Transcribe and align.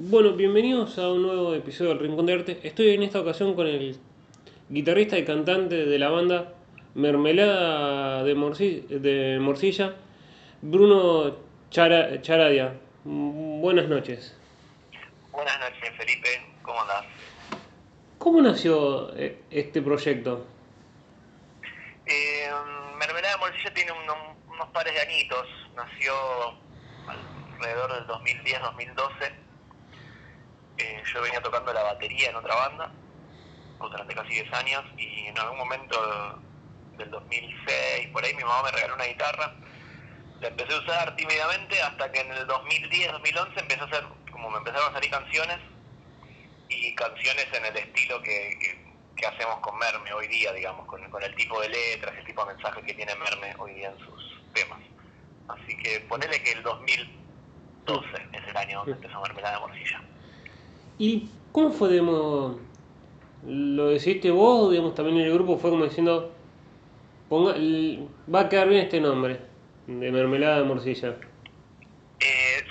Bueno, 0.00 0.32
bienvenidos 0.34 0.96
a 0.98 1.08
un 1.10 1.22
nuevo 1.22 1.54
episodio 1.54 1.90
del 1.90 1.98
Rincón 1.98 2.26
de 2.26 2.34
Arte. 2.34 2.60
Estoy 2.62 2.90
en 2.90 3.02
esta 3.02 3.18
ocasión 3.20 3.54
con 3.54 3.66
el 3.66 3.98
guitarrista 4.68 5.18
y 5.18 5.24
cantante 5.24 5.74
de 5.86 5.98
la 5.98 6.08
banda 6.08 6.52
Mermelada 6.94 8.22
de, 8.22 8.36
Morci- 8.36 8.86
de 8.86 9.38
Morcilla, 9.40 9.94
Bruno 10.62 11.36
Chara- 11.70 12.22
Charadia. 12.22 12.74
Buenas 13.04 13.88
noches. 13.88 14.36
Buenas 15.32 15.58
noches, 15.58 15.90
Felipe. 15.96 16.28
¿Cómo 16.62 16.80
andás? 16.80 17.04
¿Cómo 18.18 18.40
nació 18.40 19.12
eh, 19.16 19.40
este 19.50 19.82
proyecto? 19.82 20.46
Eh, 22.06 22.48
Mermelada 22.98 23.34
de 23.34 23.40
Morcilla 23.40 23.74
tiene 23.74 23.90
unos, 23.92 24.16
unos 24.48 24.68
pares 24.68 24.94
de 24.94 25.00
añitos. 25.00 25.46
Nació 25.74 26.12
alrededor 27.58 27.94
del 27.94 28.06
2010-2012. 28.06 29.32
Eh, 30.78 31.02
yo 31.12 31.22
venía 31.22 31.40
tocando 31.42 31.72
la 31.72 31.82
batería 31.82 32.30
en 32.30 32.36
otra 32.36 32.54
banda 32.54 32.94
durante 33.80 34.14
casi 34.14 34.34
10 34.34 34.52
años 34.54 34.84
y 34.96 35.26
en 35.26 35.38
algún 35.38 35.58
momento 35.58 36.42
del 36.96 37.10
2006, 37.10 38.08
por 38.12 38.24
ahí 38.24 38.34
mi 38.34 38.42
mamá 38.44 38.62
me 38.64 38.70
regaló 38.72 38.94
una 38.94 39.04
guitarra. 39.04 39.54
La 40.40 40.48
empecé 40.48 40.72
a 40.74 40.78
usar 40.78 41.16
tímidamente 41.16 41.80
hasta 41.82 42.10
que 42.12 42.20
en 42.20 42.32
el 42.32 42.46
2010-2011 42.46 43.60
empezó 43.60 43.82
a 43.82 43.86
hacer, 43.86 44.04
como 44.32 44.50
me 44.50 44.58
empezaron 44.58 44.90
a 44.90 44.94
salir 44.94 45.10
canciones 45.10 45.58
y 46.68 46.94
canciones 46.94 47.46
en 47.52 47.64
el 47.66 47.76
estilo 47.76 48.20
que, 48.22 48.56
que- 48.60 48.88
que 49.16 49.26
hacemos 49.26 49.58
con 49.60 49.76
Merme 49.78 50.12
hoy 50.12 50.28
día, 50.28 50.52
digamos, 50.52 50.86
con, 50.86 51.02
con 51.10 51.20
el 51.24 51.34
tipo 51.34 51.60
de 51.60 51.68
letras, 51.70 52.14
el 52.16 52.24
tipo 52.24 52.44
de 52.44 52.54
mensajes 52.54 52.84
que 52.84 52.94
tiene 52.94 53.16
Merme 53.16 53.52
hoy 53.58 53.74
día 53.74 53.88
en 53.90 53.98
sus 53.98 54.22
temas. 54.54 54.78
Así 55.48 55.76
que 55.78 56.00
ponele 56.00 56.40
que 56.40 56.52
el 56.52 56.62
2012 56.62 58.28
es 58.32 58.46
el 58.46 58.56
año 58.56 58.78
donde 58.78 58.92
empezó 58.92 59.20
Mermelada 59.20 59.56
de 59.56 59.60
Morcilla. 59.60 60.00
¿Y 60.98 61.30
cómo 61.52 61.70
fue, 61.70 61.90
digamos, 61.90 62.56
lo 63.46 63.86
decidiste 63.86 64.32
vos 64.32 64.70
digamos, 64.72 64.96
también 64.96 65.18
el 65.18 65.32
grupo 65.32 65.56
fue 65.56 65.70
como 65.70 65.84
diciendo, 65.84 66.34
ponga, 67.28 67.54
va 68.32 68.40
a 68.40 68.48
quedar 68.48 68.68
bien 68.68 68.82
este 68.82 69.00
nombre, 69.00 69.40
de 69.86 70.10
Mermelada 70.10 70.58
de 70.58 70.64
Morcilla? 70.64 71.16
Eh, 72.18 72.64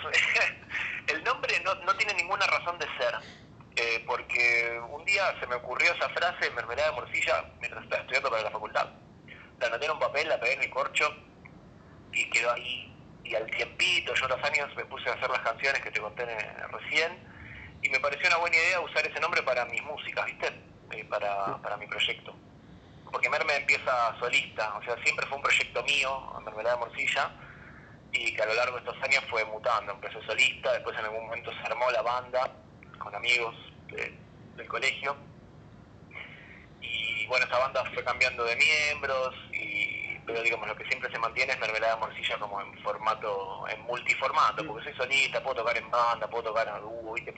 el 1.07 1.23
nombre 1.23 1.53
no, 1.63 1.73
no 1.85 1.95
tiene 1.95 2.15
ninguna 2.15 2.45
razón 2.47 2.77
de 2.79 2.85
ser, 2.97 3.15
eh, 3.77 4.03
porque 4.05 4.77
un 4.91 5.05
día 5.05 5.39
se 5.39 5.47
me 5.47 5.55
ocurrió 5.55 5.93
esa 5.93 6.09
frase, 6.09 6.51
mermelada 6.51 6.89
de 6.89 6.95
morcilla, 6.95 7.45
mientras 7.61 7.83
estaba 7.83 8.01
estudiando 8.01 8.29
para 8.29 8.43
la 8.43 8.51
facultad. 8.51 8.89
La 9.61 9.67
anoté 9.67 9.85
en 9.85 9.91
un 9.91 9.99
papel, 9.99 10.27
la 10.27 10.37
pegué 10.39 10.53
en 10.53 10.59
mi 10.59 10.69
corcho 10.69 11.15
y 12.11 12.29
quedó 12.29 12.51
ahí. 12.51 12.93
Y 13.23 13.35
al 13.35 13.49
tiempito, 13.51 14.13
yo 14.15 14.27
los 14.27 14.43
años 14.43 14.67
me 14.75 14.83
puse 14.85 15.09
a 15.09 15.13
hacer 15.13 15.29
las 15.29 15.39
canciones 15.39 15.81
que 15.81 15.91
te 15.91 16.01
conté 16.01 16.25
recién 16.25 17.26
y 17.87 17.89
me 17.89 17.99
pareció 18.01 18.27
una 18.27 18.37
buena 18.37 18.57
idea 18.57 18.81
usar 18.81 19.05
ese 19.07 19.19
nombre 19.21 19.41
para 19.43 19.63
mis 19.65 19.81
músicas, 19.83 20.25
¿viste? 20.25 20.47
Eh, 20.91 21.05
para, 21.05 21.57
para 21.61 21.77
mi 21.77 21.87
proyecto. 21.87 22.35
Porque 23.11 23.29
Merme 23.29 23.55
empieza 23.55 24.13
solista, 24.19 24.75
o 24.77 24.83
sea, 24.83 25.01
siempre 25.03 25.25
fue 25.27 25.37
un 25.37 25.43
proyecto 25.43 25.81
mío, 25.83 26.33
Mermelada 26.43 26.75
de 26.75 26.79
Morcilla, 26.85 27.31
y 28.11 28.33
que 28.33 28.41
a 28.41 28.45
lo 28.45 28.53
largo 28.55 28.77
de 28.77 28.79
estos 28.89 29.01
años 29.03 29.23
fue 29.29 29.45
mutando. 29.45 29.93
Empecé 29.93 30.21
solista, 30.25 30.73
después 30.73 30.97
en 30.99 31.05
algún 31.05 31.25
momento 31.25 31.51
se 31.53 31.59
armó 31.59 31.89
la 31.91 32.01
banda 32.01 32.51
con 32.99 33.15
amigos 33.15 33.55
de- 33.87 34.13
del 34.57 34.67
colegio. 34.67 35.15
Y 36.81 37.25
bueno, 37.27 37.45
esa 37.45 37.57
banda 37.59 37.83
fue 37.93 38.03
cambiando 38.03 38.43
de 38.43 38.55
miembros, 38.57 39.33
y, 39.53 39.96
pero 40.27 40.43
digamos, 40.43 40.67
lo 40.67 40.75
que 40.75 40.85
siempre 40.85 41.09
se 41.09 41.17
mantiene 41.19 41.53
es 41.53 41.59
Mermelada 41.59 41.95
de 41.95 42.01
Morcilla 42.01 42.37
como 42.37 42.59
en 42.59 42.77
formato, 42.83 43.63
en 43.73 43.81
multiformato, 43.83 44.67
porque 44.67 44.83
soy 44.83 44.93
solista, 44.95 45.41
puedo 45.41 45.63
tocar 45.63 45.77
en 45.77 45.89
banda, 45.89 46.29
puedo 46.29 46.43
tocar 46.43 46.67
en 46.67 46.81
dúo, 46.81 47.13
¿viste? 47.13 47.31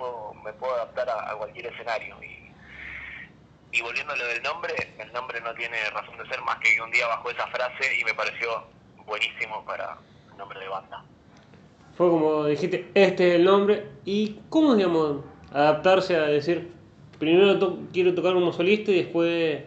Me 0.44 0.54
puedo 0.54 0.74
adaptar 0.74 1.08
a, 1.08 1.36
cualquier 1.36 1.68
escenario. 1.68 2.16
Y, 2.24 3.78
y 3.78 3.82
volviendo 3.84 4.14
a 4.14 4.16
lo 4.16 4.26
del 4.26 4.42
nombre, 4.42 4.74
el 4.98 5.14
nombre 5.14 5.40
no 5.40 5.54
tiene 5.54 5.78
razón 5.92 6.18
de 6.18 6.28
ser 6.28 6.42
más 6.42 6.58
que 6.58 6.74
que 6.74 6.82
un 6.82 6.90
día 6.90 7.06
bajó 7.06 7.30
esa 7.30 7.46
frase 7.48 8.00
y 8.00 8.04
me 8.04 8.16
pareció 8.16 8.64
buenísimo 9.06 9.64
para 9.66 9.96
el 10.32 10.38
nombre 10.38 10.60
de 10.60 10.68
banda. 10.68 11.06
Fue 11.96 12.10
como 12.10 12.46
dijiste, 12.46 12.90
este 12.96 13.30
es 13.30 13.36
el 13.36 13.44
nombre. 13.44 13.86
¿Y 14.04 14.40
cómo, 14.50 14.74
digamos, 14.74 15.24
adaptarse 15.54 16.16
a 16.16 16.24
decir, 16.24 16.72
primero 17.20 17.60
to- 17.60 17.78
quiero 17.94 18.16
tocar 18.16 18.34
como 18.34 18.52
solista 18.52 18.90
y 18.90 19.04
después 19.04 19.64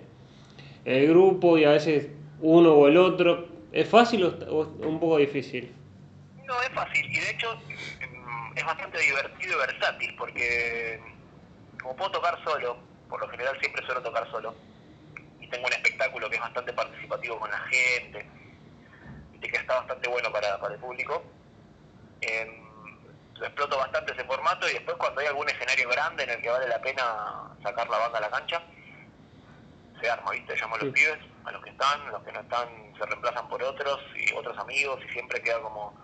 el 0.85 1.09
grupo 1.09 1.57
y 1.57 1.65
a 1.65 1.71
veces 1.71 2.09
uno 2.43 2.75
o 2.75 2.89
el 2.89 2.97
otro? 2.97 3.49
¿Es 3.73 3.89
fácil 3.89 4.25
o, 4.25 4.29
es 4.29 4.87
un 4.87 5.01
poco 5.01 5.17
difícil? 5.17 5.75
No, 6.47 6.61
es 6.63 6.69
fácil 6.75 7.07
y 7.11 7.21
de 7.21 7.31
hecho 7.31 7.55
mm, 7.55 8.59
es 8.59 8.65
bastante 8.65 8.99
divertido 9.01 9.55
y 9.55 9.59
versátil 9.59 10.15
porque 10.17 11.01
como 11.81 11.97
puedo 11.97 12.11
tocar 12.13 12.39
solo, 12.45 12.77
por 13.09 13.21
lo 13.21 13.29
general 13.29 13.57
siempre 13.61 13.85
suelo 13.87 14.03
tocar 14.03 14.29
solo 14.31 14.55
y 15.41 15.49
tengo 15.49 15.67
un 15.67 15.73
espectáculo 15.73 16.29
que 16.29 16.37
es 16.37 16.43
bastante 16.43 16.73
participativo 16.73 17.39
con 17.39 17.51
la 17.51 17.59
gente 17.71 18.27
y 19.33 19.39
que 19.49 19.57
está 19.57 19.77
bastante 19.77 20.09
bueno 20.09 20.31
para, 20.31 20.61
para 20.61 20.75
el 20.75 20.81
público. 20.81 21.23
em, 22.21 22.63
lo 23.35 23.47
exploto 23.47 23.77
bastante 23.77 24.13
ese 24.13 24.25
formato 24.25 24.69
y 24.69 24.75
después 24.75 24.97
cuando 24.99 25.21
hay 25.21 25.27
algún 25.27 25.49
escenario 25.49 25.89
grande 25.89 26.23
en 26.23 26.31
el 26.31 26.41
que 26.43 26.51
vale 26.51 26.69
la 26.69 26.81
pena 26.81 27.03
sacar 27.63 27.89
la 27.89 27.99
banda 27.99 28.19
a 28.19 28.21
la 28.21 28.31
cancha, 28.31 28.63
se 30.01 30.09
arma, 30.11 30.31
¿viste? 30.31 30.55
Llamo 30.61 30.77
a 30.77 30.79
los 30.79 30.87
Sí. 30.89 30.93
pibes, 30.93 31.19
a 31.45 31.51
los 31.53 31.63
que 31.63 31.71
están, 31.71 32.11
los 32.11 32.23
que 32.23 32.33
no 32.33 32.41
están 32.41 32.69
se 32.97 33.05
reemplazan 33.07 33.49
por 33.49 33.63
otros 33.63 33.99
y 34.17 34.33
otros 34.35 34.57
amigos 34.59 35.01
y 35.05 35.13
siempre 35.13 35.41
queda 35.43 35.61
como 35.61 35.95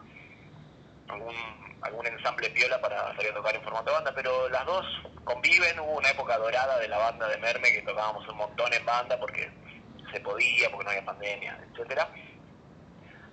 algún, 1.08 1.34
algún 1.82 2.06
ensamble 2.06 2.50
piola 2.50 2.80
para 2.80 3.14
salir 3.14 3.30
a 3.30 3.34
tocar 3.34 3.54
en 3.54 3.62
formato 3.62 3.92
banda, 3.92 4.12
pero 4.14 4.48
las 4.48 4.64
dos 4.66 4.86
conviven, 5.24 5.78
hubo 5.80 5.98
una 5.98 6.10
época 6.10 6.38
dorada 6.38 6.78
de 6.78 6.88
la 6.88 6.98
banda 6.98 7.28
de 7.28 7.38
Merme 7.38 7.72
que 7.72 7.82
tocábamos 7.82 8.26
un 8.28 8.36
montón 8.36 8.72
en 8.72 8.84
banda 8.84 9.18
porque 9.18 9.50
se 10.12 10.20
podía, 10.20 10.70
porque 10.70 10.84
no 10.84 10.90
había 10.90 11.04
pandemia, 11.04 11.58
etcétera. 11.70 12.08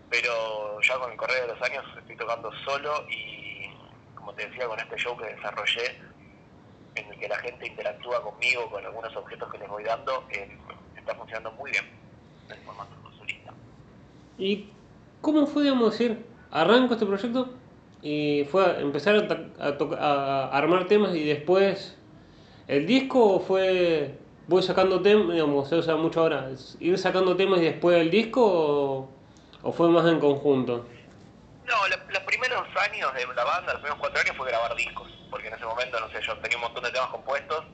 Pero 0.09 0.79
ya 0.81 0.97
con 0.97 1.11
el 1.11 1.17
correr 1.17 1.41
de 1.41 1.47
los 1.47 1.61
años 1.61 1.83
estoy 1.97 2.16
tocando 2.16 2.51
solo 2.63 3.05
y 3.09 3.69
como 4.16 4.33
te 4.33 4.47
decía 4.47 4.67
con 4.67 4.79
este 4.79 4.97
show 4.97 5.17
que 5.17 5.25
desarrollé 5.25 5.99
en 6.95 7.11
el 7.11 7.19
que 7.19 7.27
la 7.27 7.37
gente 7.39 7.67
interactúa 7.67 8.22
conmigo 8.22 8.69
con 8.69 8.85
algunos 8.85 9.16
objetos 9.16 9.51
que 9.51 9.57
les 9.57 9.67
voy 9.67 9.83
dando, 9.83 10.25
eh, 10.29 10.57
está 11.05 11.16
funcionando 11.16 11.51
muy 11.53 11.71
bien 11.71 11.85
en 12.49 12.57
formato 12.66 12.95
solista. 13.17 13.53
¿Y 14.38 14.69
cómo 15.21 15.45
fue, 15.47 15.63
digamos, 15.63 15.91
decir, 15.91 16.25
arranco 16.51 16.93
este 16.95 17.05
proyecto 17.05 17.49
y 18.01 18.45
fue 18.51 18.66
a 18.66 18.79
empezar 18.79 19.16
a, 19.16 19.66
a 19.66 20.45
a 20.49 20.57
armar 20.57 20.88
temas 20.88 21.16
y 21.16 21.23
después 21.23 21.97
el 22.67 22.85
disco 22.85 23.35
o 23.35 23.39
fue 23.39 24.19
voy 24.47 24.61
sacando 24.61 25.01
temas, 25.01 25.33
digamos, 25.33 25.69
se 25.69 25.75
usa 25.75 25.95
mucho 25.95 26.21
ahora, 26.21 26.51
ir 26.79 26.97
sacando 26.97 27.35
temas 27.35 27.59
y 27.61 27.66
después 27.66 27.97
el 27.97 28.11
disco 28.11 28.41
o, 28.45 29.09
o 29.63 29.72
fue 29.72 29.89
más 29.89 30.05
en 30.07 30.19
conjunto? 30.19 30.85
No, 31.66 31.87
lo- 31.87 32.11
los 32.13 32.23
primeros 32.23 32.61
años 32.91 33.11
de 33.13 33.25
la 33.35 33.43
banda, 33.43 33.73
los 33.73 33.81
primeros 33.81 33.97
cuatro 33.99 34.22
años 34.22 34.35
fue 34.37 34.47
grabar 34.47 34.75
discos, 34.75 35.07
porque 35.31 35.47
en 35.47 35.55
ese 35.55 35.66
momento, 35.66 35.99
no 35.99 36.07
sé, 36.09 36.19
yo 36.22 36.37
tenía 36.37 36.57
un 36.57 36.63
montón 36.63 36.83
de 36.83 36.91
temas 36.91 37.09
compuestos 37.09 37.66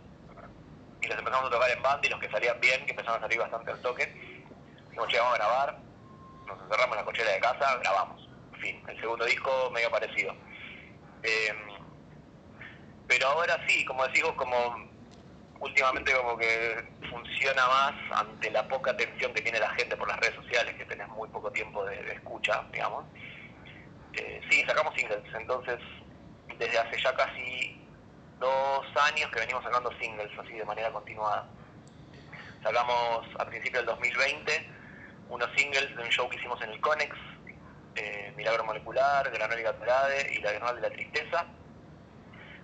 y 1.01 1.07
los 1.07 1.17
empezamos 1.17 1.47
a 1.47 1.49
tocar 1.51 1.69
en 1.71 1.81
banda 1.81 2.07
y 2.07 2.09
los 2.09 2.19
que 2.19 2.29
salían 2.29 2.59
bien, 2.59 2.85
que 2.85 2.91
empezaron 2.91 3.17
a 3.17 3.21
salir 3.21 3.39
bastante 3.39 3.71
al 3.71 3.81
toque, 3.81 4.05
dijimos, 4.85 5.07
che, 5.07 5.19
a 5.19 5.33
grabar, 5.33 5.77
nos 6.45 6.61
encerramos 6.61 6.91
en 6.91 6.97
la 6.97 7.05
cochera 7.05 7.31
de 7.31 7.39
casa, 7.39 7.77
grabamos, 7.77 8.29
fin, 8.59 8.81
el 8.87 8.99
segundo 8.99 9.25
disco 9.25 9.71
medio 9.73 9.89
parecido. 9.89 10.33
Eh, 11.23 11.53
pero 13.07 13.27
ahora 13.27 13.59
sí, 13.67 13.83
como 13.85 14.05
decís 14.07 14.23
como 14.35 14.89
últimamente 15.59 16.11
como 16.13 16.37
que 16.37 16.83
funciona 17.09 17.67
más 17.67 17.93
ante 18.11 18.49
la 18.49 18.67
poca 18.67 18.91
atención 18.91 19.33
que 19.33 19.41
tiene 19.41 19.59
la 19.59 19.69
gente 19.71 19.95
por 19.95 20.07
las 20.07 20.19
redes 20.19 20.35
sociales, 20.35 20.75
que 20.75 20.85
tenés 20.85 21.07
muy 21.09 21.29
poco 21.29 21.51
tiempo 21.51 21.83
de, 21.85 22.01
de 22.03 22.13
escucha, 22.13 22.63
digamos. 22.71 23.05
Eh, 24.13 24.41
sí, 24.49 24.63
sacamos 24.65 24.93
singles, 24.95 25.21
entonces 25.33 25.79
desde 26.57 26.77
hace 26.77 27.01
ya 27.01 27.15
casi 27.15 27.80
dos 28.41 28.85
años 29.03 29.29
que 29.31 29.39
venimos 29.39 29.63
sacando 29.63 29.89
singles 29.99 30.29
así 30.37 30.53
de 30.53 30.65
manera 30.65 30.91
continuada. 30.91 31.45
Sacamos 32.63 33.25
a 33.39 33.45
principios 33.45 33.85
del 33.85 33.95
2020 33.95 34.69
unos 35.29 35.49
singles 35.55 35.95
de 35.95 36.03
un 36.03 36.09
show 36.09 36.27
que 36.27 36.35
hicimos 36.35 36.61
en 36.61 36.71
el 36.71 36.81
Conex, 36.81 37.15
eh, 37.95 38.33
Milagro 38.35 38.65
Molecular, 38.65 39.29
Granol 39.31 39.59
y 39.59 40.35
y 40.35 40.41
La 40.41 40.51
Granol 40.51 40.75
de 40.75 40.81
la 40.81 40.89
Tristeza. 40.89 41.45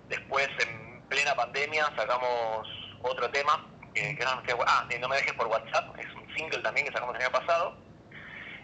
Después, 0.08 0.48
en 0.66 1.00
plena 1.08 1.34
pandemia, 1.34 1.90
sacamos 1.96 2.68
otro 3.02 3.30
tema, 3.30 3.66
que 3.94 4.14
no, 4.22 4.42
queda- 4.42 4.64
ah, 4.66 4.86
No 5.00 5.08
me 5.08 5.16
dejes 5.16 5.32
por 5.32 5.46
WhatsApp, 5.46 5.96
es 5.98 6.12
un 6.14 6.26
single 6.34 6.58
también 6.58 6.86
que 6.86 6.92
sacamos 6.92 7.14
el 7.16 7.22
año 7.22 7.32
pasado. 7.32 7.76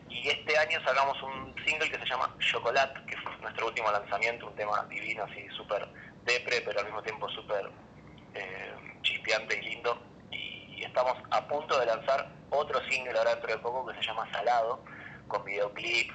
Y 0.09 0.29
este 0.29 0.59
año 0.59 0.79
sacamos 0.85 1.21
un 1.23 1.55
single 1.65 1.91
que 1.91 1.99
se 1.99 2.07
llama 2.07 2.35
Chocolate, 2.39 3.01
que 3.07 3.17
fue 3.19 3.35
nuestro 3.39 3.67
último 3.69 3.91
lanzamiento, 3.91 4.47
un 4.49 4.55
tema 4.55 4.85
divino, 4.89 5.25
así 5.25 5.47
súper 5.57 5.87
depre, 6.25 6.61
pero 6.65 6.81
al 6.81 6.87
mismo 6.87 7.03
tiempo 7.03 7.29
súper 7.29 7.71
eh, 8.35 8.75
chispeante 9.03 9.59
y 9.59 9.62
lindo. 9.62 9.99
Y 10.31 10.85
estamos 10.85 11.15
a 11.31 11.47
punto 11.47 11.79
de 11.79 11.87
lanzar 11.87 12.29
otro 12.50 12.81
single 12.88 13.17
ahora 13.19 13.31
dentro 13.31 13.53
de 13.53 13.59
poco 13.59 13.87
que 13.87 13.94
se 13.94 14.03
llama 14.03 14.31
Salado, 14.32 14.85
con 15.29 15.44
videoclip, 15.44 16.11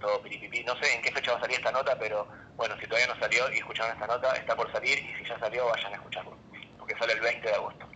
todo 0.00 0.22
piripipi. 0.22 0.64
No 0.64 0.74
sé 0.82 0.94
en 0.94 1.02
qué 1.02 1.12
fecha 1.12 1.32
va 1.32 1.38
a 1.38 1.40
salir 1.40 1.56
esta 1.56 1.72
nota, 1.72 1.98
pero 1.98 2.26
bueno, 2.56 2.74
si 2.80 2.86
todavía 2.86 3.12
no 3.12 3.20
salió 3.20 3.52
y 3.52 3.58
escucharon 3.58 3.92
esta 3.92 4.06
nota, 4.06 4.34
está 4.34 4.56
por 4.56 4.70
salir 4.72 4.98
y 4.98 5.14
si 5.16 5.28
ya 5.28 5.38
salió, 5.38 5.66
vayan 5.66 5.92
a 5.92 5.96
escucharlo, 5.96 6.36
porque 6.78 6.94
sale 6.98 7.12
el 7.12 7.20
20 7.20 7.48
de 7.48 7.54
agosto. 7.54 7.86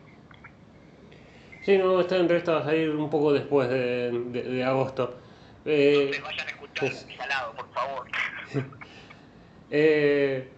Sí, 1.63 1.79
no, 1.79 2.01
esta 2.01 2.17
entrevista 2.17 2.53
va 2.53 2.59
a 2.61 2.65
salir 2.65 2.91
un 2.91 3.09
poco 3.09 3.33
después 3.33 3.69
de, 3.69 4.11
de, 4.11 4.65
agosto. 4.65 5.17
Eh, 5.65 5.95
Entonces 5.95 6.23
vayan 6.23 6.47
a 6.47 6.51
escuchar 6.51 6.93
Salado, 7.17 7.55
por 7.55 7.73
favor. 7.73 8.09
eh, 9.71 10.49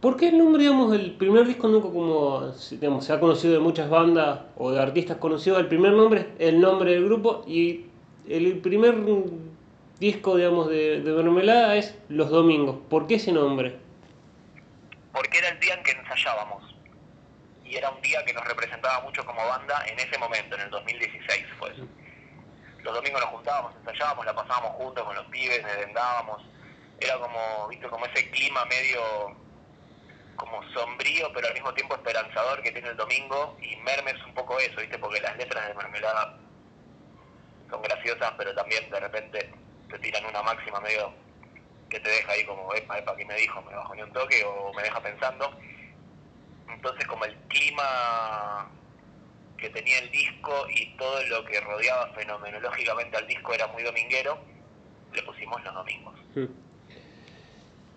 ¿Por 0.00 0.16
qué 0.16 0.28
el 0.28 0.38
nombre, 0.38 0.62
digamos, 0.62 0.94
el 0.94 1.16
primer 1.16 1.46
disco 1.46 1.68
nunca 1.68 1.88
como, 1.88 2.52
digamos, 2.70 3.04
se 3.04 3.12
ha 3.12 3.18
conocido 3.18 3.54
de 3.54 3.60
muchas 3.60 3.88
bandas 3.88 4.40
o 4.56 4.70
de 4.70 4.80
artistas 4.80 5.16
conocidos, 5.16 5.58
el 5.58 5.68
primer 5.68 5.92
nombre 5.92 6.32
es 6.38 6.48
el 6.48 6.60
nombre 6.60 6.92
del 6.92 7.04
grupo 7.06 7.44
y 7.46 7.86
el 8.28 8.58
primer 8.58 8.94
disco, 9.98 10.36
digamos, 10.36 10.68
de, 10.68 11.00
de 11.00 11.12
Mermelada 11.12 11.76
es 11.76 11.98
Los 12.10 12.28
Domingos. 12.28 12.76
¿Por 12.90 13.06
qué 13.06 13.14
ese 13.14 13.32
nombre? 13.32 13.78
Porque 15.12 15.38
era 15.38 15.48
el 15.48 15.60
día 15.60 15.74
en 15.74 15.82
que 15.82 15.92
ensayábamos 15.92 16.76
y 17.64 17.74
era 17.76 17.90
un 17.90 18.00
día 18.02 18.22
que 18.24 18.34
nos 18.34 18.44
representaba 18.44 19.00
mucho 19.00 19.24
como 19.24 19.44
banda 19.46 19.82
en 19.86 19.98
ese 19.98 20.18
momento, 20.18 20.56
en 20.56 20.62
el 20.62 20.70
2016 20.70 21.46
fue 21.58 21.72
Los 22.82 22.94
domingos 22.94 23.20
nos 23.22 23.30
juntábamos, 23.30 23.72
ensayábamos, 23.76 24.26
la 24.26 24.34
pasábamos 24.34 24.72
juntos 24.72 25.04
con 25.04 25.16
los 25.16 25.24
pibes, 25.26 25.64
vendábamos. 25.78 26.42
Era 27.00 27.18
como, 27.18 27.68
viste, 27.68 27.88
como 27.88 28.04
ese 28.06 28.30
clima 28.30 28.64
medio 28.66 29.45
como 30.36 30.62
sombrío, 30.72 31.32
pero 31.32 31.48
al 31.48 31.54
mismo 31.54 31.72
tiempo 31.74 31.94
esperanzador 31.94 32.62
que 32.62 32.72
tiene 32.72 32.88
el 32.88 32.96
domingo. 32.96 33.56
Y 33.60 33.76
Merme 33.76 34.12
es 34.12 34.24
un 34.24 34.34
poco 34.34 34.58
eso, 34.58 34.80
viste, 34.80 34.98
porque 34.98 35.20
las 35.20 35.36
letras 35.36 35.68
de 35.68 35.74
Mermelada 35.74 36.38
son 37.70 37.82
graciosas, 37.82 38.32
pero 38.36 38.54
también 38.54 38.88
de 38.90 39.00
repente 39.00 39.50
te 39.90 39.98
tiran 39.98 40.24
una 40.26 40.42
máxima 40.42 40.80
medio 40.80 41.12
que 41.88 42.00
te 42.00 42.08
deja 42.08 42.32
ahí 42.32 42.44
como, 42.44 42.72
epa, 42.74 42.98
epa, 42.98 43.16
¿qué 43.16 43.24
me 43.24 43.36
dijo? 43.36 43.62
Me 43.62 43.74
bajó 43.74 43.94
ni 43.94 44.02
un 44.02 44.12
toque 44.12 44.44
o 44.44 44.72
me 44.74 44.82
deja 44.82 45.00
pensando. 45.00 45.52
Entonces 46.68 47.06
como 47.06 47.24
el 47.24 47.34
clima 47.48 48.68
que 49.56 49.70
tenía 49.70 49.98
el 50.00 50.10
disco 50.10 50.66
y 50.68 50.96
todo 50.96 51.22
lo 51.24 51.44
que 51.44 51.60
rodeaba 51.60 52.12
fenomenológicamente 52.12 53.16
al 53.16 53.26
disco 53.26 53.54
era 53.54 53.66
muy 53.68 53.82
dominguero, 53.82 54.38
le 55.14 55.22
pusimos 55.22 55.62
los 55.64 55.74
domingos. 55.74 56.14
Hmm. 56.34 56.46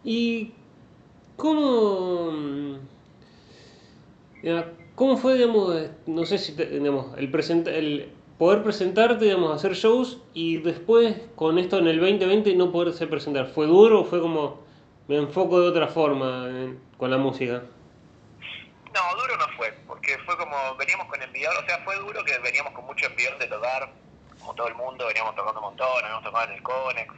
¿Y 0.04 0.54
cómo, 1.40 2.78
cómo 4.94 5.18
fue, 5.18 5.34
digamos, 5.36 5.90
no 6.06 6.26
sé 6.26 6.38
si, 6.38 6.52
digamos, 6.52 7.18
el, 7.18 7.34
el 7.68 8.12
poder 8.38 8.64
presentarte, 8.64 9.26
digamos, 9.26 9.56
hacer 9.56 9.74
shows 9.74 10.20
y 10.34 10.58
después 10.58 11.16
con 11.36 11.58
esto 11.58 11.80
en 11.80 11.88
el 11.88 12.00
2020 12.00 12.56
no 12.56 12.72
poderse 12.72 13.08
presentar? 13.08 13.48
¿Fue 13.48 13.66
duro 13.66 14.02
o 14.02 14.06
fue 14.06 14.22
como 14.22 14.60
me 15.08 15.18
enfoco 15.18 15.60
de 15.60 15.70
otra 15.70 15.88
forma 15.88 16.48
con 16.98 17.10
la 17.10 17.18
música? 17.18 17.64
No, 18.94 19.22
duro 19.22 19.38
no 19.38 19.46
fue, 19.58 19.74
porque 19.88 20.18
fue 20.26 20.38
como, 20.38 20.56
veníamos 20.78 21.08
con 21.08 21.22
envión, 21.22 21.54
o 21.58 21.66
sea, 21.66 21.80
fue 21.80 21.96
duro 21.98 22.24
que 22.24 22.38
veníamos 22.40 22.74
con 22.74 22.86
mucho 22.86 23.06
envión 23.08 23.38
de 23.40 23.48
tocar, 23.48 23.92
como 24.40 24.54
todo 24.56 24.68
el 24.68 24.76
mundo, 24.76 25.06
veníamos 25.08 25.36
tocando 25.36 25.60
un 25.60 25.66
montón, 25.68 26.04
habíamos 26.04 26.24
tocado 26.24 26.46
en 26.50 26.56
el 26.56 26.64
Conex, 26.64 27.14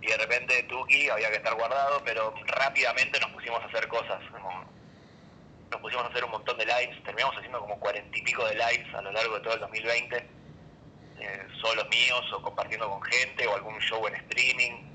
y 0.00 0.06
de 0.06 0.16
repente 0.16 0.62
Tuki 0.64 1.08
había 1.10 1.30
que 1.30 1.36
estar 1.36 1.54
guardado, 1.54 2.02
pero 2.04 2.34
rápidamente 2.46 3.18
nos 3.20 3.30
pusimos 3.32 3.62
a 3.62 3.66
hacer 3.66 3.88
cosas, 3.88 4.20
nos 5.70 5.80
pusimos 5.80 6.04
a 6.04 6.08
hacer 6.08 6.24
un 6.24 6.30
montón 6.30 6.56
de 6.58 6.66
lives, 6.66 7.02
terminamos 7.04 7.36
haciendo 7.36 7.60
como 7.60 7.78
cuarenta 7.78 8.16
y 8.16 8.22
pico 8.22 8.44
de 8.46 8.54
lives 8.54 8.94
a 8.94 9.02
lo 9.02 9.12
largo 9.12 9.34
de 9.34 9.40
todo 9.40 9.54
el 9.54 9.60
2020, 9.60 10.16
eh, 11.20 11.46
solos 11.60 11.88
míos 11.88 12.24
o 12.32 12.42
compartiendo 12.42 12.88
con 12.88 13.02
gente 13.02 13.46
o 13.46 13.54
algún 13.54 13.78
show 13.80 14.06
en 14.06 14.14
streaming, 14.14 14.88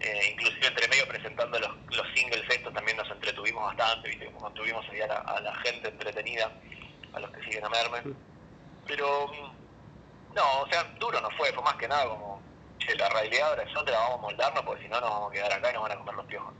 eh, 0.00 0.30
inclusive 0.32 0.66
entre 0.66 0.88
medio 0.88 1.06
presentando 1.06 1.58
los, 1.58 1.70
los, 1.96 2.06
singles 2.14 2.42
estos 2.48 2.72
también 2.72 2.96
nos 2.96 3.10
entretuvimos 3.10 3.64
bastante, 3.64 4.08
¿viste? 4.08 4.30
mantuvimos 4.40 4.88
ahí 4.90 5.00
a 5.00 5.06
la, 5.08 5.16
a 5.16 5.40
la, 5.40 5.54
gente 5.56 5.88
entretenida, 5.88 6.50
a 7.12 7.20
los 7.20 7.30
que 7.32 7.42
siguen 7.42 7.64
a 7.64 7.68
Merme. 7.68 8.14
Pero 8.86 9.26
mm, 9.26 10.34
no, 10.34 10.60
o 10.62 10.68
sea, 10.70 10.84
duro 10.98 11.20
no 11.20 11.30
fue, 11.32 11.52
fue 11.52 11.62
más 11.62 11.74
que 11.74 11.88
nada 11.88 12.08
como, 12.08 12.40
che, 12.78 12.94
la 12.96 13.08
realidad 13.08 13.50
ahora 13.50 13.62
es 13.62 13.76
otra, 13.76 13.98
vamos 13.98 14.18
a 14.18 14.22
moldarnos 14.22 14.64
porque 14.64 14.82
si 14.82 14.88
no 14.88 15.00
nos 15.00 15.10
vamos 15.10 15.30
a 15.30 15.32
quedar 15.32 15.52
acá 15.52 15.70
y 15.70 15.74
nos 15.74 15.82
van 15.82 15.92
a 15.92 15.96
comer 15.96 16.14
los 16.14 16.26
piojos. 16.26 16.54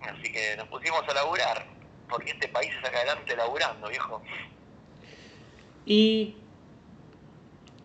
Así 0.00 0.32
que 0.32 0.56
nos 0.56 0.68
pusimos 0.68 1.02
a 1.08 1.14
laburar, 1.14 1.66
porque 2.08 2.30
este 2.32 2.48
país 2.48 2.70
se 2.74 2.82
saca 2.82 2.98
adelante 2.98 3.36
laburando, 3.36 3.88
viejo. 3.88 4.22
Y 5.86 6.36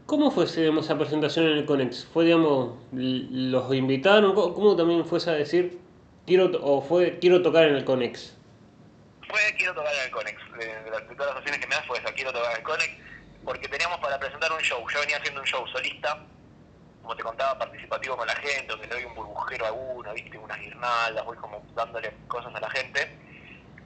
¿Cómo 0.07 0.31
fue 0.31 0.45
digamos, 0.45 0.85
esa 0.85 0.97
presentación 0.97 1.47
en 1.47 1.57
el 1.57 1.65
Conex? 1.65 2.05
¿Fue, 2.05 2.23
digamos, 2.23 2.75
los 2.93 3.75
invitaron? 3.75 4.33
¿Cómo, 4.33 4.73
también 4.77 5.05
fue 5.05 5.19
a 5.27 5.31
decir, 5.31 5.77
quiero, 6.25 6.49
o 6.61 6.81
fue, 6.81 7.19
quiero 7.19 7.41
tocar 7.41 7.65
en 7.65 7.75
el 7.75 7.83
Conex? 7.83 8.33
Fue, 9.27 9.41
quiero 9.57 9.73
tocar 9.73 9.93
en 9.93 10.05
el 10.05 10.11
Conex. 10.11 10.37
De, 10.57 10.91
las, 10.91 11.05
todas 11.09 11.27
las 11.27 11.35
opciones 11.35 11.59
que 11.59 11.67
me 11.67 11.75
das 11.75 11.85
fue 11.85 11.97
esa, 11.97 12.13
quiero 12.13 12.31
tocar 12.31 12.51
en 12.51 12.57
el 12.57 12.63
Conex, 12.63 12.89
porque 13.43 13.67
teníamos 13.67 13.99
para 13.99 14.17
presentar 14.17 14.49
un 14.53 14.61
show. 14.61 14.79
Yo 14.89 14.99
venía 15.01 15.17
haciendo 15.17 15.41
un 15.41 15.45
show 15.45 15.67
solista, 15.67 16.23
como 17.07 17.15
te 17.15 17.23
contaba, 17.23 17.57
participativo 17.57 18.17
con 18.17 18.27
la 18.27 18.35
gente, 18.35 18.67
donde 18.67 18.85
le 18.85 18.95
doy 18.95 19.05
un 19.05 19.15
burbujero 19.15 19.65
a 19.65 19.71
uno, 19.71 20.13
viste, 20.13 20.37
unas 20.37 20.59
guirnaldas, 20.59 21.23
voy 21.23 21.37
como 21.37 21.65
dándole 21.73 22.13
cosas 22.27 22.53
a 22.53 22.59
la 22.59 22.69
gente. 22.69 22.99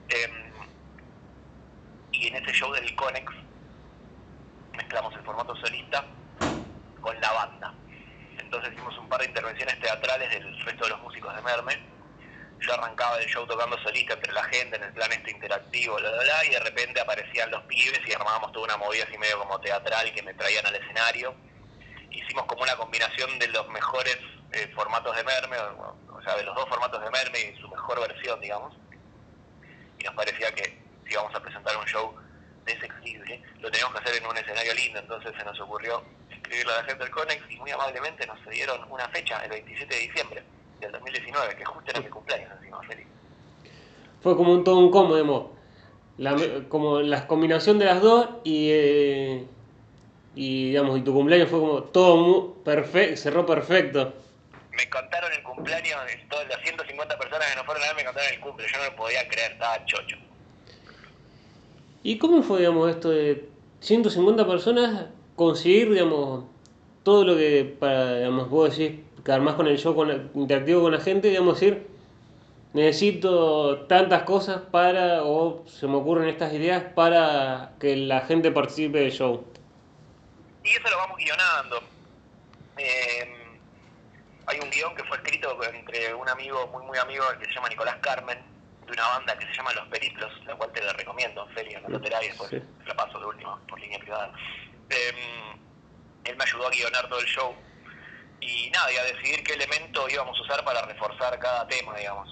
Em, 0.08 0.52
y 2.10 2.26
en 2.26 2.34
ese 2.34 2.52
show 2.52 2.72
del 2.72 2.92
Conex 2.96 3.32
mezclamos 4.72 5.14
el 5.14 5.22
formato 5.22 5.54
solista 5.54 6.04
con 7.00 7.20
la 7.20 7.32
banda. 7.32 7.72
Entonces 8.38 8.72
hicimos 8.72 8.98
un 8.98 9.08
par 9.08 9.20
de 9.20 9.26
intervenciones 9.26 9.78
teatrales 9.78 10.28
del 10.30 10.64
resto 10.64 10.84
de 10.84 10.90
los 10.90 11.00
músicos 11.02 11.32
de 11.36 11.42
Merme. 11.42 11.78
Yo 12.58 12.74
arrancaba 12.74 13.18
el 13.18 13.28
show 13.28 13.46
tocando 13.46 13.78
solista 13.84 14.14
entre 14.14 14.32
la 14.32 14.42
gente 14.44 14.76
en 14.78 14.82
el 14.82 14.92
plan 14.94 15.12
este 15.12 15.30
interactivo, 15.30 15.96
y 16.00 16.48
de 16.50 16.58
repente 16.58 17.00
aparecían 17.00 17.52
los 17.52 17.62
pibes 17.66 18.00
y 18.04 18.12
armábamos 18.14 18.50
toda 18.50 18.64
una 18.64 18.76
movida 18.78 19.04
así 19.04 19.16
medio 19.16 19.38
como 19.38 19.60
teatral 19.60 20.12
que 20.12 20.22
me 20.24 20.34
traían 20.34 20.66
al 20.66 20.74
escenario. 20.74 21.51
Hicimos 22.12 22.44
como 22.46 22.62
una 22.62 22.76
combinación 22.76 23.38
de 23.38 23.48
los 23.48 23.68
mejores 23.68 24.18
eh, 24.52 24.70
formatos 24.74 25.16
de 25.16 25.24
Merme, 25.24 25.56
o, 25.58 26.22
sea, 26.22 26.36
de 26.36 26.44
los 26.44 26.54
dos 26.54 26.68
formatos 26.68 27.02
de 27.02 27.10
Merme 27.10 27.40
y 27.40 27.60
su 27.60 27.68
mejor 27.68 28.00
versión, 28.00 28.40
digamos. 28.40 28.74
Y 29.98 30.04
nos 30.04 30.14
parecía 30.14 30.52
que 30.54 30.78
si 31.06 31.12
íbamos 31.12 31.34
a 31.34 31.40
presentar 31.40 31.76
un 31.76 31.86
show 31.86 32.14
desequilibre, 32.66 33.42
lo 33.60 33.70
teníamos 33.70 33.94
que 33.94 34.04
hacer 34.08 34.22
en 34.22 34.28
un 34.28 34.36
escenario 34.36 34.74
lindo, 34.74 34.98
entonces 35.00 35.32
se 35.36 35.44
nos 35.44 35.58
ocurrió 35.60 36.02
escribirlo 36.30 36.72
a 36.72 36.76
la 36.76 36.84
gente 36.84 37.04
del 37.04 37.12
Conex 37.12 37.50
y 37.50 37.56
muy 37.56 37.70
amablemente 37.70 38.26
nos 38.26 38.38
dieron 38.50 38.80
una 38.90 39.08
fecha, 39.08 39.42
el 39.44 39.50
27 39.50 39.94
de 39.94 40.00
diciembre 40.00 40.42
del 40.80 40.92
2019, 40.92 41.56
que 41.56 41.64
justo 41.64 41.90
era 41.90 42.00
mi 42.00 42.08
cumpleaños 42.08 42.50
encima, 42.58 42.82
feliz. 42.82 43.06
Fue 44.22 44.36
como 44.36 44.52
un 44.52 44.64
todo 44.64 44.78
un 44.78 44.90
combo, 44.90 45.56
como 46.68 47.00
la 47.00 47.26
combinación 47.26 47.78
de 47.78 47.84
las 47.86 48.00
dos 48.00 48.28
y, 48.44 48.68
eh, 48.70 49.46
y 50.34 50.68
digamos, 50.68 50.98
y 50.98 51.02
tu 51.02 51.12
cumpleaños 51.12 51.48
fue 51.48 51.60
como 51.60 51.82
todo 51.84 52.54
perfecto, 52.64 53.16
cerró 53.16 53.44
perfecto. 53.44 54.14
Me 54.76 54.88
contaron 54.88 55.30
el 55.32 55.42
cumpleaños, 55.42 56.00
todas 56.30 56.48
las 56.48 56.60
150 56.62 57.18
personas 57.18 57.46
que 57.50 57.56
no 57.56 57.64
fueron 57.64 57.82
a 57.82 57.86
ver 57.88 57.96
me 57.96 58.04
contaron 58.04 58.32
el 58.32 58.40
cumpleaños, 58.40 58.72
yo 58.72 58.84
no 58.84 58.90
lo 58.90 58.96
podía 58.96 59.28
creer, 59.28 59.52
estaba 59.52 59.84
chocho. 59.84 60.16
¿Y 62.02 62.18
cómo 62.18 62.42
fue, 62.42 62.60
digamos, 62.60 62.90
esto 62.90 63.10
de 63.10 63.48
150 63.80 64.46
personas 64.46 65.06
conseguir, 65.36 65.90
digamos, 65.90 66.44
todo 67.02 67.24
lo 67.24 67.36
que, 67.36 67.76
para, 67.78 68.16
digamos, 68.16 68.48
vos 68.48 68.76
decís, 68.76 69.00
que 69.24 69.32
armás 69.32 69.54
con 69.54 69.66
el 69.66 69.78
show 69.78 69.94
con, 69.94 70.30
interactivo 70.34 70.82
con 70.82 70.92
la 70.92 71.00
gente, 71.00 71.28
digamos, 71.28 71.60
decir, 71.60 71.86
necesito 72.72 73.80
tantas 73.86 74.22
cosas 74.22 74.62
para, 74.70 75.24
o 75.24 75.64
se 75.66 75.86
me 75.86 75.96
ocurren 75.96 76.28
estas 76.28 76.52
ideas 76.54 76.82
para 76.94 77.72
que 77.78 77.96
la 77.96 78.22
gente 78.22 78.50
participe 78.50 79.00
del 79.00 79.12
show? 79.12 79.44
Y 80.64 80.70
eso 80.70 80.90
lo 80.90 80.96
vamos 80.98 81.16
guionando. 81.16 81.82
Eh, 82.76 83.58
hay 84.46 84.60
un 84.60 84.70
guion 84.70 84.94
que 84.94 85.04
fue 85.04 85.16
escrito 85.16 85.62
entre 85.64 86.14
un 86.14 86.28
amigo, 86.28 86.66
muy 86.68 86.84
muy 86.84 86.98
amigo, 86.98 87.24
que 87.38 87.46
se 87.46 87.52
llama 87.52 87.68
Nicolás 87.68 87.96
Carmen, 88.00 88.38
de 88.86 88.92
una 88.92 89.08
banda 89.08 89.38
que 89.38 89.46
se 89.46 89.54
llama 89.54 89.72
Los 89.74 89.88
Periplos, 89.88 90.32
la 90.46 90.54
cual 90.56 90.72
te 90.72 90.82
la 90.82 90.92
recomiendo, 90.92 91.46
Feria, 91.54 91.80
no 91.80 92.00
te 92.00 92.08
y 92.08 92.28
después 92.28 92.52
la 92.86 92.94
paso 92.94 93.18
de 93.18 93.26
último, 93.26 93.58
por 93.68 93.80
línea 93.80 93.98
privada. 93.98 94.32
Em, 94.88 95.60
él 96.24 96.36
me 96.36 96.44
ayudó 96.44 96.66
a 96.66 96.70
guionar 96.70 97.08
todo 97.08 97.20
el 97.20 97.26
show 97.26 97.54
y 98.40 98.70
nada, 98.70 98.92
y 98.92 98.96
a 98.96 99.04
decidir 99.04 99.42
qué 99.44 99.54
elemento 99.54 100.08
íbamos 100.08 100.36
a 100.38 100.42
usar 100.42 100.64
para 100.64 100.82
reforzar 100.82 101.38
cada 101.38 101.66
tema, 101.68 101.96
digamos. 101.96 102.28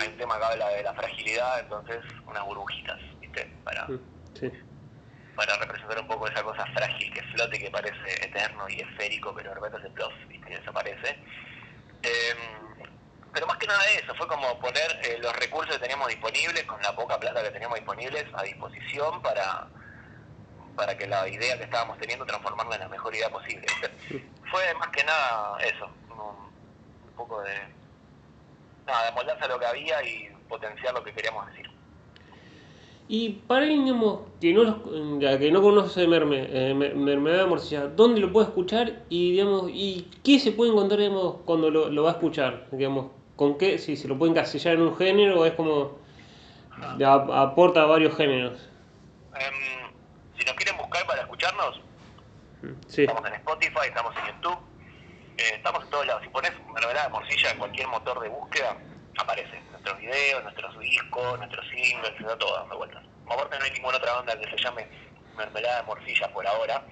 Hay 0.00 0.08
un 0.08 0.16
tema 0.16 0.38
que 0.38 0.44
habla 0.44 0.68
de 0.68 0.82
la 0.82 0.94
fragilidad, 0.94 1.60
entonces 1.60 1.98
unas 2.26 2.44
burbujitas, 2.44 2.98
¿viste? 3.20 3.52
Para, 3.64 3.88
para 5.36 5.56
representar 5.56 5.98
un 6.00 6.06
poco 6.06 6.28
esa 6.28 6.42
cosa 6.42 6.64
frágil 6.66 7.12
que 7.12 7.22
flote, 7.22 7.58
que 7.58 7.70
parece 7.70 8.24
eterno 8.24 8.68
y 8.68 8.80
esférico, 8.80 9.34
pero 9.34 9.50
de 9.50 9.54
repente 9.54 9.82
se 9.82 9.90
plof. 9.90 10.12
Y 10.30 10.38
desaparece. 10.38 11.18
Eh, 12.02 12.34
pero 13.32 13.46
más 13.46 13.56
que 13.56 13.66
nada 13.66 13.80
eso, 13.90 14.14
fue 14.14 14.28
como 14.28 14.58
poner 14.60 15.00
eh, 15.04 15.18
los 15.20 15.34
recursos 15.36 15.74
que 15.76 15.80
teníamos 15.80 16.08
disponibles, 16.08 16.64
con 16.64 16.80
la 16.82 16.94
poca 16.94 17.18
plata 17.18 17.42
que 17.42 17.50
teníamos 17.50 17.78
disponibles, 17.78 18.26
a 18.34 18.42
disposición 18.42 19.22
para, 19.22 19.68
para 20.76 20.96
que 20.96 21.06
la 21.06 21.26
idea 21.28 21.56
que 21.56 21.64
estábamos 21.64 21.98
teniendo 21.98 22.26
transformarla 22.26 22.74
en 22.74 22.80
la 22.82 22.88
mejor 22.88 23.14
idea 23.14 23.30
posible. 23.30 23.66
Fue 24.50 24.74
más 24.74 24.88
que 24.88 25.02
nada 25.04 25.58
eso, 25.64 25.90
un, 26.10 27.14
poco 27.16 27.40
de, 27.42 27.54
nada, 28.86 29.08
amoldarse 29.08 29.44
a 29.44 29.48
lo 29.48 29.58
que 29.58 29.66
había 29.66 30.02
y 30.02 30.28
potenciar 30.48 30.92
lo 30.92 31.02
que 31.02 31.14
queríamos 31.14 31.46
decir. 31.46 31.71
Y 33.08 33.30
para 33.46 33.62
alguien 33.62 33.84
digamos, 33.84 34.20
que 34.40 34.52
no, 34.54 34.62
los- 34.64 35.38
que 35.38 35.50
no 35.52 35.60
conoce 35.60 36.06
Merme, 36.06 36.46
eh, 36.50 36.72
Me- 36.74 36.94
Mermelada 36.94 37.42
de 37.44 37.48
Morcilla, 37.48 37.86
¿dónde 37.88 38.20
lo 38.20 38.32
puede 38.32 38.46
escuchar 38.48 39.02
y 39.10 39.32
digamos 39.32 39.70
y 39.72 40.08
qué 40.24 40.38
se 40.38 40.52
puede 40.52 40.70
encontrar 40.72 41.00
digamos, 41.00 41.36
cuando 41.44 41.70
lo, 41.70 41.88
lo 41.90 42.04
va 42.04 42.10
a 42.10 42.12
escuchar? 42.14 42.66
Digamos, 42.72 43.10
¿Con 43.36 43.58
qué? 43.58 43.78
Si 43.78 43.96
se 43.96 44.06
lo 44.08 44.16
puede 44.18 44.30
encasillar 44.32 44.74
en 44.74 44.82
un 44.82 44.96
género 44.96 45.40
o 45.40 45.46
es 45.46 45.54
como 45.54 45.98
a- 47.04 47.42
aporta 47.42 47.84
varios 47.86 48.14
géneros. 48.16 48.68
Em, 49.34 49.90
si 50.38 50.44
nos 50.44 50.54
quieren 50.54 50.76
buscar 50.76 51.04
para 51.06 51.22
escucharnos, 51.22 51.80
Sí. 52.86 53.02
estamos 53.02 53.26
en 53.26 53.34
Spotify, 53.34 53.86
estamos 53.88 54.12
en 54.16 54.34
YouTube, 54.34 54.58
eh, 55.38 55.42
estamos 55.56 55.82
en 55.82 55.90
todos 55.90 56.06
lados. 56.06 56.22
Si 56.22 56.28
pones 56.28 56.52
Mermelada 56.72 57.06
de 57.06 57.12
Morcilla 57.12 57.50
en 57.50 57.58
cualquier 57.58 57.88
motor 57.88 58.20
de 58.20 58.28
búsqueda, 58.28 58.76
aparece. 59.18 59.58
Nuestros 59.82 59.98
videos, 59.98 60.42
nuestros 60.44 60.78
discos, 60.78 61.38
nuestros 61.38 61.66
singles, 61.70 62.12
está 62.20 62.38
todo 62.38 62.54
dando 62.56 62.78
vueltas. 62.78 63.02
Aparte 63.26 63.58
no 63.58 63.64
hay 63.64 63.70
ninguna 63.72 63.96
otra 63.96 64.12
banda 64.12 64.38
que 64.38 64.48
se 64.48 64.56
llame 64.62 64.86
Mermelada 65.36 65.78
de 65.78 65.82
Morcilla 65.82 66.32
por 66.32 66.46
ahora, 66.46 66.84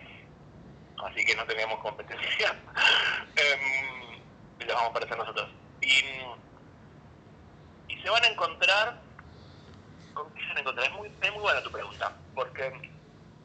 así 1.05 1.25
que 1.25 1.37
no 1.37 1.45
tenemos 1.47 1.79
competencia. 1.79 2.57
Em, 3.37 4.21
y 4.59 4.65
los 4.65 4.75
vamos 4.75 4.89
a 4.89 4.91
aparecer 4.91 5.17
nosotros. 5.17 5.49
Y, 5.83 6.03
se 8.03 8.11
van 8.11 8.25
a 8.25 8.29
encontrar... 8.29 8.99
¿Con 10.13 10.35
se 10.35 10.47
van 10.49 10.57
a 10.57 10.61
encontrar? 10.61 10.87
Es 10.89 10.93
muy, 10.95 11.13
es 11.21 11.33
muy 11.33 11.43
buena 11.43 11.63
tu 11.63 11.71
pregunta, 11.71 12.17
porque 12.35 12.73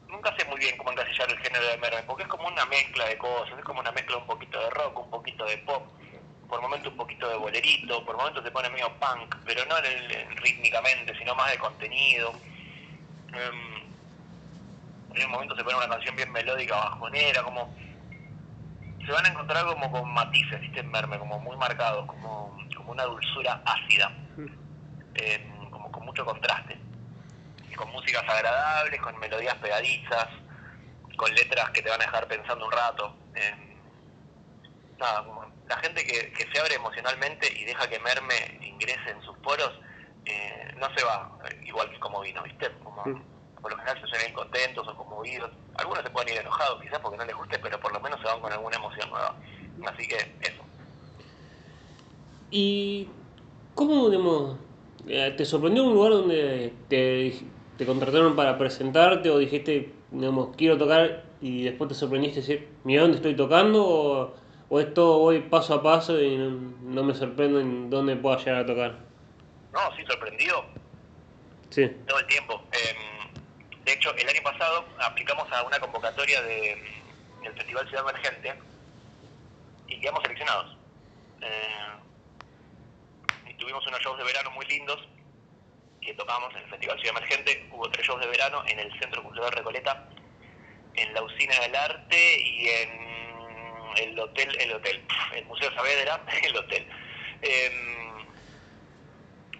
nunca 0.08 0.34
sé 0.36 0.44
muy 0.46 0.58
bien 0.58 0.76
cómo 0.76 0.90
encasillar 0.90 1.30
el 1.30 1.38
género 1.38 1.68
de 1.68 1.78
Mermen, 1.78 2.06
porque 2.06 2.24
es 2.24 2.28
como 2.28 2.48
una 2.48 2.66
mezcla 2.66 3.04
de 3.06 3.16
cosas, 3.16 3.56
es 3.56 3.64
como 3.64 3.78
una 3.78 3.92
mezcla 3.92 4.16
un 4.16 4.26
poquito 4.26 4.58
de 4.58 4.70
rock, 4.70 4.98
un 4.98 5.10
poquito 5.10 5.44
de 5.44 5.58
pop, 5.58 5.86
por 6.48 6.60
momentos 6.62 6.90
un 6.92 6.96
poquito 6.96 7.28
de 7.28 7.36
bolerito, 7.36 8.04
por 8.04 8.16
momentos 8.16 8.44
se 8.44 8.50
pone 8.50 8.68
medio 8.70 8.88
punk, 8.98 9.34
pero 9.44 9.64
no 9.66 9.78
en 9.78 9.84
el- 9.86 10.12
en 10.12 10.36
rítmicamente, 10.36 11.16
sino 11.18 11.34
más 11.34 11.50
de 11.50 11.58
contenido. 11.58 12.32
Em, 13.32 13.86
en 15.14 15.24
un 15.26 15.30
momento 15.30 15.56
se 15.56 15.64
pone 15.64 15.76
una 15.76 15.88
canción 15.88 16.14
bien 16.16 16.30
melódica, 16.32 16.76
bajonera, 16.76 17.42
como... 17.42 17.74
Se 19.04 19.12
van 19.12 19.24
a 19.24 19.28
encontrar 19.28 19.64
como 19.66 19.90
con 19.90 20.12
matices, 20.12 20.60
¿viste? 20.60 20.80
En 20.80 20.90
Merme, 20.90 21.18
como 21.18 21.38
muy 21.38 21.56
marcados, 21.56 22.06
como, 22.06 22.56
como 22.76 22.90
una 22.92 23.04
dulzura 23.04 23.62
ácida, 23.64 24.10
em, 25.14 25.70
como 25.70 25.90
con 25.92 26.04
mucho 26.04 26.24
contraste 26.24 26.78
con 27.76 27.90
músicas 27.92 28.22
agradables, 28.26 28.98
con 29.02 29.18
melodías 29.18 29.54
pegadizas, 29.56 30.28
con 31.18 31.30
letras 31.34 31.68
que 31.72 31.82
te 31.82 31.90
van 31.90 32.00
a 32.00 32.04
dejar 32.06 32.26
pensando 32.26 32.64
un 32.64 32.72
rato. 32.72 33.14
Eh, 33.34 33.76
nada, 34.98 35.22
como 35.24 35.44
la 35.68 35.76
gente 35.78 36.04
que, 36.04 36.32
que 36.32 36.46
se 36.52 36.60
abre 36.60 36.74
emocionalmente 36.74 37.52
y 37.58 37.64
deja 37.64 37.88
que 37.88 37.98
merme 38.00 38.34
ingrese 38.60 39.10
en 39.10 39.20
sus 39.22 39.36
poros, 39.38 39.72
eh, 40.24 40.74
no 40.78 40.88
se 40.96 41.04
va 41.04 41.38
eh, 41.48 41.60
igual 41.64 41.90
que 41.90 41.98
como 41.98 42.20
vino, 42.20 42.42
¿viste? 42.42 42.70
Como, 42.82 43.02
por 43.60 43.70
lo 43.70 43.78
general 43.78 44.00
se 44.10 44.18
ven 44.18 44.32
contentos 44.32 44.86
o 44.86 44.96
conmovidos. 44.96 45.50
Algunos 45.76 46.02
se 46.02 46.10
pueden 46.10 46.34
ir 46.34 46.40
enojados 46.40 46.80
quizás 46.82 46.98
porque 47.00 47.18
no 47.18 47.24
les 47.24 47.34
guste, 47.34 47.58
pero 47.58 47.80
por 47.80 47.92
lo 47.92 48.00
menos 48.00 48.20
se 48.20 48.26
van 48.26 48.40
con 48.40 48.52
alguna 48.52 48.76
emoción 48.76 49.10
nueva. 49.10 49.34
Así 49.86 50.06
que 50.08 50.16
eso. 50.16 50.62
¿Y 52.50 53.08
cómo, 53.74 54.08
digamos, 54.08 54.56
eh, 55.08 55.34
te 55.36 55.44
sorprendió 55.44 55.84
un 55.84 55.94
lugar 55.94 56.12
donde 56.12 56.72
te, 56.88 57.34
te 57.76 57.86
contrataron 57.86 58.36
para 58.36 58.56
presentarte 58.56 59.30
o 59.30 59.38
dijiste, 59.38 59.92
digamos, 60.10 60.56
quiero 60.56 60.78
tocar 60.78 61.24
y 61.40 61.64
después 61.64 61.88
te 61.88 61.94
sorprendiste 61.94 62.40
decir, 62.40 62.68
mira 62.84 63.02
dónde 63.02 63.16
estoy 63.18 63.34
tocando 63.34 63.84
o, 63.84 64.34
o 64.68 64.80
es 64.80 64.92
todo 64.94 65.18
voy 65.18 65.40
paso 65.40 65.74
a 65.74 65.82
paso 65.82 66.20
y 66.20 66.36
no, 66.36 66.50
no 66.82 67.04
me 67.04 67.14
sorprendo 67.14 67.60
en 67.60 67.90
dónde 67.90 68.16
pueda 68.16 68.38
llegar 68.38 68.56
a 68.56 68.66
tocar? 68.66 68.98
No, 69.72 69.96
sí, 69.96 70.04
sorprendido. 70.06 70.64
Sí. 71.70 71.88
todo 72.06 72.18
el 72.18 72.26
tiempo. 72.26 72.62
Eh, 72.72 72.96
de 73.84 73.92
hecho, 73.92 74.14
el 74.16 74.28
año 74.28 74.40
pasado 74.42 74.84
aplicamos 74.98 75.50
a 75.52 75.62
una 75.62 75.78
convocatoria 75.78 76.40
de, 76.42 76.82
del 77.42 77.52
Festival 77.54 77.88
Ciudad 77.88 78.08
Emergente 78.08 78.54
y 79.88 80.00
quedamos 80.00 80.22
seleccionados. 80.22 80.76
Eh, 81.42 83.50
y 83.50 83.54
tuvimos 83.54 83.86
unos 83.86 84.00
shows 84.00 84.18
de 84.18 84.24
verano 84.24 84.50
muy 84.52 84.66
lindos 84.66 84.98
que 86.00 86.14
tocamos 86.14 86.54
en 86.54 86.62
el 86.62 86.70
Festival 86.70 86.98
Ciudad 86.98 87.18
Emergente. 87.18 87.68
Hubo 87.70 87.90
tres 87.90 88.06
shows 88.06 88.20
de 88.20 88.28
verano 88.28 88.62
en 88.66 88.78
el 88.78 88.98
Centro 88.98 89.22
Cultural 89.22 89.52
Recoleta, 89.52 90.08
en 90.94 91.14
la 91.14 91.22
Usina 91.22 91.60
del 91.60 91.76
Arte 91.76 92.42
y 92.42 92.68
en 92.68 93.15
el 93.96 94.18
hotel, 94.18 94.56
el 94.60 94.72
hotel, 94.74 95.04
el 95.34 95.44
Museo 95.46 95.72
Saavedra, 95.74 96.20
el 96.42 96.56
hotel. 96.56 96.88
Em, 97.42 98.26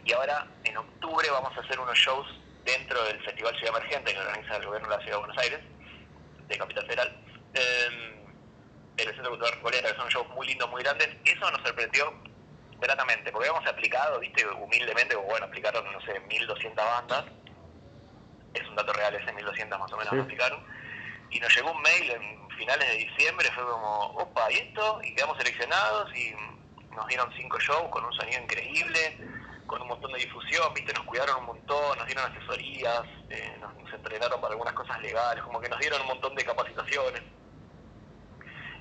y 0.04 0.12
ahora 0.12 0.46
en 0.64 0.76
octubre 0.76 1.28
vamos 1.30 1.56
a 1.56 1.60
hacer 1.60 1.78
unos 1.78 1.98
shows 1.98 2.26
dentro 2.64 3.02
del 3.04 3.20
Festival 3.24 3.54
Ciudad 3.58 3.76
Emergente 3.76 4.12
que 4.12 4.20
organiza 4.20 4.56
el 4.56 4.66
gobierno 4.66 4.88
de 4.88 4.96
la 4.96 5.02
Ciudad 5.02 5.16
de 5.16 5.26
Buenos 5.26 5.38
Aires, 5.38 5.60
de 6.48 6.58
Capital 6.58 6.86
Federal, 6.86 7.16
eh, 7.54 8.24
del 8.96 9.06
Centro 9.14 9.30
Cultural 9.30 9.54
Recoleta, 9.54 9.90
que 9.90 9.96
son 9.96 10.08
shows 10.08 10.28
muy 10.30 10.46
lindos, 10.46 10.70
muy 10.70 10.82
grandes. 10.82 11.08
Eso 11.24 11.50
nos 11.50 11.60
sorprendió 11.62 12.14
gratamente, 12.78 13.30
porque 13.32 13.48
habíamos 13.48 13.68
aplicado, 13.68 14.18
viste, 14.20 14.46
humildemente, 14.46 15.16
bueno, 15.16 15.46
aplicaron, 15.46 15.84
no 15.92 16.00
sé, 16.02 16.18
1200 16.20 16.84
bandas, 16.84 17.24
es 18.54 18.68
un 18.68 18.76
dato 18.76 18.92
real, 18.92 19.14
ese 19.14 19.32
1200 19.32 19.78
más 19.78 19.92
o 19.92 19.96
menos 19.96 20.12
Sí. 20.12 20.20
aplicaron, 20.20 20.64
y 21.30 21.40
nos 21.40 21.54
llegó 21.54 21.72
un 21.72 21.82
mail 21.82 22.10
en 22.10 22.45
finales 22.56 22.88
de 22.88 22.96
diciembre, 22.96 23.50
fue 23.52 23.64
como, 23.64 24.04
opa, 24.16 24.50
¿y 24.50 24.56
esto? 24.56 25.00
Y 25.02 25.14
quedamos 25.14 25.36
seleccionados 25.38 26.14
y 26.16 26.34
nos 26.94 27.06
dieron 27.06 27.30
cinco 27.36 27.58
shows 27.58 27.88
con 27.90 28.04
un 28.04 28.12
sonido 28.12 28.42
increíble, 28.42 29.18
con 29.66 29.82
un 29.82 29.88
montón 29.88 30.12
de 30.12 30.20
difusión, 30.20 30.72
viste, 30.74 30.92
nos 30.92 31.04
cuidaron 31.04 31.36
un 31.40 31.46
montón, 31.46 31.98
nos 31.98 32.06
dieron 32.06 32.30
asesorías, 32.30 33.02
eh, 33.30 33.56
nos, 33.60 33.72
entrenaron 33.92 34.40
para 34.40 34.52
algunas 34.52 34.74
cosas 34.74 35.00
legales, 35.00 35.42
como 35.44 35.60
que 35.60 35.68
nos 35.68 35.78
dieron 35.78 36.00
un 36.02 36.08
montón 36.08 36.34
de 36.34 36.44
capacitaciones. 36.44 37.22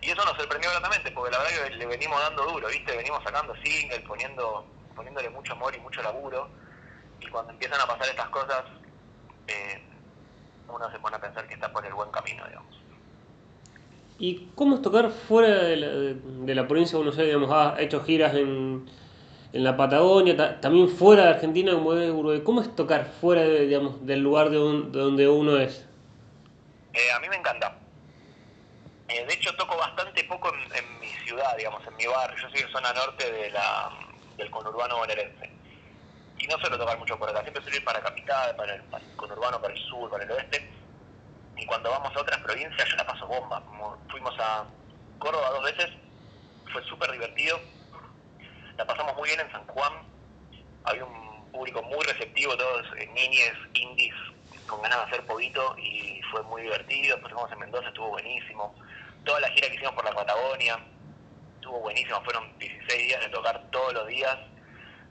Y 0.02 0.10
eso 0.12 0.24
nos 0.24 0.38
sorprendió 0.38 0.70
gratamente, 0.72 1.12
porque 1.12 1.32
la 1.32 1.40
verdad 1.40 1.68
que 1.68 1.76
le 1.76 1.86
venimos 1.86 2.20
dando 2.22 2.46
duro, 2.46 2.68
¿viste? 2.68 2.96
Venimos 2.96 3.24
sacando 3.24 3.56
singles, 3.64 4.02
poniendo, 4.02 4.68
poniéndole 4.96 5.30
mucho 5.30 5.54
amor 5.54 5.74
y 5.76 5.80
mucho 5.80 6.02
laburo. 6.04 6.50
Y 7.20 7.28
cuando 7.28 7.54
empiezan 7.54 7.82
a 7.82 7.88
pasar 7.88 8.08
estas 8.10 8.30
cosas, 8.30 8.64
eh, 9.48 9.82
uno 10.68 10.92
se 10.92 11.00
pone 11.00 11.16
a 11.16 11.22
pensar 11.22 11.48
que 11.48 11.56
está 11.56 11.72
por 11.72 11.86
el 11.86 11.94
buen 11.94 12.12
camino, 12.12 12.46
digamos. 12.46 12.85
¿Y 14.18 14.48
cómo 14.56 14.76
es 14.76 14.82
tocar 14.82 15.10
fuera 15.12 15.50
de 15.64 15.76
la, 15.78 15.88
de 15.88 16.56
la 16.56 16.68
provincia 16.68 16.94
de 16.94 16.98
Buenos 17.04 17.18
Aires? 17.20 17.36
Digamos, 17.36 17.52
has 17.56 17.80
hecho 17.80 18.02
giras 18.04 18.34
en, 18.36 18.86
en 19.54 19.64
la 19.64 19.76
Patagonia, 19.78 20.38
ta- 20.38 20.62
también 20.62 20.90
fuera 20.90 21.24
de 21.26 21.30
Argentina, 21.32 21.74
como 21.74 21.94
es 21.94 22.10
Uruguay. 22.12 22.42
¿Cómo 22.44 22.62
es 22.62 22.74
tocar 22.76 23.06
fuera 23.22 23.42
de, 23.44 23.68
digamos, 23.68 24.06
del 24.06 24.22
lugar 24.22 24.50
de, 24.50 24.60
un- 24.60 24.92
de 24.92 25.00
donde 25.00 25.28
uno 25.28 25.58
es? 25.58 25.86
Eh, 26.94 27.12
a 27.12 27.20
mí 27.20 27.28
me 27.30 27.36
encanta. 27.36 27.74
Eh, 29.08 29.26
de 29.26 29.34
hecho, 29.34 29.54
toco 29.56 29.78
bastante 29.78 30.24
poco 30.24 30.50
en, 30.54 30.76
en 30.84 31.00
mi 31.00 31.08
ciudad, 31.26 31.56
digamos, 31.58 31.86
en 31.88 31.96
mi 31.96 32.06
barrio. 32.06 32.38
Yo 32.42 32.50
soy 32.50 32.62
de 32.64 32.72
zona 32.72 32.92
norte 32.94 33.32
de 33.32 33.52
la, 33.52 33.90
del 34.38 34.50
conurbano 34.50 34.98
bonaerense. 34.98 35.50
Y 36.40 36.48
no 36.48 36.58
suelo 36.60 36.78
tocar 36.78 36.98
mucho 37.00 37.18
por 37.20 37.30
acá. 37.30 37.42
Siempre 37.42 37.62
suelo 37.64 37.78
ir 37.78 37.84
para 37.84 38.02
capital, 38.02 38.56
para 38.56 38.76
el, 38.76 38.84
para 38.84 39.04
el 39.06 39.16
conurbano, 39.16 39.62
para 39.62 39.74
el 39.74 39.80
sur, 39.82 40.10
para 40.10 40.24
el 40.24 40.32
oeste. 40.32 40.72
Y 41.58 41.66
cuando 41.66 41.90
vamos 41.90 42.16
a 42.16 42.22
otras 42.22 42.40
provincias, 42.42 42.90
yo 42.90 42.96
la 42.98 43.06
paso 43.06 43.28
bomba. 43.28 43.62
Como 43.66 43.98
fuimos 44.10 44.36
a 44.40 44.66
Córdoba 45.20 45.50
dos 45.52 45.64
veces, 45.64 45.90
fue 46.72 46.84
súper 46.84 47.12
divertido. 47.12 47.60
La 48.78 48.86
pasamos 48.86 49.16
muy 49.16 49.30
bien 49.30 49.40
en 49.40 49.52
San 49.52 49.66
Juan. 49.68 49.94
Había 50.84 51.06
un 51.06 51.52
público 51.52 51.82
muy 51.84 52.04
receptivo, 52.06 52.58
todos 52.58 52.86
eh, 52.98 53.08
niñes, 53.08 53.54
indies, 53.74 54.14
con 54.68 54.82
ganas 54.82 54.98
de 55.00 55.04
hacer 55.06 55.26
poquito 55.26 55.76
y 55.78 56.22
fue 56.32 56.44
muy 56.44 56.64
divertido. 56.64 57.16
Después 57.16 57.34
fuimos 57.34 57.52
en 57.52 57.60
Mendoza, 57.60 57.88
estuvo 57.88 58.10
buenísimo. 58.10 58.76
Toda 59.24 59.40
la 59.40 59.50
gira 59.50 59.70
que 59.70 59.76
hicimos 59.76 59.94
por 59.94 60.06
la 60.06 60.12
Patagonia 60.12 60.80
estuvo 61.56 61.80
buenísimo. 61.80 62.22
Fueron 62.24 62.60
16 62.60 63.08
días 63.08 63.22
de 63.22 63.30
tocar 63.30 63.62
todos 63.72 63.94
los 63.94 64.08
días. 64.08 64.38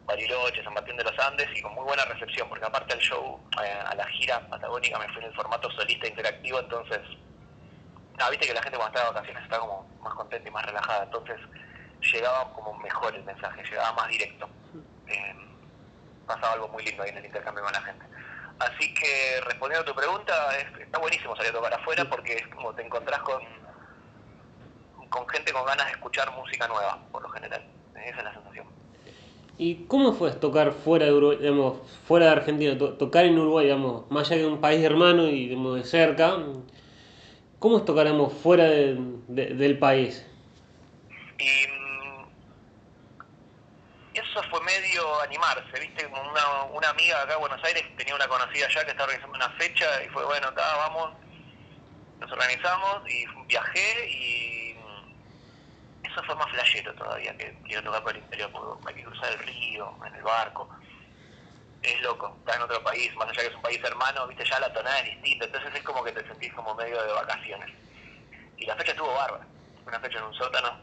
Bariloche, 0.06 0.62
San 0.62 0.74
Martín 0.74 0.96
de 0.96 1.04
los 1.04 1.18
Andes 1.18 1.48
y 1.54 1.62
con 1.62 1.74
muy 1.74 1.84
buena 1.84 2.04
recepción, 2.04 2.48
porque 2.48 2.64
aparte 2.64 2.94
del 2.94 3.02
show, 3.02 3.40
eh, 3.64 3.78
a 3.86 3.94
la 3.94 4.06
gira 4.08 4.40
patagónica 4.48 4.98
me 4.98 5.08
fui 5.08 5.18
en 5.22 5.28
el 5.30 5.34
formato 5.34 5.70
solista 5.70 6.06
interactivo, 6.06 6.58
entonces, 6.60 7.00
nada, 8.18 8.30
viste 8.30 8.46
que 8.46 8.54
la 8.54 8.62
gente 8.62 8.76
cuando 8.78 8.96
está 8.98 9.08
de 9.08 9.14
vacaciones 9.14 9.42
está 9.44 9.58
como 9.58 9.88
más 10.02 10.14
contenta 10.14 10.48
y 10.48 10.52
más 10.52 10.64
relajada, 10.66 11.04
entonces 11.04 11.36
llegaba 12.12 12.52
como 12.52 12.74
mejor 12.74 13.14
el 13.14 13.24
mensaje, 13.24 13.62
llegaba 13.64 13.92
más 13.94 14.08
directo. 14.08 14.48
Eh, 15.06 15.34
pasaba 16.26 16.52
algo 16.54 16.68
muy 16.68 16.82
lindo 16.84 17.02
ahí 17.02 17.10
en 17.10 17.18
el 17.18 17.24
intercambio 17.26 17.62
con 17.64 17.72
la 17.72 17.80
gente. 17.82 18.04
Así 18.58 18.92
que 18.94 19.40
respondiendo 19.46 19.82
a 19.82 19.92
tu 19.92 19.94
pregunta, 19.98 20.56
es- 20.58 20.80
está 20.80 20.98
buenísimo 20.98 21.34
salir 21.36 21.50
a 21.50 21.54
tocar 21.54 21.74
afuera 21.74 22.04
porque 22.04 22.34
es 22.34 22.46
como 22.48 22.74
te 22.74 22.82
encontrás 22.82 23.20
con, 23.20 23.42
con 25.10 25.28
gente 25.28 25.52
con 25.52 25.64
ganas 25.64 25.86
de 25.86 25.92
escuchar 25.92 26.30
música 26.32 26.66
nueva, 26.68 26.98
por 27.10 27.22
lo 27.22 27.28
general. 27.30 27.64
Esa 27.94 28.18
es 28.18 28.24
la 28.24 28.32
sensación. 28.34 28.66
¿Y 29.58 29.86
cómo 29.86 30.12
fue 30.12 30.32
tocar 30.32 30.72
fuera 30.72 31.06
de 31.06 31.12
Uruguay, 31.12 31.38
digamos, 31.38 31.78
fuera 32.06 32.26
de 32.26 32.32
Argentina, 32.32 32.76
to- 32.78 32.94
tocar 32.94 33.24
en 33.24 33.38
Uruguay, 33.38 33.66
digamos, 33.66 34.10
más 34.10 34.30
allá 34.30 34.42
de 34.42 34.48
un 34.48 34.60
país 34.60 34.82
hermano 34.84 35.28
y 35.28 35.48
digamos, 35.48 35.76
de 35.76 35.84
cerca? 35.84 36.36
¿Cómo 37.58 37.78
es 37.78 37.84
fuera 38.32 38.64
de- 38.64 38.96
de- 39.28 39.54
del 39.54 39.78
país? 39.78 40.24
Y 41.38 41.66
mm, 41.68 42.24
es 44.14 44.22
eso 44.22 44.42
fue 44.50 44.60
medio 44.62 45.20
animarse, 45.22 45.80
¿viste? 45.80 46.06
Una, 46.06 46.64
una 46.72 46.90
amiga 46.90 47.22
acá 47.22 47.34
en 47.34 47.40
Buenos 47.40 47.62
Aires 47.64 47.84
tenía 47.96 48.14
una 48.14 48.28
conocida 48.28 48.66
allá 48.66 48.84
que 48.84 48.90
estaba 48.90 49.04
organizando 49.04 49.36
una 49.36 49.50
fecha 49.56 49.86
y 50.04 50.08
fue, 50.08 50.24
bueno, 50.24 50.48
acá 50.48 50.62
vamos, 50.76 51.10
nos 52.20 52.30
organizamos 52.32 53.02
y 53.10 53.24
viajé 53.48 54.08
y 54.10 54.63
eso 56.14 56.22
fue 56.22 56.36
más 56.36 56.48
flashero 56.50 56.94
todavía, 56.94 57.36
que 57.36 57.52
quiero 57.64 57.82
tocar 57.82 58.02
por 58.04 58.12
el 58.12 58.22
interior, 58.22 58.50
porque 58.52 58.88
hay 58.88 58.94
que 58.94 59.02
cruzar 59.02 59.32
el 59.32 59.38
río, 59.40 59.94
en 60.06 60.14
el 60.14 60.22
barco. 60.22 60.68
Es 61.82 62.00
loco, 62.02 62.36
estás 62.38 62.56
en 62.56 62.62
otro 62.62 62.82
país, 62.82 63.14
más 63.16 63.28
allá 63.28 63.42
que 63.42 63.48
es 63.48 63.54
un 63.54 63.62
país 63.62 63.80
hermano, 63.82 64.26
viste, 64.28 64.44
ya 64.44 64.60
la 64.60 64.72
tonada 64.72 65.00
es 65.00 65.06
distinta, 65.06 65.44
entonces 65.44 65.74
es 65.74 65.82
como 65.82 66.04
que 66.04 66.12
te 66.12 66.26
sentís 66.26 66.52
como 66.54 66.74
medio 66.74 67.02
de 67.02 67.12
vacaciones. 67.12 67.70
Y 68.56 68.64
la 68.64 68.76
fecha 68.76 68.92
estuvo 68.92 69.12
bárbara, 69.12 69.44
una 69.84 70.00
fecha 70.00 70.18
en 70.18 70.24
un 70.24 70.34
sótano, 70.34 70.80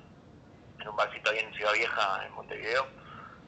en 0.79 0.87
un 0.87 0.95
barcito 0.95 1.31
ahí 1.31 1.39
en 1.39 1.53
Ciudad 1.53 1.73
Vieja, 1.73 2.25
en 2.25 2.33
Montevideo, 2.33 2.87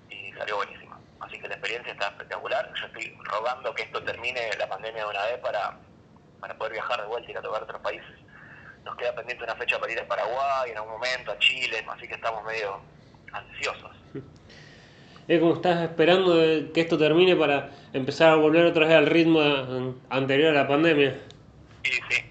y 0.10 0.32
salió 0.34 0.56
buenísima. 0.56 0.98
Así 1.20 1.38
que 1.40 1.48
la 1.48 1.56
experiencia 1.56 1.92
está 1.94 2.08
espectacular. 2.08 2.74
Yo 2.80 2.86
estoy 2.88 3.18
rogando 3.26 3.74
que 3.76 3.84
esto 3.84 4.02
termine 4.04 4.50
la 4.58 4.68
pandemia 4.68 5.04
de 5.04 5.10
una 5.10 5.26
vez 5.26 5.40
para, 5.40 5.78
para 6.40 6.58
poder 6.58 6.74
viajar 6.74 7.02
de 7.02 7.08
vuelta 7.08 7.28
y 7.28 7.32
ir 7.32 7.38
a 7.38 7.42
tocar 7.42 7.62
a 7.62 7.66
otros 7.66 7.82
países. 7.82 8.23
Nos 8.84 8.96
queda 8.98 9.16
pendiente 9.16 9.44
una 9.44 9.56
fecha 9.56 9.80
para 9.80 9.92
ir 9.92 10.00
a 10.00 10.08
Paraguay 10.08 10.72
en 10.72 10.78
algún 10.78 10.94
momento, 10.94 11.32
a 11.32 11.40
Chile, 11.40 11.86
así 11.88 12.08
que 12.08 12.16
estamos 12.16 12.44
medio 12.44 12.80
ansiosos. 13.32 13.92
Es 15.28 15.40
como 15.40 15.54
estás 15.54 15.82
esperando 15.84 16.36
que 16.74 16.82
esto 16.82 16.98
termine 16.98 17.36
para 17.36 17.72
empezar 17.94 18.32
a 18.32 18.36
volver 18.36 18.66
otra 18.66 18.88
vez 18.88 18.96
al 18.96 19.06
ritmo 19.06 19.42
anterior 20.10 20.50
a 20.50 20.64
la 20.64 20.68
pandemia. 20.68 21.18
Sí, 21.84 21.92
sí. 22.10 22.24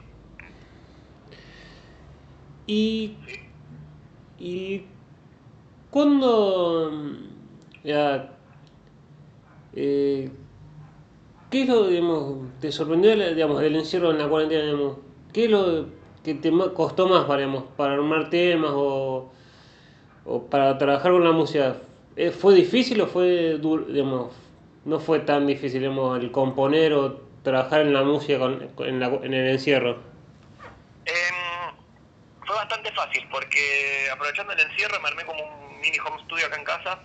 Y, 2.66 3.16
y 4.38 4.84
cuando 5.90 6.92
ya, 7.82 8.30
eh, 9.74 10.30
¿qué 11.50 11.62
es 11.62 11.68
lo 11.68 11.88
digamos, 11.88 12.60
te 12.60 12.70
sorprendió 12.70 13.16
digamos, 13.34 13.60
del 13.60 13.76
encierro 13.76 14.10
en 14.10 14.18
la 14.18 14.28
cuarentena? 14.28 14.64
Digamos? 14.64 14.98
¿Qué 15.32 15.46
es 15.46 15.50
lo 15.50 15.86
que 16.24 16.34
te 16.34 16.50
costó 16.74 17.08
más 17.08 17.24
para, 17.24 17.48
para 17.76 17.94
armar 17.94 18.30
temas 18.30 18.70
o, 18.74 19.32
o 20.24 20.46
para 20.46 20.78
trabajar 20.78 21.12
con 21.12 21.24
la 21.24 21.32
música? 21.32 21.76
Eh, 22.16 22.30
¿Fue 22.30 22.54
difícil 22.54 23.00
o 23.00 23.06
fue 23.06 23.58
digamos, 23.58 24.34
no 24.84 25.00
fue 25.00 25.20
tan 25.20 25.46
difícil 25.46 25.80
digamos, 25.80 26.20
el 26.20 26.30
componer 26.30 26.92
o 26.92 27.20
trabajar 27.42 27.80
en 27.80 27.92
la 27.92 28.02
música 28.02 28.38
con, 28.38 28.70
en, 28.78 29.00
la, 29.00 29.06
en, 29.06 29.34
el 29.34 29.48
encierro? 29.48 29.98
Eh, 31.06 31.12
fue 32.46 32.54
bastante 32.54 32.92
fácil 32.92 33.26
porque 33.30 34.08
aprovechando 34.12 34.52
el 34.52 34.60
encierro 34.60 35.00
me 35.00 35.08
armé 35.08 35.24
como 35.24 35.42
un 35.42 35.80
mini 35.80 35.98
home 35.98 36.22
studio 36.24 36.46
acá 36.46 36.56
en 36.56 36.64
casa. 36.64 36.98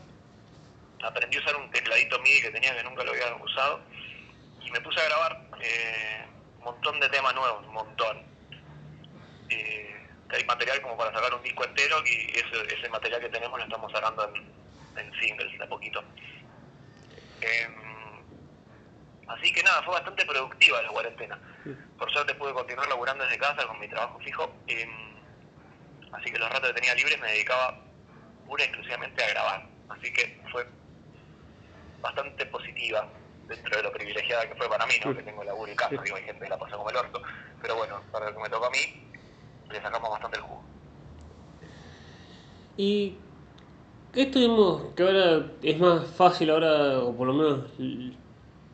Aprendí 1.03 1.37
a 1.37 1.39
usar 1.39 1.55
un 1.55 1.69
tecladito 1.71 2.19
MIDI 2.19 2.41
que 2.41 2.51
tenía 2.51 2.75
que 2.75 2.83
nunca 2.83 3.03
lo 3.03 3.11
había 3.11 3.35
usado 3.43 3.79
y 4.65 4.71
me 4.71 4.81
puse 4.81 4.99
a 4.99 5.05
grabar 5.05 5.41
eh, 5.61 6.25
un 6.57 6.63
montón 6.65 6.99
de 6.99 7.07
temas 7.09 7.33
nuevos, 7.33 7.65
un 7.65 7.73
montón. 7.73 8.26
Eh, 9.49 10.07
hay 10.29 10.43
material 10.43 10.81
como 10.81 10.97
para 10.97 11.13
sacar 11.13 11.33
un 11.33 11.43
disco 11.43 11.63
entero 11.63 11.97
y 12.05 12.31
ese, 12.31 12.75
ese 12.75 12.89
material 12.89 13.21
que 13.21 13.29
tenemos 13.29 13.57
lo 13.57 13.63
estamos 13.63 13.91
sacando 13.91 14.29
en, 14.35 14.99
en 14.99 15.13
singles 15.19 15.57
de 15.57 15.63
a 15.63 15.69
poquito. 15.69 16.03
Em, 17.41 17.73
así 19.27 19.53
que 19.53 19.63
nada, 19.63 19.83
fue 19.83 19.93
bastante 19.93 20.25
productiva 20.25 20.81
la 20.81 20.89
cuarentena. 20.89 21.39
Por 21.97 22.11
suerte 22.11 22.33
pude 22.35 22.53
continuar 22.53 22.87
laburando 22.87 23.23
desde 23.23 23.37
casa 23.37 23.65
con 23.67 23.79
mi 23.79 23.87
trabajo 23.87 24.19
fijo. 24.19 24.53
Em, 24.67 25.15
así 26.11 26.31
que 26.31 26.39
los 26.39 26.49
ratos 26.49 26.69
que 26.69 26.75
tenía 26.75 26.95
libres 26.95 27.19
me 27.19 27.31
dedicaba 27.31 27.79
pura 28.45 28.63
y 28.63 28.67
exclusivamente 28.67 29.23
a 29.23 29.29
grabar. 29.29 29.65
Así 29.89 30.11
que 30.11 30.41
fue 30.51 30.67
bastante 32.01 32.45
positiva 32.47 33.07
dentro 33.47 33.77
de 33.77 33.83
lo 33.83 33.91
privilegiada 33.91 34.47
que 34.47 34.55
fue 34.55 34.67
para 34.69 34.85
mí, 34.85 34.95
¿no? 35.03 35.15
Que 35.15 35.23
tengo 35.23 35.43
laburo 35.43 35.71
y 35.71 35.75
casa, 35.75 36.01
digo, 36.03 36.17
hay 36.17 36.23
gente 36.23 36.43
que 36.43 36.49
la 36.49 36.57
pasa 36.57 36.75
como 36.75 36.89
el 36.89 36.97
orto. 36.97 37.21
Pero 37.61 37.75
bueno, 37.75 38.01
para 38.11 38.29
lo 38.29 38.35
que 38.35 38.43
me 38.43 38.49
tocó 38.49 38.65
a 38.65 38.69
mí, 38.69 39.11
le 39.71 39.81
sacamos 39.81 40.09
bastante 40.09 40.37
el 40.37 40.43
jugo. 40.43 40.61
¿Y 42.77 43.15
esto 44.13 44.39
digamos, 44.39 44.81
que 44.95 45.03
ahora 45.03 45.45
es 45.61 45.79
más 45.79 46.05
fácil 46.07 46.49
ahora, 46.49 46.99
o 46.99 47.13
por 47.15 47.27
lo 47.27 47.33
menos 47.33 47.59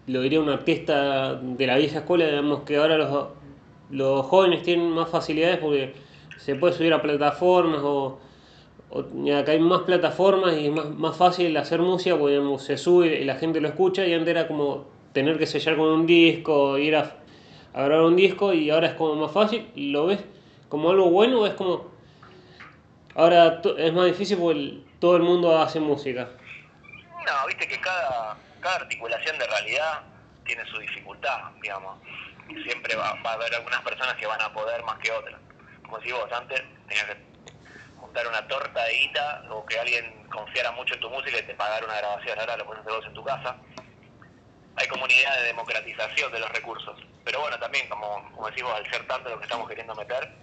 lo 0.07 0.21
diría 0.21 0.39
un 0.39 0.49
artista 0.49 1.35
de 1.35 1.67
la 1.67 1.77
vieja 1.77 1.99
escuela, 1.99 2.27
digamos 2.27 2.61
que 2.61 2.77
ahora 2.77 2.97
los, 2.97 3.27
los 3.89 4.25
jóvenes 4.25 4.63
tienen 4.63 4.89
más 4.89 5.09
facilidades 5.09 5.57
porque 5.59 5.93
se 6.37 6.55
puede 6.55 6.73
subir 6.73 6.93
a 6.93 7.01
plataformas 7.01 7.81
o, 7.83 8.19
acá 9.37 9.53
hay 9.53 9.59
más 9.59 9.81
plataformas 9.81 10.55
y 10.55 10.67
es 10.67 10.71
más, 10.71 10.89
más 10.91 11.17
fácil 11.17 11.55
hacer 11.57 11.81
música 11.81 12.17
porque 12.17 12.39
se 12.59 12.77
sube 12.77 13.21
y 13.21 13.25
la 13.25 13.35
gente 13.35 13.59
lo 13.59 13.67
escucha 13.67 14.05
y 14.05 14.13
antes 14.13 14.29
era 14.29 14.47
como 14.47 14.85
tener 15.13 15.37
que 15.37 15.47
sellar 15.47 15.77
con 15.77 15.87
un 15.87 16.05
disco, 16.05 16.77
ir 16.77 16.95
a, 16.95 17.17
a 17.73 17.83
grabar 17.83 18.05
un 18.05 18.15
disco 18.15 18.53
y 18.53 18.69
ahora 18.69 18.87
es 18.87 18.93
como 18.93 19.15
más 19.15 19.31
fácil, 19.31 19.65
¿lo 19.75 20.07
ves 20.07 20.19
como 20.73 20.89
algo 20.89 21.11
bueno 21.11 21.41
o 21.41 21.45
es 21.45 21.53
como... 21.53 21.93
Ahora 23.13 23.61
es 23.77 23.93
más 23.93 24.05
difícil 24.07 24.39
porque 24.39 24.79
todo 24.99 25.17
el 25.17 25.21
mundo 25.21 25.61
hace 25.61 25.79
música. 25.79 26.27
No, 27.27 27.47
viste 27.47 27.67
que 27.67 27.79
cada, 27.79 28.35
cada 28.59 28.77
articulación 28.77 29.37
de 29.37 29.45
realidad 29.45 30.01
tiene 30.43 30.65
su 30.65 30.79
dificultad, 30.79 31.51
digamos. 31.61 31.99
Y 32.49 32.55
siempre 32.63 32.95
va, 32.95 33.09
a 33.23 33.33
haber 33.33 33.53
algunas 33.53 33.81
personas 33.81 34.15
que 34.15 34.25
van 34.25 34.41
a 34.41 34.51
poder 34.51 34.83
más 34.83 34.97
que 34.97 35.11
otras. 35.11 35.39
Como 35.83 36.01
si 36.01 36.11
vos 36.11 36.25
antes 36.31 36.63
tenías 36.87 37.05
que 37.05 37.17
juntar 37.99 38.27
una 38.27 38.47
torta 38.47 38.83
de 38.85 38.93
guita 38.97 39.43
o 39.51 39.63
que 39.67 39.77
alguien 39.77 40.27
confiara 40.31 40.71
mucho 40.71 40.95
en 40.95 41.01
tu 41.01 41.09
música 41.11 41.37
y 41.37 41.43
te 41.43 41.53
pagara 41.53 41.85
una 41.85 41.97
grabación, 41.97 42.39
ahora 42.39 42.57
lo 42.57 42.65
puedes 42.65 42.81
hacer 42.81 42.93
vos 42.93 43.05
en 43.05 43.13
tu 43.13 43.23
casa. 43.23 43.57
Hay 44.77 44.87
como 44.87 45.05
idea 45.05 45.35
de 45.35 45.43
democratización 45.43 46.31
de 46.31 46.39
los 46.39 46.49
recursos. 46.49 46.99
Pero 47.23 47.41
bueno, 47.41 47.59
también, 47.59 47.87
como, 47.89 48.27
como 48.31 48.49
decimos, 48.49 48.73
al 48.73 48.89
ser 48.89 49.05
tanto 49.05 49.29
lo 49.29 49.37
que 49.37 49.43
estamos 49.43 49.69
queriendo 49.69 49.93
meter, 49.93 50.41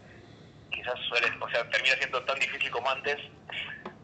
quizás 0.70 0.98
suele, 1.08 1.28
o 1.40 1.48
sea, 1.50 1.68
termina 1.70 1.94
siendo 1.96 2.22
tan 2.24 2.38
difícil 2.38 2.70
como 2.70 2.90
antes 2.90 3.16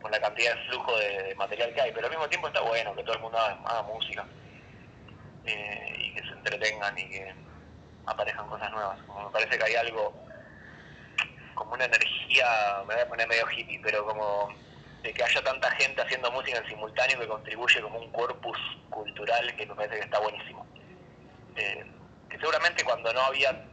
con 0.00 0.10
la 0.10 0.20
cantidad 0.20 0.54
de 0.54 0.62
flujo 0.68 0.96
de, 0.98 1.34
material 1.36 1.72
que 1.74 1.80
hay, 1.80 1.92
pero 1.92 2.06
al 2.06 2.12
mismo 2.12 2.28
tiempo 2.28 2.48
está 2.48 2.60
bueno 2.60 2.94
que 2.94 3.02
todo 3.02 3.14
el 3.14 3.22
mundo 3.22 3.38
haga, 3.38 3.82
música 3.82 4.24
eh, 5.44 5.94
y 5.98 6.14
que 6.14 6.20
se 6.20 6.28
entretengan 6.28 6.98
y 6.98 7.08
que 7.08 7.34
aparezcan 8.06 8.48
cosas 8.48 8.70
nuevas. 8.70 8.98
Como 9.06 9.24
me 9.26 9.30
parece 9.30 9.58
que 9.58 9.64
hay 9.64 9.74
algo, 9.74 10.14
como 11.54 11.74
una 11.74 11.84
energía, 11.84 12.46
me 12.86 12.94
voy 12.94 13.02
a 13.02 13.08
poner 13.08 13.28
medio 13.28 13.50
hippie, 13.50 13.80
pero 13.82 14.06
como 14.06 14.54
de 15.02 15.12
que 15.12 15.22
haya 15.22 15.42
tanta 15.42 15.70
gente 15.72 16.02
haciendo 16.02 16.30
música 16.30 16.58
en 16.58 16.66
simultáneo 16.66 17.18
que 17.20 17.28
contribuye 17.28 17.80
como 17.80 17.98
un 17.98 18.10
corpus 18.12 18.58
cultural 18.90 19.54
que 19.56 19.66
me 19.66 19.74
parece 19.74 19.96
que 19.96 20.04
está 20.04 20.18
buenísimo. 20.18 20.66
Eh, 21.56 21.84
que 22.28 22.38
seguramente 22.38 22.84
cuando 22.84 23.12
no 23.12 23.20
había 23.20 23.64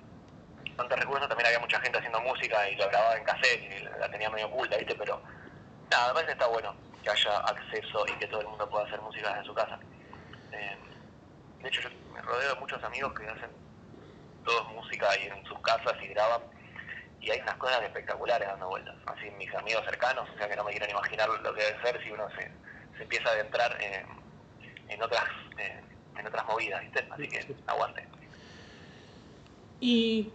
tantos 0.75 0.99
recursos 0.99 1.27
también 1.27 1.47
había 1.47 1.59
mucha 1.59 1.79
gente 1.79 1.97
haciendo 1.97 2.21
música 2.21 2.69
y 2.69 2.75
lo 2.75 2.87
grababa 2.89 3.15
en 3.17 3.23
cassette 3.23 3.61
y 3.61 3.99
la 3.99 4.09
tenía 4.09 4.29
medio 4.29 4.47
oculta, 4.47 4.77
¿viste? 4.77 4.95
Pero 4.95 5.21
nada, 5.89 6.07
me 6.07 6.13
parece 6.13 6.27
que 6.27 6.31
está 6.33 6.47
bueno 6.47 6.75
que 7.03 7.09
haya 7.09 7.37
acceso 7.37 8.05
y 8.07 8.11
que 8.13 8.27
todo 8.27 8.41
el 8.41 8.47
mundo 8.47 8.69
pueda 8.69 8.85
hacer 8.85 9.01
música 9.01 9.37
en 9.37 9.45
su 9.45 9.53
casa. 9.53 9.77
Eh, 10.51 10.77
de 11.61 11.67
hecho, 11.67 11.81
yo 11.81 11.89
me 12.13 12.21
rodeo 12.21 12.53
de 12.53 12.59
muchos 12.59 12.81
amigos 12.83 13.13
que 13.13 13.27
hacen 13.27 13.49
todos 14.45 14.71
música 14.73 15.09
ahí 15.09 15.27
en 15.27 15.45
sus 15.45 15.59
casas 15.59 15.93
y 16.01 16.07
graban. 16.07 16.41
Y 17.19 17.31
hay 17.31 17.39
unas 17.41 17.55
cosas 17.55 17.81
espectaculares 17.83 18.47
dando 18.47 18.67
vueltas. 18.67 18.95
Así 19.05 19.29
mis 19.31 19.53
amigos 19.55 19.83
cercanos, 19.85 20.29
o 20.29 20.37
sea 20.37 20.49
que 20.49 20.55
no 20.55 20.63
me 20.63 20.71
quieren 20.71 20.89
imaginar 20.89 21.29
lo 21.29 21.53
que 21.53 21.63
debe 21.63 21.81
ser 21.81 22.03
si 22.03 22.11
uno 22.11 22.29
se, 22.31 22.51
se 22.97 23.03
empieza 23.03 23.29
a 23.29 23.33
adentrar 23.33 23.77
en 23.81 25.01
otras 25.01 25.23
eh, 25.57 25.81
en 26.17 26.27
otras 26.27 26.45
movidas, 26.45 26.81
¿viste? 26.81 27.07
Así 27.09 27.27
que 27.27 27.55
aguante. 27.67 28.07
Y 29.79 30.31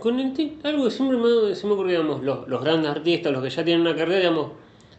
con 0.00 0.20
el 0.20 0.58
algo 0.64 0.84
que 0.84 0.90
siempre 0.90 1.16
me, 1.16 1.54
se 1.54 1.66
me 1.66 1.72
ocurrió, 1.74 2.02
digamos, 2.02 2.22
los, 2.22 2.48
los, 2.48 2.62
grandes 2.62 2.90
artistas, 2.90 3.32
los 3.32 3.42
que 3.42 3.50
ya 3.50 3.64
tienen 3.64 3.86
una 3.86 3.96
carrera, 3.96 4.18
digamos, 4.18 4.52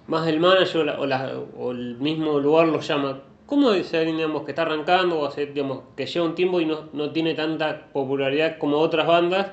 más 0.07 0.27
el 0.27 0.39
manager 0.39 0.89
o, 0.89 1.05
la, 1.05 1.39
o, 1.57 1.71
el 1.71 1.97
mismo 1.97 2.39
lugar 2.39 2.67
los 2.67 2.87
llama. 2.87 3.21
¿Cómo 3.45 3.71
es 3.71 3.93
alguien 3.93 4.17
digamos, 4.17 4.43
que 4.43 4.51
está 4.51 4.63
arrancando 4.63 5.19
o 5.19 5.25
hace, 5.25 5.47
digamos, 5.47 5.83
que 5.95 6.05
lleva 6.05 6.25
un 6.25 6.35
tiempo 6.35 6.59
y 6.59 6.65
no, 6.65 6.89
no 6.93 7.11
tiene 7.11 7.33
tanta 7.33 7.87
popularidad 7.93 8.57
como 8.57 8.77
otras 8.77 9.07
bandas 9.07 9.51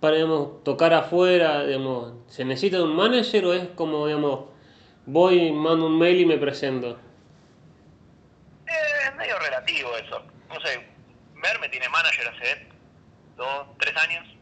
para 0.00 0.16
digamos, 0.16 0.64
tocar 0.64 0.92
afuera? 0.92 1.64
Digamos, 1.64 2.12
¿Se 2.28 2.44
necesita 2.44 2.78
de 2.78 2.82
un 2.84 2.96
manager 2.96 3.46
o 3.46 3.52
es 3.54 3.68
como, 3.76 4.06
digamos, 4.06 4.46
voy, 5.06 5.52
mando 5.52 5.86
un 5.86 5.98
mail 5.98 6.20
y 6.20 6.26
me 6.26 6.38
presento? 6.38 6.98
Eh, 8.66 9.08
es 9.08 9.16
medio 9.16 9.38
relativo 9.38 9.90
eso. 9.96 10.20
No 10.48 10.60
sé, 10.60 10.84
Merme 11.34 11.68
tiene 11.68 11.88
manager 11.88 12.28
hace 12.28 12.66
dos, 13.36 13.66
tres 13.78 13.96
años 13.96 14.33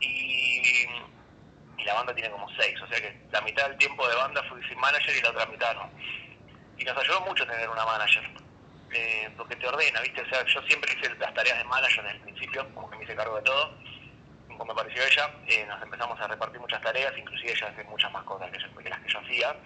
y, 0.00 0.86
y, 1.78 1.84
la 1.84 1.94
banda 1.94 2.14
tiene 2.14 2.30
como 2.30 2.48
seis, 2.58 2.80
o 2.80 2.86
sea 2.86 3.00
que 3.00 3.20
la 3.30 3.40
mitad 3.42 3.68
del 3.68 3.78
tiempo 3.78 4.08
de 4.08 4.14
banda 4.14 4.42
fui 4.48 4.62
sin 4.68 4.78
manager 4.78 5.14
y 5.16 5.20
la 5.20 5.30
otra 5.30 5.46
mitad 5.46 5.74
no. 5.74 5.90
Y 6.78 6.84
nos 6.84 6.96
ayudó 6.96 7.20
mucho 7.22 7.46
tener 7.46 7.68
una 7.68 7.84
manager, 7.84 8.24
eh, 8.92 9.30
porque 9.36 9.56
te 9.56 9.66
ordena, 9.66 10.00
¿viste? 10.00 10.22
O 10.22 10.28
sea, 10.28 10.44
yo 10.46 10.62
siempre 10.62 10.92
hice 10.92 11.14
las 11.16 11.34
tareas 11.34 11.58
de 11.58 11.64
manager 11.64 12.04
desde 12.04 12.16
el 12.16 12.22
principio, 12.22 12.74
como 12.74 12.90
que 12.90 12.96
me 12.96 13.04
hice 13.04 13.14
cargo 13.14 13.36
de 13.36 13.42
todo. 13.42 13.74
Como 14.48 14.64
me 14.66 14.74
pareció 14.74 15.02
ella, 15.02 15.30
eh, 15.48 15.66
nos 15.66 15.82
empezamos 15.82 16.20
a 16.20 16.28
repartir 16.28 16.60
muchas 16.60 16.80
tareas, 16.80 17.12
inclusive 17.18 17.52
ella 17.52 17.68
hace 17.68 17.84
muchas 17.84 18.12
más 18.12 18.22
cosas 18.24 18.50
que, 18.50 18.88
las 18.88 19.00
que 19.00 19.12
yo 19.12 19.18
hacía. 19.18 19.56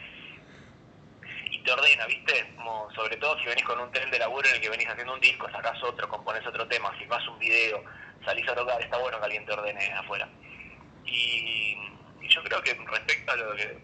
te 1.65 1.73
ordena, 1.73 2.07
¿viste? 2.07 2.55
Como 2.57 2.91
sobre 2.95 3.17
todo 3.19 3.39
si 3.39 3.47
venís 3.47 3.65
con 3.65 3.79
un 3.79 3.93
tren 3.93 4.11
de 4.11 4.19
laburo 4.19 4.49
en 4.49 4.55
el 4.55 4.61
que 4.61 4.71
venís 4.71 4.89
haciendo 4.89 5.13
un 5.13 5.21
disco, 5.21 5.51
sacás 5.51 5.83
otro, 5.83 6.09
compones 6.09 6.47
otro 6.47 6.67
tema, 6.67 6.91
filmás 6.93 7.27
un 7.29 7.39
video, 7.39 7.85
salís 8.25 8.49
a 8.49 8.55
tocar, 8.55 8.81
está 8.81 8.99
bueno 8.99 9.19
que 9.19 9.25
alguien 9.25 9.47
te 9.47 9.53
ordene 9.53 9.93
afuera. 9.93 10.29
Y, 11.05 11.77
yo 12.29 12.43
creo 12.45 12.63
que 12.63 12.75
respecto 12.75 13.33
a 13.33 13.37
lo 13.37 13.57
que 13.57 13.79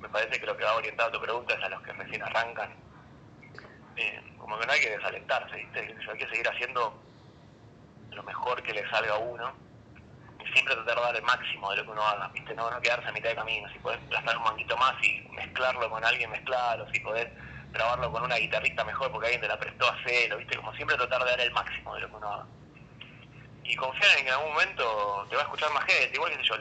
me 0.00 0.08
parece 0.08 0.40
que 0.40 0.46
lo 0.46 0.56
que 0.56 0.64
va 0.64 0.74
orientado 0.74 1.08
a 1.08 1.12
tu 1.12 1.20
pregunta 1.20 1.54
es 1.54 1.62
a 1.62 1.68
los 1.68 1.80
que 1.82 1.92
recién 1.92 2.22
arrancan, 2.22 2.74
eh, 3.96 4.20
como 4.36 4.58
que 4.58 4.66
no 4.66 4.72
hay 4.72 4.80
que 4.80 4.90
desalentarse, 4.90 5.54
¿viste? 5.54 5.96
Hay 6.10 6.18
que 6.18 6.28
seguir 6.28 6.48
haciendo 6.48 7.00
lo 8.10 8.22
mejor 8.24 8.62
que 8.64 8.72
le 8.72 8.88
salga 8.90 9.14
a 9.14 9.18
uno 9.18 9.52
y 10.44 10.52
siempre 10.52 10.74
tratar 10.74 10.96
de 10.96 11.02
dar 11.02 11.16
el 11.16 11.22
máximo 11.22 11.70
de 11.70 11.76
lo 11.76 11.84
que 11.84 11.90
uno 11.90 12.02
haga, 12.02 12.28
¿viste? 12.28 12.54
No, 12.54 12.70
no 12.70 12.80
quedarse 12.80 13.08
a 13.08 13.12
mitad 13.12 13.28
de 13.28 13.36
camino, 13.36 13.68
si 13.72 13.78
podés 13.78 14.00
gastar 14.10 14.36
un 14.36 14.44
manguito 14.44 14.76
más 14.76 14.94
y 15.04 15.20
mezclarlo 15.32 15.88
con 15.88 16.04
alguien, 16.04 16.30
mezclarlo, 16.30 16.90
si 16.90 16.98
podés 17.00 17.28
grabarlo 17.72 18.10
con 18.10 18.22
una 18.22 18.36
guitarrista 18.36 18.84
mejor 18.84 19.10
porque 19.10 19.26
alguien 19.26 19.42
te 19.42 19.48
la 19.48 19.58
prestó 19.58 19.86
a 19.86 19.94
hacerlo, 19.94 20.38
¿viste? 20.38 20.56
Como 20.56 20.74
siempre 20.74 20.96
tratar 20.96 21.22
de 21.24 21.30
dar 21.30 21.40
el 21.40 21.52
máximo 21.52 21.94
de 21.94 22.00
lo 22.00 22.08
que 22.08 22.16
uno 22.16 22.32
haga. 22.32 22.46
Y 23.64 23.76
confiar 23.76 24.18
en 24.18 24.24
que 24.24 24.30
en 24.30 24.34
algún 24.34 24.52
momento 24.52 25.26
te 25.28 25.36
va 25.36 25.42
a 25.42 25.44
escuchar 25.44 25.72
más 25.72 25.84
gente, 25.84 26.14
igual 26.14 26.32
que 26.32 26.38
sé 26.38 26.44
yo, 26.44 26.54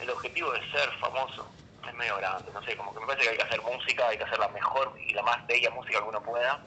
el 0.00 0.10
objetivo 0.10 0.52
de 0.52 0.60
ser 0.70 0.90
famoso 1.00 1.46
es 1.88 1.94
medio 1.94 2.16
grande, 2.16 2.50
no 2.52 2.62
sé, 2.62 2.76
como 2.76 2.92
que 2.92 3.00
me 3.00 3.06
parece 3.06 3.24
que 3.24 3.30
hay 3.30 3.36
que 3.36 3.44
hacer 3.44 3.62
música, 3.62 4.08
hay 4.08 4.18
que 4.18 4.24
hacer 4.24 4.38
la 4.38 4.48
mejor 4.48 4.92
y 4.98 5.14
la 5.14 5.22
más 5.22 5.46
bella 5.46 5.70
música 5.70 6.00
que 6.00 6.08
uno 6.08 6.22
pueda. 6.22 6.60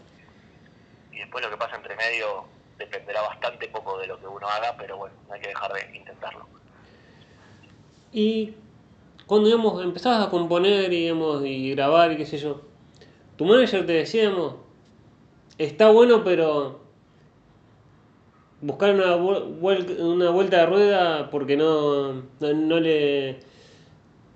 Y 1.12 1.18
después 1.18 1.44
lo 1.44 1.50
que 1.50 1.58
pasa 1.58 1.76
entre 1.76 1.96
medio 1.96 2.46
dependerá 2.78 3.22
bastante 3.22 3.68
poco 3.68 3.98
de 4.00 4.08
lo 4.08 4.20
que 4.20 4.28
uno 4.28 4.48
haga, 4.48 4.76
pero 4.78 4.98
bueno, 4.98 5.16
no 5.28 5.34
hay 5.34 5.42
que 5.42 5.50
dejar 5.50 5.74
de 5.74 5.96
intentarlo. 5.96 6.48
Y 8.12 8.56
cuando 9.28 9.48
digamos, 9.48 9.84
empezabas 9.84 10.26
a 10.26 10.30
componer 10.30 10.90
digamos, 10.90 11.46
y 11.46 11.72
grabar 11.72 12.12
y 12.12 12.18
qué 12.18 12.26
sé 12.26 12.38
yo, 12.38 12.62
tu 13.38 13.46
manager 13.46 13.86
te 13.86 13.94
decía, 13.94 14.32
está 15.58 15.90
bueno, 15.90 16.24
pero 16.24 16.82
buscar 18.62 18.94
una, 18.94 19.16
una 19.16 20.30
vuelta 20.30 20.58
de 20.58 20.66
rueda 20.66 21.30
porque 21.30 21.56
no, 21.56 22.24
no, 22.40 22.80
le 22.80 23.40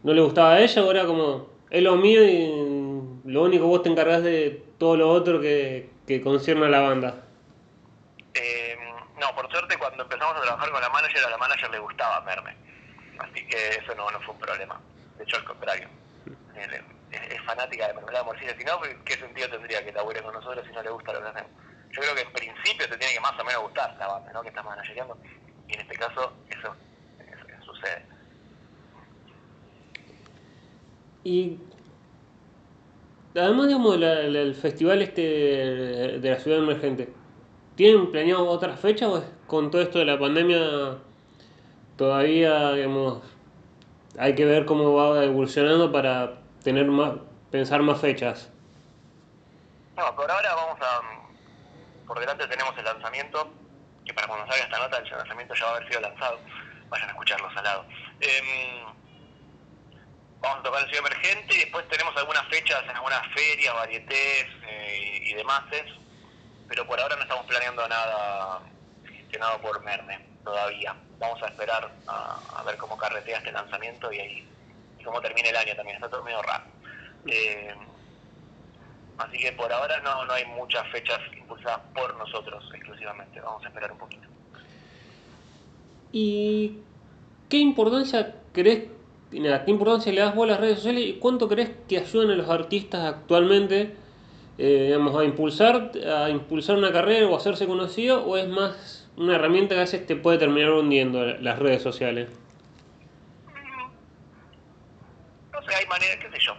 no 0.03 0.13
le 0.13 0.21
gustaba 0.21 0.53
a 0.53 0.59
ella, 0.59 0.83
o 0.83 0.91
era 0.91 1.05
como, 1.05 1.49
es 1.69 1.83
lo 1.83 1.95
mío 1.95 2.23
y 2.23 3.29
lo 3.29 3.43
único 3.43 3.67
vos 3.67 3.83
te 3.83 3.89
encargás 3.89 4.23
de 4.23 4.63
todo 4.77 4.97
lo 4.97 5.09
otro 5.09 5.39
que, 5.39 5.89
que 6.07 6.21
concierne 6.21 6.65
a 6.65 6.69
la 6.69 6.81
banda. 6.81 7.23
Eh, 8.33 8.75
no, 9.19 9.35
por 9.35 9.49
suerte 9.51 9.77
cuando 9.77 10.03
empezamos 10.03 10.35
a 10.37 10.41
trabajar 10.41 10.71
con 10.71 10.81
la 10.81 10.89
manager, 10.89 11.23
a 11.25 11.29
la 11.29 11.37
manager 11.37 11.69
le 11.71 11.79
gustaba 11.79 12.19
verme. 12.21 12.55
Así 13.19 13.45
que 13.47 13.67
eso 13.69 13.95
no, 13.95 14.09
no 14.09 14.19
fue 14.21 14.33
un 14.33 14.39
problema. 14.39 14.79
De 15.17 15.23
hecho, 15.23 15.37
al 15.37 15.43
contrario. 15.45 15.87
Es, 16.55 17.41
fanática 17.45 17.87
de 17.87 17.93
mermelada 17.93 18.23
morcilla. 18.23 18.57
Si 18.57 18.63
no, 18.63 18.79
¿qué 19.05 19.13
sentido 19.15 19.49
tendría 19.49 19.83
que 19.83 19.91
labure 19.91 20.21
con 20.23 20.33
nosotros 20.33 20.65
si 20.65 20.73
no 20.73 20.81
le 20.81 20.89
gusta 20.89 21.13
lo 21.13 21.21
que 21.21 21.27
hacemos? 21.27 21.51
Yo 21.93 22.01
creo 22.01 22.15
que 22.15 22.21
en 22.21 22.33
principio 22.33 22.89
te 22.89 22.97
tiene 22.97 23.13
que 23.13 23.19
más 23.19 23.39
o 23.39 23.43
menos 23.43 23.61
gustar 23.61 23.95
la 23.99 24.07
banda, 24.07 24.33
¿no? 24.33 24.41
Que 24.41 24.49
estás 24.49 24.65
manageriando. 24.65 25.15
Y 25.67 25.73
en 25.73 25.81
este 25.81 25.95
caso, 25.95 26.33
eso, 26.49 26.75
eso 27.19 27.65
sucede. 27.65 28.05
Y 31.23 31.59
además, 33.35 33.67
digamos, 33.67 33.95
el 33.95 34.55
festival 34.55 35.03
este 35.03 35.21
de 35.21 36.29
la 36.29 36.39
ciudad 36.39 36.59
emergente, 36.59 37.13
¿tienen 37.75 38.11
planeado 38.11 38.47
otras 38.47 38.79
fechas 38.79 39.09
o 39.09 39.17
es 39.19 39.25
con 39.45 39.69
todo 39.69 39.83
esto 39.83 39.99
de 39.99 40.05
la 40.05 40.17
pandemia 40.17 40.97
todavía, 41.95 42.73
digamos, 42.73 43.21
hay 44.17 44.33
que 44.33 44.45
ver 44.45 44.65
cómo 44.65 44.93
va 44.95 45.23
evolucionando 45.23 45.91
para 45.91 46.39
tener 46.63 46.87
más, 46.87 47.13
pensar 47.51 47.83
más 47.83 48.01
fechas? 48.01 48.49
No, 49.95 50.15
por 50.15 50.29
ahora 50.29 50.55
vamos 50.55 50.79
a, 50.81 51.12
por 52.07 52.19
delante 52.19 52.47
tenemos 52.47 52.77
el 52.77 52.85
lanzamiento, 52.85 53.53
que 54.05 54.13
para 54.13 54.27
cuando 54.27 54.45
salga 54.47 54.63
esta 54.65 54.79
nota 54.79 54.97
el 54.97 55.09
lanzamiento 55.09 55.55
ya 55.55 55.65
va 55.65 55.71
a 55.71 55.75
haber 55.75 55.87
sido 55.87 56.01
lanzado, 56.01 56.39
vayan 56.89 57.09
a 57.09 57.11
escucharlo 57.11 57.47
al 57.47 57.63
lado. 57.63 57.85
Em, 58.19 58.85
vamos 60.41 60.59
a 60.59 60.63
tocar 60.63 60.83
el 60.83 60.89
cielo 60.89 61.07
emergente 61.07 61.55
y 61.55 61.59
después 61.59 61.87
tenemos 61.87 62.15
algunas 62.17 62.45
fechas 62.47 62.83
en 62.83 62.95
algunas 62.95 63.21
ferias, 63.33 63.73
varietés 63.73 64.47
eh, 64.67 65.19
y 65.21 65.33
demás, 65.33 65.63
pero 66.67 66.85
por 66.85 66.99
ahora 66.99 67.15
no 67.15 67.23
estamos 67.23 67.45
planeando 67.45 67.87
nada 67.87 68.61
gestionado 69.05 69.59
por 69.61 69.81
Merne 69.83 70.19
todavía. 70.43 70.95
Vamos 71.17 71.41
a 71.41 71.47
esperar 71.47 71.89
a, 72.07 72.63
ver 72.65 72.77
cómo 72.77 72.97
carretea 72.97 73.37
este 73.37 73.51
lanzamiento 73.51 74.11
y 74.11 74.19
ahí 74.19 74.49
y 74.99 75.03
cómo 75.03 75.21
termina 75.21 75.49
el 75.49 75.55
año 75.55 75.75
también, 75.75 75.95
está 75.95 76.09
todo 76.09 76.23
medio 76.23 76.41
raro. 76.41 76.65
Eh, 77.25 77.73
así 79.23 79.37
que 79.37 79.51
por 79.53 79.71
ahora 79.71 79.99
no, 80.01 80.25
no 80.25 80.33
hay 80.33 80.45
muchas 80.45 80.87
fechas 80.91 81.19
impulsadas 81.37 81.81
por 81.93 82.15
nosotros 82.17 82.63
exclusivamente, 82.73 83.39
vamos 83.41 83.63
a 83.63 83.67
esperar 83.67 83.91
un 83.91 83.97
poquito. 83.97 84.27
¿Y 86.11 86.77
qué 87.49 87.57
importancia 87.57 88.35
crees 88.53 88.89
¿qué 89.31 89.71
importancia 89.71 90.11
le 90.11 90.21
das 90.21 90.35
vos 90.35 90.45
a 90.47 90.51
las 90.51 90.59
redes 90.59 90.77
sociales 90.77 91.03
y 91.05 91.13
cuánto 91.13 91.47
crees 91.49 91.71
que 91.87 91.97
ayudan 91.97 92.29
a 92.31 92.35
los 92.35 92.49
artistas 92.49 93.03
actualmente 93.03 93.95
eh, 94.59 94.95
a 94.95 95.23
impulsar 95.23 95.91
a 96.05 96.29
impulsar 96.29 96.77
una 96.77 96.91
carrera 96.91 97.27
o 97.27 97.33
a 97.33 97.37
hacerse 97.37 97.65
conocido 97.65 98.23
o 98.23 98.37
es 98.37 98.47
más 98.47 99.09
una 99.17 99.35
herramienta 99.35 99.75
que 99.75 99.81
a 99.81 99.83
veces 99.83 100.05
te 100.05 100.15
puede 100.15 100.37
terminar 100.37 100.71
hundiendo 100.71 101.25
las 101.25 101.59
redes 101.59 101.81
sociales? 101.81 102.29
No 105.51 105.61
sé, 105.61 105.75
hay 105.75 105.85
maneras, 105.87 106.17
qué 106.17 106.29
sé 106.29 106.37
yo, 106.39 106.53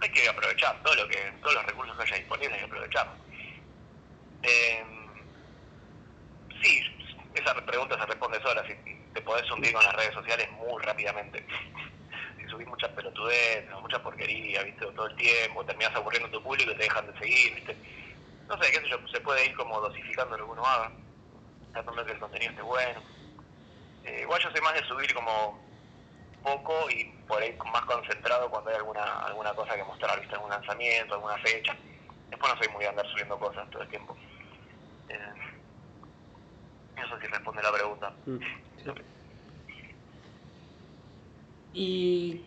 hay 0.00 0.10
que 0.10 0.28
aprovechar 0.28 0.82
todo 0.82 0.94
lo 0.94 1.08
que, 1.08 1.16
todos 1.42 1.54
los 1.54 1.66
recursos 1.66 1.96
que 1.96 2.02
haya 2.02 2.16
disponibles, 2.16 2.52
hay 2.52 2.58
que 2.58 2.64
aprovecharlos. 2.64 3.16
Eh, 4.42 4.84
sí, 6.62 6.82
esa 7.34 7.54
pregunta 7.66 7.98
se 7.98 8.06
responde 8.06 8.40
sola, 8.42 8.64
si 8.66 8.74
te 9.12 9.20
podés 9.22 9.50
hundir 9.50 9.72
con 9.72 9.84
las 9.84 9.94
redes 9.94 10.14
sociales 10.14 10.48
muy 10.52 10.82
rápidamente 10.82 11.44
subís 12.48 12.66
muchas 12.66 12.90
pelotudeces, 12.90 13.70
mucha 13.80 14.02
porquería, 14.02 14.62
¿viste? 14.62 14.86
Todo 14.86 15.06
el 15.06 15.16
tiempo, 15.16 15.64
terminás 15.64 15.94
aburriendo 15.94 16.28
a 16.28 16.32
tu 16.32 16.42
público 16.42 16.70
y 16.72 16.76
te 16.76 16.84
dejan 16.84 17.06
de 17.06 17.18
seguir, 17.18 17.54
¿viste? 17.54 17.76
No 18.48 18.62
sé, 18.62 18.70
qué 18.70 18.80
sé 18.80 18.88
yo, 18.88 18.96
se 19.08 19.20
puede 19.20 19.46
ir 19.46 19.54
como 19.54 19.80
dosificando 19.80 20.36
lo 20.36 20.46
que 20.46 20.52
uno 20.52 20.66
haga, 20.66 20.92
tratando 21.72 22.04
que 22.04 22.12
el 22.12 22.18
contenido 22.18 22.50
esté 22.50 22.62
bueno. 22.62 23.02
Eh, 24.04 24.20
igual 24.22 24.42
yo 24.42 24.50
soy 24.50 24.60
más 24.60 24.74
de 24.74 24.84
subir 24.84 25.12
como 25.14 25.67
poco 26.56 26.90
y 26.90 27.04
por 27.26 27.42
ahí 27.42 27.56
más 27.72 27.84
concentrado 27.84 28.48
cuando 28.50 28.70
hay 28.70 28.76
alguna 28.76 29.20
alguna 29.20 29.52
cosa 29.54 29.76
que 29.76 29.84
mostrar, 29.84 30.18
¿viste? 30.20 30.34
Algún 30.34 30.50
lanzamiento, 30.50 31.14
alguna 31.14 31.36
fecha. 31.38 31.76
Después 32.30 32.52
no 32.52 32.58
soy 32.62 32.72
muy 32.72 32.82
de 32.82 32.88
andar 32.88 33.06
subiendo 33.08 33.38
cosas 33.38 33.68
todo 33.70 33.82
el 33.82 33.88
tiempo. 33.88 34.16
Eh, 35.08 35.16
eso 36.96 37.18
sí 37.20 37.26
responde 37.26 37.62
la 37.62 37.72
pregunta. 37.72 38.12
Mm, 38.26 38.38
¿Y 41.74 42.42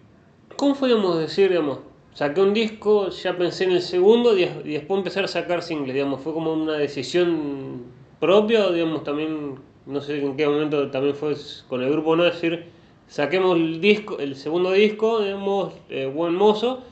cómo 0.58 0.76
podemos 0.76 1.20
decir, 1.20 1.50
digamos, 1.50 1.80
saqué 2.14 2.42
un 2.42 2.54
disco, 2.54 3.10
ya 3.10 3.38
pensé 3.38 3.64
en 3.64 3.72
el 3.72 3.82
segundo 3.82 4.38
y, 4.38 4.46
después 4.46 4.98
empezar 4.98 5.24
a 5.24 5.28
sacar 5.28 5.62
singles, 5.62 5.94
digamos, 5.94 6.22
fue 6.22 6.34
como 6.34 6.54
una 6.54 6.74
decisión 6.74 7.86
propia 8.20 8.68
o, 8.68 8.72
digamos, 8.72 9.04
también, 9.04 9.60
no 9.86 10.02
sé 10.02 10.22
en 10.22 10.36
qué 10.36 10.48
momento 10.48 10.92
también 10.92 11.16
fue 11.16 11.36
con 11.68 11.82
el 11.82 11.92
grupo, 11.92 12.16
¿no? 12.16 12.24
decir, 12.24 12.72
saquemos 13.12 13.58
el 13.58 13.82
disco, 13.82 14.20
el 14.20 14.38
segundo 14.38 14.72
disco, 14.72 15.20
digamos, 15.20 15.74
eh, 15.90 16.06
Buen 16.06 16.34
Mozo, 16.34 16.86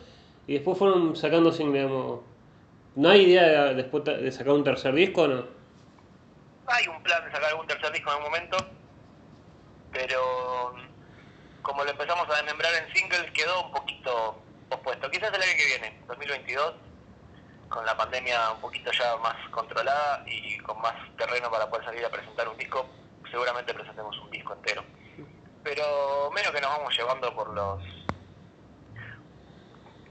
y 0.47 0.55
después 0.55 0.77
fueron 0.77 1.15
sacando 1.15 1.49
digamos, 1.49 2.19
¿no 2.95 3.10
hay 3.10 3.21
idea 3.21 3.43
de, 3.43 3.75
después 3.75 4.03
de 4.03 4.29
sacar 4.29 4.51
un 4.51 4.65
tercer 4.65 4.93
disco 4.93 5.21
o 5.21 5.27
no? 5.29 5.45
Hay 6.67 6.88
un 6.88 7.01
plan 7.03 7.23
de 7.23 7.32
sacar 7.32 7.49
algún 7.51 7.65
tercer 7.67 7.93
disco 7.93 8.10
en 8.10 8.17
algún 8.17 8.32
momento, 8.32 8.58
pero 9.93 10.75
como 11.62 11.86
lo 11.86 11.91
empezamos 11.91 12.29
a 12.29 12.36
desmembrar 12.36 12.73
en 12.73 12.93
singles, 12.93 13.32
quedó 13.32 13.67
un 13.67 13.71
poquito 13.71 14.41
pospuesto. 14.67 15.10
Quizás 15.10 15.34
el 15.34 15.41
año 15.41 15.53
que 15.58 15.65
viene, 15.67 16.01
2022, 16.05 16.73
con 17.69 17.86
la 17.86 17.95
pandemia 17.95 18.51
un 18.51 18.60
poquito 18.60 18.91
ya 18.91 19.15
más 19.17 19.38
controlada 19.51 20.25
y 20.27 20.58
con 20.58 20.82
más 20.82 20.95
terreno 21.17 21.49
para 21.49 21.69
poder 21.69 21.86
salir 21.86 22.05
a 22.05 22.10
presentar 22.10 22.49
un 22.49 22.58
disco, 22.58 22.86
seguramente 23.32 23.73
presentemos 23.73 24.19
un 24.19 24.29
disco 24.32 24.53
entero. 24.53 24.84
Pero 25.63 26.31
menos 26.31 26.51
que 26.51 26.61
nos 26.61 26.69
vamos 26.69 26.97
llevando 26.97 27.33
por 27.35 27.53
los 27.53 27.83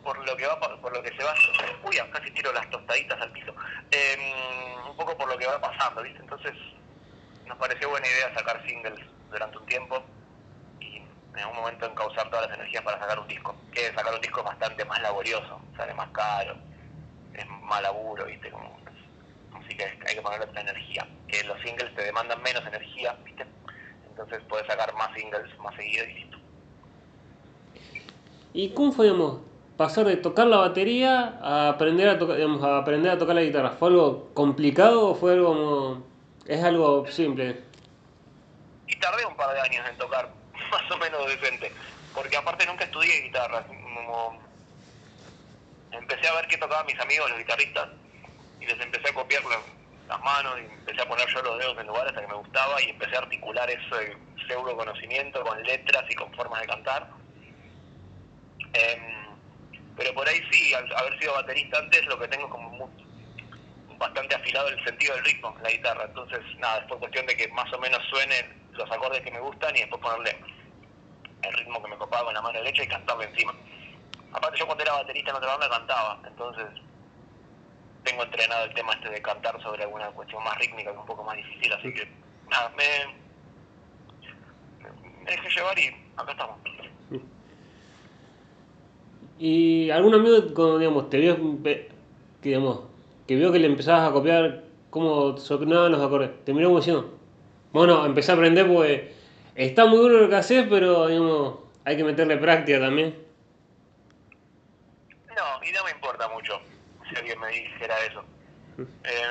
por 0.02 0.16
lo 0.26 0.37
que 0.37 0.46
va 0.46 0.58
por 0.61 0.96
lo 0.96 1.02
que 1.02 1.11
se 1.11 1.22
va 1.22 1.34
uy 1.82 1.96
casi 2.12 2.30
tiro 2.30 2.50
las 2.52 2.70
tostaditas 2.70 3.20
al 3.20 3.30
piso 3.32 3.52
em, 3.90 4.88
un 4.88 4.96
poco 4.96 5.14
por 5.18 5.28
lo 5.28 5.37
que 5.37 5.46
va 5.46 5.61
pasando 5.61 6.02
viste 6.02 6.20
entonces 6.20 6.54
nos 7.44 7.58
pareció 7.58 7.90
buena 7.90 8.06
idea 8.06 8.32
sacar 8.34 8.64
singles 8.66 9.04
durante 9.28 9.58
un 9.58 9.66
tiempo 9.66 10.02
en 11.38 11.44
algún 11.44 11.56
momento 11.58 11.87
encauzar 11.87 12.28
todas 12.30 12.48
las 12.48 12.58
energías 12.58 12.82
para 12.82 12.98
sacar 12.98 13.18
un 13.18 13.28
disco. 13.28 13.54
Que 13.72 13.87
sacar 13.94 14.12
un 14.12 14.20
disco 14.20 14.40
es 14.40 14.46
bastante 14.46 14.84
más 14.84 15.00
laborioso, 15.00 15.61
sale 15.76 15.94
más 15.94 16.11
caro, 16.11 16.56
es 17.32 17.46
más 17.46 17.80
laburo, 17.82 18.24
¿viste? 18.26 18.50
Como, 18.50 18.76
así 19.52 19.76
que 19.76 19.84
hay 19.84 20.14
que 20.14 20.22
ponerle 20.22 20.46
otra 20.46 20.62
energía. 20.62 21.06
Que 21.28 21.44
los 21.44 21.61
singles 21.62 21.94
te 21.94 22.02
demandan 22.02 22.42
menos 22.42 22.66
energía, 22.66 23.16
¿viste? 23.24 23.46
Entonces 24.18 24.44
puedes 24.48 24.66
sacar 24.66 24.92
más 24.94 25.14
singles 25.14 25.59
más 25.61 25.74
seguido 25.76 26.04
y 26.04 26.14
listo. 26.14 26.38
¿Y 28.52 28.70
cómo 28.70 28.90
fue, 28.90 29.07
digamos, 29.07 29.42
pasar 29.76 30.07
de 30.07 30.16
tocar 30.16 30.48
la 30.48 30.57
batería 30.57 31.38
a 31.40 31.68
aprender 31.68 32.09
a, 32.09 32.18
tocar, 32.18 32.35
digamos, 32.35 32.64
a 32.64 32.78
aprender 32.78 33.12
a 33.12 33.18
tocar 33.18 33.37
la 33.37 33.42
guitarra? 33.42 33.70
¿Fue 33.70 33.90
algo 33.90 34.31
complicado 34.35 35.11
o 35.11 35.14
fue 35.14 35.35
algo 35.35 35.46
como... 35.46 36.07
es 36.46 36.64
algo 36.64 37.07
simple? 37.07 37.62
Y 38.88 38.96
tardé 38.96 39.24
un 39.24 39.37
par 39.37 39.54
de 39.54 39.61
años 39.61 39.87
en 39.88 39.96
tocar, 39.98 40.28
más 40.72 40.90
o 40.90 40.98
menos 40.98 41.24
decente, 41.28 41.70
porque 42.12 42.37
aparte 42.37 42.66
nunca 42.66 42.85
estudié 42.87 43.22
guitarra, 43.22 43.64
como 43.66 44.37
empecé 45.92 46.26
a 46.26 46.35
ver 46.35 46.48
qué 46.48 46.59
tocaban 46.59 46.87
mis 46.87 46.98
amigos 46.98 47.31
los 47.31 47.38
guitarristas 47.38 47.88
y 48.61 48.66
les 48.66 48.81
empecé 48.81 49.11
a 49.11 49.14
copiar 49.14 49.42
las, 50.09 50.21
manos 50.21 50.59
y 50.61 50.73
empecé 50.73 51.03
a 51.03 51.09
poner 51.09 51.29
yo 51.29 51.42
los 51.42 51.59
dedos 51.59 51.79
en 51.79 51.87
lugares 51.87 52.16
a 52.16 52.21
que 52.21 52.27
me 52.27 52.35
gustaba 52.35 52.83
y 52.83 52.90
empecé 52.90 53.16
a 53.16 53.21
articular 53.21 53.68
ese 53.71 54.16
pseudo 54.47 54.77
conocimiento 54.77 55.42
con 55.42 55.62
letras 55.62 56.05
y 56.09 56.14
con 56.14 56.33
formas 56.35 56.61
de 56.61 56.66
cantar. 56.66 57.11
Em, 58.73 59.37
pero 59.97 60.14
por 60.14 60.29
ahí 60.29 60.40
sí, 60.51 60.75
haber 60.75 61.18
sido 61.18 61.35
baterista 61.35 61.79
antes, 61.79 62.07
lo 62.07 62.18
que 62.18 62.29
tengo 62.29 62.44
es 62.47 62.51
como 62.51 62.71
muy- 62.71 63.09
bastante 63.99 64.35
afilado 64.35 64.68
el 64.68 64.85
sentido 64.85 65.14
del 65.14 65.25
ritmo 65.25 65.57
la 65.62 65.71
guitarra. 65.71 66.05
Entonces, 66.05 66.40
nada, 66.59 66.79
es 66.79 66.85
por 66.87 66.99
cuestión 66.99 67.27
de 67.27 67.37
que 67.37 67.49
más 67.49 67.71
o 67.73 67.79
menos 67.79 68.01
suenen 68.09 68.71
los 68.73 68.90
acordes 68.90 69.21
que 69.23 69.31
me 69.31 69.40
gustan 69.40 69.75
y 69.77 69.81
después 69.81 70.01
ponerle 70.01 70.37
el 71.42 71.53
ritmo 71.55 71.83
que 71.83 71.88
me 71.88 71.97
copaba 71.97 72.25
con 72.25 72.35
la 72.35 72.42
mano 72.42 72.59
derecha 72.59 72.85
y 72.85 72.88
cantarle 72.88 73.25
encima. 73.25 73.55
Aparte, 74.33 74.59
yo 74.59 74.66
cuando 74.66 74.85
era 74.85 74.92
baterista 74.92 75.31
en 75.31 75.37
otra 75.37 75.57
banda 75.57 75.68
cantaba, 75.68 76.21
entonces 76.27 76.66
tengo 78.04 78.22
entrenado 78.22 78.64
el 78.64 78.74
tema 78.74 78.92
este 78.92 79.11
de 79.11 79.22
cantar 79.22 79.61
sobre 79.62 79.84
alguna 79.84 80.08
cuestión 80.08 80.42
más 80.42 80.56
rítmica 80.58 80.90
que 80.90 80.96
es 80.96 81.00
un 81.00 81.06
poco 81.06 81.24
más 81.24 81.37
difícil, 81.37 81.72
así 81.72 81.92
que 81.92 82.08
nada, 82.50 82.72
me, 82.76 82.84
me 85.24 85.30
dejé 85.30 85.48
llevar 85.50 85.78
y 85.78 85.88
acá 86.16 86.32
estamos. 86.32 86.56
¿Y 89.38 89.90
algún 89.90 90.14
amigo, 90.14 90.52
como, 90.52 90.78
digamos, 90.78 91.11
te 91.11 91.18
vio, 91.18 91.37
que, 91.62 91.88
digamos, 92.42 92.80
que 93.26 93.37
vio 93.37 93.52
que 93.52 93.61
le 93.61 93.66
empezabas 93.68 94.11
a 94.11 94.12
copiar 94.12 94.64
cómo 94.90 95.37
sonaban 95.37 95.92
los 95.92 96.02
acordes? 96.02 96.30
Te 96.44 96.52
miró 96.52 96.68
como 96.68 96.80
diciendo, 96.80 97.18
bueno, 97.72 98.04
empecé 98.04 98.32
a 98.32 98.34
aprender 98.34 98.66
porque 98.66 99.14
está 99.54 99.87
muy 99.87 99.98
duro 99.98 100.22
lo 100.22 100.28
que 100.28 100.37
haces, 100.37 100.66
pero 100.68 101.06
digamos, 101.06 101.58
hay 101.84 101.96
que 101.96 102.04
meterle 102.04 102.37
práctica 102.37 102.80
también. 102.80 103.16
No, 105.28 105.64
y 105.64 105.70
no 105.70 105.84
me 105.84 105.92
importa 105.92 106.28
mucho 106.28 106.61
si 107.09 107.16
alguien 107.16 107.40
me 107.40 107.49
dijera 107.49 107.94
eso. 108.07 108.25
Eh, 108.79 109.23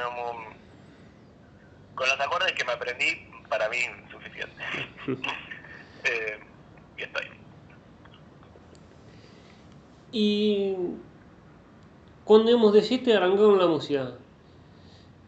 con 1.96 2.08
los 2.08 2.20
acordes 2.20 2.54
que 2.54 2.66
me 2.66 2.74
aprendí, 2.74 3.28
para 3.50 3.70
mí 3.70 3.78
suficiente. 4.12 4.56
eh, 6.04 6.40
y 6.98 7.02
estoy. 7.02 7.26
Y 10.12 10.76
cuando 12.24 12.48
digamos, 12.48 12.74
decidiste 12.74 13.16
arrancar 13.16 13.46
con 13.46 13.60
la 13.60 13.68
música, 13.68 14.14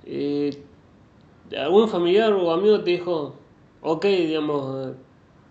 eh, 0.06 0.64
¿algún 1.58 1.90
familiar 1.90 2.34
o 2.34 2.52
amigo 2.52 2.84
te 2.84 2.92
dijo, 2.92 3.36
ok, 3.82 4.06
digamos, 4.06 4.96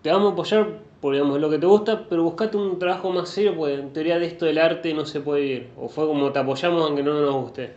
te 0.01 0.11
vamos 0.11 0.29
a 0.29 0.33
apoyar 0.33 0.88
digamos, 1.01 1.39
lo 1.39 1.49
que 1.49 1.57
te 1.57 1.65
gusta, 1.65 2.07
pero 2.09 2.23
buscate 2.23 2.57
un 2.57 2.77
trabajo 2.77 3.09
más 3.11 3.29
serio, 3.29 3.55
porque 3.55 3.75
en 3.75 3.93
teoría 3.93 4.19
de 4.19 4.25
esto 4.27 4.45
del 4.45 4.57
arte 4.57 4.93
no 4.93 5.05
se 5.05 5.21
puede 5.21 5.41
vivir? 5.41 5.69
¿O 5.77 5.87
fue 5.89 6.05
como 6.05 6.31
te 6.31 6.39
apoyamos 6.39 6.83
aunque 6.83 7.03
no 7.03 7.13
nos 7.13 7.33
guste? 7.35 7.73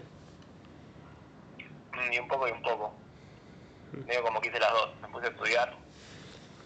Mm, 1.92 2.12
Y 2.12 2.18
un 2.18 2.28
poco 2.28 2.48
y 2.48 2.50
un 2.50 2.62
poco. 2.62 2.92
Medio 4.06 4.22
como 4.24 4.40
que 4.40 4.48
hice 4.48 4.58
las 4.58 4.72
dos. 4.72 4.88
Me 5.02 5.08
puse 5.08 5.26
a 5.26 5.30
estudiar 5.30 5.72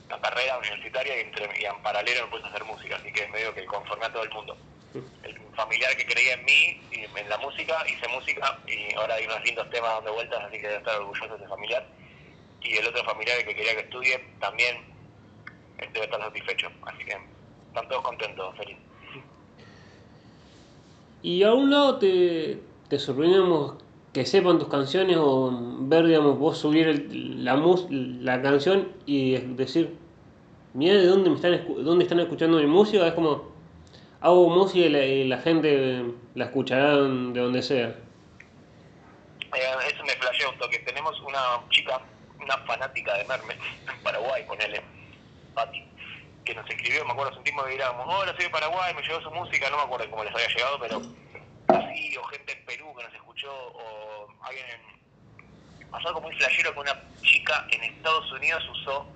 la 0.08 0.20
carrera 0.20 0.58
universitaria 0.58 1.16
y, 1.18 1.20
entre- 1.26 1.60
y 1.60 1.64
en 1.64 1.82
paralelo 1.82 2.24
me 2.24 2.30
puse 2.30 2.44
a 2.44 2.48
hacer 2.48 2.64
música, 2.64 2.96
así 2.96 3.12
que 3.12 3.28
medio 3.28 3.52
que 3.54 3.66
conformé 3.66 4.06
a 4.06 4.12
todo 4.12 4.22
el 4.22 4.30
mundo. 4.30 4.56
El 4.94 5.36
familiar 5.54 5.94
que 5.96 6.06
creía 6.06 6.34
en 6.34 6.44
mí 6.44 6.80
y 6.92 7.04
en 7.18 7.28
la 7.28 7.36
música, 7.38 7.74
hice 7.88 8.08
música 8.08 8.58
y 8.66 8.94
ahora 8.94 9.14
hay 9.16 9.26
unos 9.26 9.42
lindos 9.44 9.68
temas 9.70 9.90
dando 9.96 10.14
vueltas, 10.14 10.40
así 10.44 10.56
que 10.58 10.68
debe 10.68 10.78
estar 10.78 10.96
orgulloso 11.00 11.28
de 11.28 11.36
ese 11.36 11.48
familiar. 11.48 11.86
Y 12.62 12.76
el 12.76 12.86
otro 12.86 13.04
familiar 13.04 13.36
que 13.44 13.54
quería 13.54 13.74
que 13.74 13.80
estudie 13.82 14.18
también 14.40 14.76
debe 15.92 16.04
estar 16.04 16.20
satisfecho, 16.20 16.68
así 16.86 17.04
que 17.04 17.16
están 17.68 17.88
todos 17.88 18.02
contentos, 18.02 18.54
felices. 18.56 18.82
¿Y 21.22 21.42
a 21.42 21.52
un 21.54 21.70
lado 21.70 21.98
te, 21.98 22.60
te 22.88 22.98
sorprendemos 22.98 23.74
que 24.12 24.24
sepan 24.24 24.58
tus 24.58 24.68
canciones 24.68 25.16
o 25.18 25.50
ver, 25.80 26.06
digamos, 26.06 26.38
vos 26.38 26.56
subir 26.58 26.88
el- 26.88 27.44
la, 27.44 27.56
mus- 27.56 27.86
la 27.90 28.40
canción 28.42 28.92
y 29.06 29.32
decir, 29.36 29.96
mira 30.74 30.94
de 30.94 31.06
dónde, 31.06 31.30
me 31.30 31.36
están, 31.36 31.66
dónde 31.84 32.04
están 32.04 32.20
escuchando 32.20 32.58
mi 32.58 32.66
música? 32.66 33.06
Es 33.06 33.14
como, 33.14 33.50
hago 34.20 34.48
música 34.48 34.86
y 34.86 34.88
la, 34.88 35.04
y 35.04 35.24
la 35.28 35.38
gente 35.38 36.04
la 36.34 36.44
escuchará 36.46 36.96
de 36.96 37.40
donde 37.40 37.62
sea. 37.62 37.88
Eh, 39.54 39.60
eso 39.92 40.04
me 40.04 40.12
flasheó 40.12 40.50
un 40.50 40.58
toque. 40.58 40.78
Tenemos 40.80 41.20
una 41.22 41.40
chica, 41.70 42.00
una 42.40 42.56
fanática 42.66 43.16
de 43.18 43.24
Merme, 43.24 43.54
en 43.96 44.02
Paraguay, 44.02 44.44
ponele, 44.46 44.82
Que 46.44 46.54
nos 46.54 46.68
escribió, 46.68 47.04
me 47.06 47.12
acuerdo, 47.12 47.34
sentimos 47.34 47.64
que 47.64 47.70
diríamos, 47.70 48.06
hola, 48.06 48.32
soy 48.34 48.44
de 48.44 48.50
Paraguay, 48.50 48.94
me 48.94 49.02
llegó 49.02 49.20
su 49.22 49.30
música, 49.30 49.70
no 49.70 49.78
me 49.78 49.82
acuerdo 49.84 50.10
cómo 50.10 50.22
les 50.22 50.34
había 50.34 50.48
llegado, 50.48 50.78
pero 50.78 51.02
así, 51.68 52.16
o 52.16 52.24
gente 52.24 52.52
en 52.52 52.64
Perú 52.66 52.94
que 52.96 53.04
nos 53.04 53.14
escuchó, 53.14 53.50
o 53.50 54.28
alguien 54.42 54.66
en... 54.68 55.90
Pasó 55.90 56.08
algo 56.08 56.20
muy 56.20 56.36
flashero 56.36 56.74
que 56.74 56.80
una 56.80 57.02
chica 57.22 57.66
en 57.70 57.84
Estados 57.84 58.30
Unidos 58.32 58.62
usó 58.68 59.06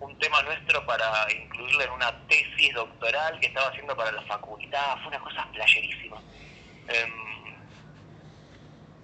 un 0.00 0.18
tema 0.18 0.42
nuestro 0.42 0.84
para 0.86 1.06
incluirlo 1.32 1.82
en 1.82 1.90
una 1.90 2.26
tesis 2.26 2.74
doctoral 2.74 3.38
que 3.38 3.46
estaba 3.46 3.68
haciendo 3.68 3.94
para 3.94 4.10
la 4.10 4.22
facultad, 4.22 4.96
fue 4.98 5.08
una 5.08 5.20
cosa 5.20 5.46
flasherísima. 5.52 6.20
Em, 6.88 7.12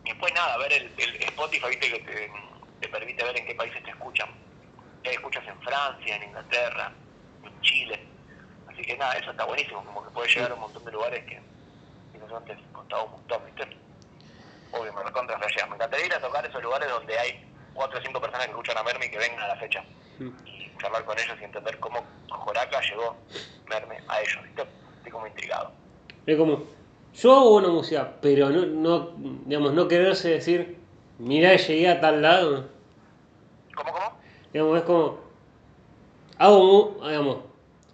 y 0.04 0.08
después 0.08 0.32
nada, 0.32 0.56
ver 0.56 0.72
el, 0.72 0.92
el 0.96 1.22
Spotify, 1.24 1.68
viste 1.68 1.92
que 1.92 2.30
te 2.80 2.88
permite 2.88 3.22
ver 3.22 3.36
en 3.36 3.46
qué 3.46 3.54
países 3.54 3.82
te 3.82 3.90
escuchan. 3.90 4.47
Y 5.02 5.08
hay 5.08 5.14
escuchas 5.14 5.46
en 5.46 5.60
Francia, 5.60 6.16
en 6.16 6.22
Inglaterra, 6.24 6.92
en 7.44 7.60
Chile. 7.60 8.06
Así 8.66 8.82
que 8.82 8.96
nada, 8.96 9.14
eso 9.14 9.30
está 9.30 9.44
buenísimo, 9.44 9.84
como 9.84 10.04
que 10.04 10.10
puede 10.10 10.28
llegar 10.28 10.50
a 10.50 10.54
un 10.54 10.60
montón 10.60 10.84
de 10.84 10.92
lugares 10.92 11.24
que 11.24 11.40
quizás 12.12 12.32
antes 12.32 12.58
costaba 12.72 13.04
un 13.04 13.12
montón, 13.12 13.42
¿viste? 13.46 13.76
Obvio, 14.72 14.92
me 14.92 15.02
recontra. 15.02 15.38
Me 15.38 15.74
encantaría 15.74 16.06
ir 16.06 16.14
a 16.14 16.20
tocar 16.20 16.44
esos 16.44 16.62
lugares 16.62 16.88
donde 16.88 17.18
hay 17.18 17.44
cuatro 17.74 17.98
o 17.98 18.02
cinco 18.02 18.20
personas 18.20 18.46
que 18.46 18.50
escuchan 18.52 18.76
a 18.76 18.82
Merme 18.82 19.06
y 19.06 19.10
que 19.10 19.18
vengan 19.18 19.40
a 19.40 19.48
la 19.48 19.56
fecha. 19.56 19.84
Y 20.44 20.70
charlar 20.80 21.04
con 21.04 21.18
ellos 21.18 21.36
y 21.40 21.44
entender 21.44 21.78
cómo 21.78 22.04
Joraca 22.28 22.80
llegó 22.80 23.16
Merme 23.68 23.98
a 24.08 24.20
ellos, 24.20 24.42
¿viste? 24.42 24.62
Estoy 24.96 25.12
como 25.12 25.26
intrigado. 25.26 25.72
Es 26.26 26.36
como, 26.36 26.64
yo 27.14 27.32
hago 27.32 27.50
buena 27.50 27.68
música, 27.68 28.12
pero 28.20 28.50
no, 28.50 28.66
no, 28.66 29.12
digamos, 29.46 29.72
no 29.72 29.88
quererse 29.88 30.30
decir, 30.30 30.78
mirá, 31.18 31.56
llegué 31.56 31.88
a 31.88 32.00
tal 32.00 32.22
lado. 32.22 32.68
Digamos, 34.52 34.78
es 34.78 34.84
como, 34.84 35.20
hago, 36.38 36.98
digamos, 37.06 37.38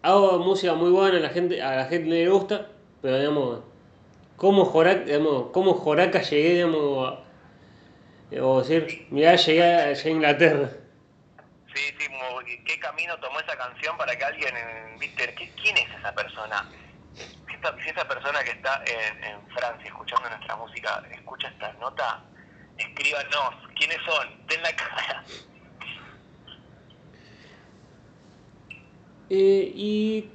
hago 0.02 0.38
música 0.38 0.74
muy 0.74 0.90
buena, 0.90 1.18
la 1.18 1.30
gente, 1.30 1.60
a 1.62 1.76
la 1.76 1.84
gente 1.86 2.08
le 2.08 2.28
gusta, 2.28 2.68
pero 3.02 3.18
digamos, 3.18 3.60
¿cómo 4.36 4.64
Joraca, 4.64 5.04
digamos, 5.04 5.50
cómo 5.52 5.74
Joraca 5.74 6.20
llegué, 6.22 6.54
digamos, 6.54 7.08
a, 7.08 7.24
o 8.42 8.62
decir, 8.62 9.06
mirá, 9.10 9.36
llegué 9.36 9.62
a, 9.64 9.84
a 9.88 10.08
Inglaterra? 10.08 10.70
Sí, 11.74 11.80
sí, 11.98 12.06
¿qué 12.66 12.78
camino 12.78 13.18
tomó 13.18 13.40
esa 13.40 13.56
canción 13.56 13.96
para 13.96 14.14
que 14.16 14.24
alguien, 14.24 14.56
en- 14.56 14.98
viste, 14.98 15.34
¿qué- 15.34 15.50
¿quién 15.60 15.76
es 15.76 15.86
esa 15.98 16.14
persona? 16.14 16.64
Si 17.82 17.90
esa 17.90 18.06
persona 18.06 18.42
que 18.44 18.50
está 18.50 18.82
en, 18.86 19.24
en 19.24 19.48
Francia 19.48 19.86
escuchando 19.86 20.28
nuestra 20.28 20.56
música 20.56 21.02
escucha 21.10 21.48
esta 21.48 21.72
nota, 21.74 22.22
escríbanos, 22.76 23.54
¿quiénes 23.76 23.98
son? 24.06 24.28
Den 24.48 24.62
la 24.62 24.72
cara. 24.76 25.24
Eh, 29.36 29.72
y 29.74 30.30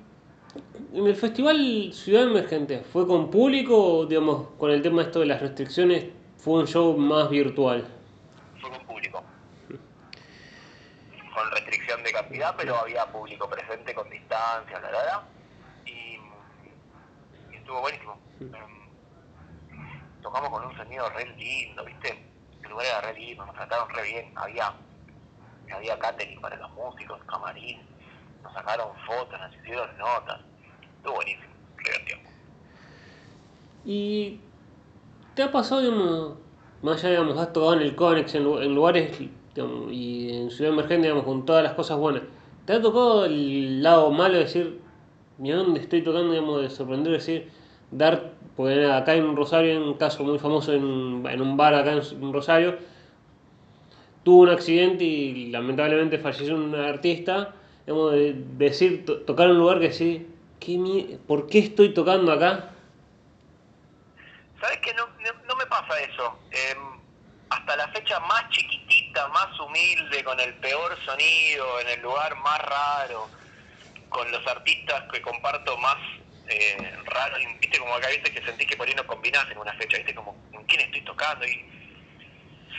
en 0.93 1.07
el 1.07 1.15
festival 1.15 1.91
Ciudad 1.93 2.23
Emergente, 2.23 2.79
¿fue 2.79 3.07
con 3.07 3.31
público 3.31 3.99
o, 3.99 4.05
digamos, 4.05 4.49
con 4.57 4.71
el 4.71 4.81
tema 4.81 5.03
esto 5.03 5.21
de 5.21 5.27
las 5.27 5.39
restricciones, 5.39 6.07
fue 6.35 6.59
un 6.59 6.67
show 6.67 6.97
más 6.97 7.29
virtual? 7.29 7.87
Fue 8.59 8.69
con 8.69 8.85
público. 8.85 9.23
Con 11.33 11.51
restricción 11.51 12.03
de 12.03 12.11
cantidad, 12.11 12.53
pero 12.57 12.75
había 12.75 13.05
público 13.05 13.49
presente 13.49 13.95
con 13.95 14.09
distancia, 14.09 14.81
la 14.81 14.91
verdad. 14.91 15.21
Y, 15.85 16.19
estuvo 17.55 17.79
buenísimo. 17.79 18.19
Em, 18.41 18.51
tocamos 20.21 20.49
con 20.49 20.65
un 20.65 20.75
sonido 20.75 21.09
re 21.11 21.25
lindo, 21.37 21.85
¿viste? 21.85 22.21
El 22.63 22.69
lugar 22.69 22.85
era 22.85 22.99
re 22.99 23.13
lindo, 23.17 23.45
nos 23.45 23.55
trataron 23.55 23.89
re 23.91 24.03
bien. 24.03 24.33
Había, 24.35 24.73
había 25.73 25.97
catering 25.99 26.41
para 26.41 26.57
los 26.57 26.69
músicos, 26.71 27.23
camarín. 27.23 27.88
Nos 28.43 28.53
sacaron 28.53 28.87
fotos, 29.05 29.39
nos 29.39 29.55
hicieron 29.61 29.87
notas. 29.97 30.39
Estuvo 30.97 31.15
buenísimo, 31.15 31.53
divertido. 31.83 32.17
¿Y 33.85 34.39
te 35.35 35.43
ha 35.43 35.51
pasado, 35.51 35.81
digamos, 35.81 36.33
más 36.81 37.03
allá, 37.03 37.11
digamos, 37.21 37.37
has 37.37 37.53
tocado 37.53 37.73
en 37.73 37.81
el 37.81 37.95
Conex, 37.95 38.35
en, 38.35 38.43
lu- 38.43 38.59
en 38.59 38.75
lugares 38.75 39.19
y 39.21 40.29
en 40.31 40.51
Ciudad 40.51 40.71
Emergente, 40.73 41.07
digamos, 41.07 41.25
con 41.25 41.45
todas 41.45 41.63
las 41.63 41.73
cosas 41.73 41.97
buenas, 41.97 42.23
¿te 42.65 42.73
ha 42.73 42.81
tocado 42.81 43.25
el 43.25 43.81
lado 43.83 44.11
malo 44.11 44.35
de 44.35 44.41
decir, 44.41 44.79
mira 45.37 45.57
dónde 45.57 45.79
estoy 45.81 46.01
tocando, 46.01 46.31
digamos, 46.31 46.61
de 46.61 46.69
sorprender, 46.69 47.13
decir, 47.13 47.51
dar, 47.91 48.33
porque 48.55 48.85
acá 48.85 49.15
en 49.15 49.35
Rosario, 49.35 49.71
en 49.73 49.83
un 49.83 49.93
caso 49.95 50.23
muy 50.23 50.39
famoso 50.39 50.73
en, 50.73 51.25
en 51.27 51.41
un 51.41 51.57
bar 51.57 51.73
acá 51.73 51.91
en 51.93 52.33
Rosario, 52.33 52.77
tuvo 54.23 54.43
un 54.43 54.49
accidente 54.49 55.03
y 55.03 55.49
lamentablemente 55.51 56.17
falleció 56.19 56.55
un 56.55 56.75
artista, 56.75 57.55
digamos, 57.89 58.11
de 58.11 58.33
decir, 58.35 59.03
tocar 59.25 59.49
un 59.49 59.57
lugar 59.57 59.79
que 59.79 59.91
sí, 59.91 60.27
¿qué, 60.59 61.17
¿por 61.27 61.47
qué 61.47 61.57
estoy 61.57 61.91
tocando 61.91 62.31
acá? 62.31 62.69
¿Sabes 64.61 64.77
que 64.77 64.93
no, 64.93 65.07
no, 65.47 65.55
me 65.55 65.65
pasa 65.65 65.99
eso? 66.01 66.37
Em, 66.51 66.77
hasta 67.49 67.75
la 67.77 67.87
fecha 67.87 68.19
más 68.19 68.47
chiquitita, 68.51 69.27
más 69.29 69.59
humilde, 69.59 70.23
con 70.23 70.39
el 70.39 70.53
peor 70.55 70.95
sonido, 71.03 71.79
en 71.79 71.87
el 71.87 72.01
lugar 72.01 72.35
más 72.35 72.59
raro, 72.59 73.27
con 74.09 74.31
los 74.31 74.45
artistas 74.45 75.05
que 75.11 75.19
comparto 75.23 75.75
más 75.77 75.97
eh, 76.47 76.95
raro, 77.05 77.37
viste 77.59 77.79
como 77.79 77.95
acá 77.95 78.09
veces 78.09 78.29
que 78.29 78.45
sentís 78.45 78.67
que 78.67 78.77
por 78.77 78.87
ahí 78.87 78.93
no 78.93 79.07
combinás 79.07 79.49
en 79.49 79.57
una 79.57 79.73
fecha, 79.73 79.97
viste 79.97 80.13
como 80.13 80.35
con 80.53 80.63
quién 80.65 80.81
estoy 80.81 81.01
tocando 81.01 81.43
y 81.43 81.65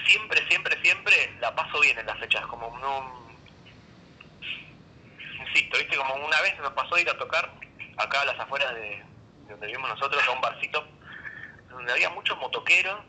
siempre, 0.07 0.47
siempre, 0.49 0.81
siempre 0.83 1.35
la 1.41 1.53
paso 1.53 1.81
bien 1.81 1.99
en 1.99 2.07
las 2.07 2.19
fechas, 2.21 2.47
como 2.47 2.79
no 2.79 3.30
insisto, 5.51 5.79
viste 5.79 5.97
como 5.97 6.15
una 6.15 6.41
vez 6.43 6.59
nos 6.59 6.73
pasó 6.73 6.99
ir 6.99 7.09
a 7.09 7.19
tocar 7.19 7.51
acá 7.97 8.23
a 8.23 8.25
las 8.27 8.39
afueras 8.39 8.75
de, 8.75 9.03
donde 9.49 9.67
vivimos 9.67 9.91
nosotros, 9.91 10.23
a 10.27 10.31
un 10.31 10.41
barcito, 10.41 10.87
donde 11.69 11.93
había 11.93 12.11
muchos 12.11 12.39
motoqueros, 12.39 13.01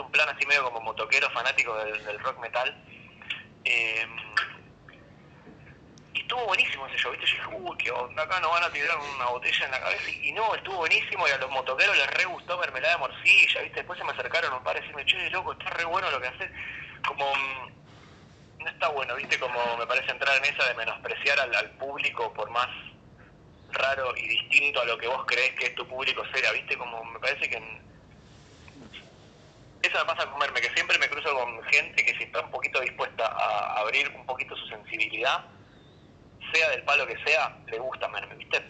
un 0.00 0.10
plan 0.10 0.28
así 0.28 0.46
medio 0.46 0.64
como 0.64 0.80
motoquero 0.80 1.28
fanático 1.30 1.74
del, 1.76 2.18
rock 2.20 2.38
metal. 2.40 2.74
Eh, 3.64 4.06
y 6.14 6.20
estuvo 6.20 6.44
buenísimo 6.46 6.86
ese 6.86 6.98
show, 6.98 7.12
¿viste? 7.12 7.26
Yo 7.26 7.36
dije, 7.36 7.56
uy, 7.56 7.76
qué 7.78 7.90
onda, 7.90 8.22
acá 8.22 8.40
nos 8.40 8.50
van 8.50 8.64
a 8.64 8.70
tirar 8.70 8.96
una 9.16 9.26
botella 9.26 9.64
en 9.64 9.70
la 9.70 9.80
cabeza. 9.80 10.10
Y 10.10 10.32
no, 10.32 10.54
estuvo 10.54 10.76
buenísimo 10.76 11.26
y 11.26 11.30
a 11.30 11.38
los 11.38 11.50
motoqueros 11.50 11.96
les 11.96 12.06
re 12.08 12.24
gustó 12.24 12.58
mermelada 12.58 12.94
de 12.94 13.00
morcilla, 13.00 13.62
¿viste? 13.62 13.76
Después 13.76 13.98
se 13.98 14.04
me 14.04 14.12
acercaron 14.12 14.52
un 14.52 14.62
par 14.62 14.76
y 14.76 14.80
decirme, 14.80 15.04
che, 15.04 15.30
loco, 15.30 15.52
está 15.52 15.70
re 15.70 15.84
bueno 15.84 16.10
lo 16.10 16.20
que 16.20 16.28
haces. 16.28 16.50
Como, 17.06 17.34
mm, 17.34 17.81
no 18.62 18.70
está 18.70 18.88
bueno, 18.88 19.14
¿viste? 19.16 19.38
Como 19.38 19.76
me 19.76 19.86
parece 19.86 20.10
entrar 20.10 20.36
en 20.36 20.44
esa 20.44 20.68
de 20.68 20.74
menospreciar 20.74 21.40
al, 21.40 21.70
público 21.72 22.32
por 22.32 22.50
más 22.50 22.68
raro 23.70 24.14
y 24.16 24.28
distinto 24.28 24.80
a 24.80 24.84
lo 24.84 24.98
que 24.98 25.08
vos 25.08 25.24
crees 25.26 25.52
que 25.54 25.66
es 25.66 25.74
tu 25.74 25.86
público 25.86 26.22
será, 26.32 26.52
¿viste? 26.52 26.76
Como 26.76 27.04
me 27.04 27.18
parece 27.18 27.48
que... 27.48 27.56
Eso 29.82 29.98
me 29.98 30.04
pasa 30.04 30.24
con 30.24 30.34
comerme, 30.34 30.60
que 30.60 30.70
siempre 30.74 30.96
me 30.98 31.08
cruzo 31.08 31.34
con 31.34 31.62
gente 31.64 32.04
que 32.04 32.16
si 32.16 32.24
está 32.24 32.40
un 32.40 32.50
poquito 32.50 32.80
dispuesta 32.80 33.26
a 33.26 33.80
abrir 33.80 34.08
un 34.10 34.24
poquito 34.26 34.54
su 34.56 34.66
sensibilidad, 34.68 35.44
sea 36.52 36.70
del 36.70 36.82
palo 36.84 37.06
que 37.06 37.18
sea, 37.24 37.56
le 37.66 37.78
gusta 37.78 38.06
Merme, 38.08 38.36
¿viste? 38.36 38.62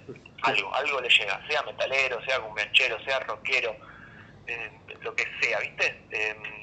Algo, 0.43 0.75
algo 0.75 1.01
le 1.01 1.09
llega, 1.09 1.47
sea 1.47 1.63
metalero, 1.63 2.25
sea 2.25 2.41
cumbianchero, 2.41 2.99
sea 3.05 3.21
rockero, 3.21 3.77
eh, 4.47 4.71
lo 5.03 5.15
que 5.15 5.27
sea, 5.41 5.59
¿viste? 5.61 6.03
Eh, 6.11 6.62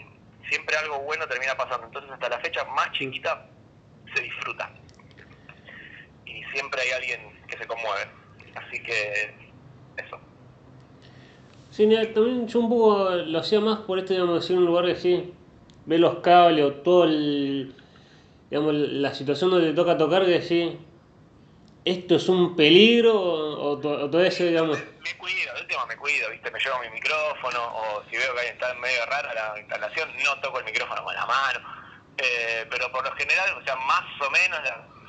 siempre 0.49 0.75
algo 0.77 0.99
bueno 0.99 1.27
termina 1.27 1.55
pasando. 1.55 1.87
Entonces 1.87 2.11
hasta 2.11 2.29
la 2.29 2.39
fecha 2.39 2.65
más 2.65 2.91
chiquita 2.91 3.45
se 4.13 4.23
disfruta. 4.23 4.71
Y 6.25 6.43
siempre 6.53 6.81
hay 6.81 6.91
alguien 6.91 7.45
que 7.47 7.57
se 7.57 7.67
conmueve. 7.67 8.07
Así 8.55 8.81
que 8.83 9.33
eso. 9.97 10.19
Sí, 11.71 11.87
también 12.13 12.47
yo 12.47 12.59
un 12.59 12.69
poco 12.69 13.09
lo 13.09 13.39
hacía 13.39 13.59
más 13.61 13.79
por 13.79 13.99
esto, 13.99 14.13
digamos, 14.13 14.41
decir 14.41 14.57
un 14.57 14.65
lugar 14.65 14.85
que 14.85 14.95
sí, 14.95 15.33
ve 15.85 15.97
los 15.97 16.19
cables 16.19 16.65
o 16.65 16.73
todo 16.73 17.05
el, 17.05 17.75
digamos, 18.49 18.73
la 18.73 19.13
situación 19.13 19.51
donde 19.51 19.69
te 19.69 19.75
toca 19.75 19.97
tocar, 19.97 20.25
que 20.25 20.41
sí, 20.41 20.77
esto 21.89 22.15
es 22.15 22.29
un 22.29 22.55
peligro 22.55 23.13
o, 23.13 23.77
todo 23.79 24.23
eso, 24.23 24.43
digamos. 24.43 24.77
Me 25.01 25.17
cuido, 25.17 25.53
el 25.55 25.61
último 25.61 25.85
me 25.87 25.97
cuido, 25.97 26.29
¿viste? 26.29 26.51
Me 26.51 26.59
llevo 26.59 26.79
mi 26.79 26.89
micrófono 26.89 27.59
o 27.59 28.03
si 28.09 28.17
veo 28.17 28.33
que 28.33 28.39
alguien 28.39 28.53
está 28.53 28.73
medio 28.75 29.05
rara 29.07 29.33
la 29.33 29.59
instalación, 29.59 30.09
no 30.23 30.39
toco 30.41 30.59
el 30.59 30.65
micrófono 30.65 31.03
con 31.03 31.15
la 31.15 31.25
mano. 31.25 31.59
Eh, 32.17 32.65
pero 32.69 32.91
por 32.91 33.03
lo 33.03 33.11
general, 33.13 33.57
o 33.59 33.63
sea, 33.63 33.75
más 33.75 34.03
o 34.21 34.29
menos 34.29 34.59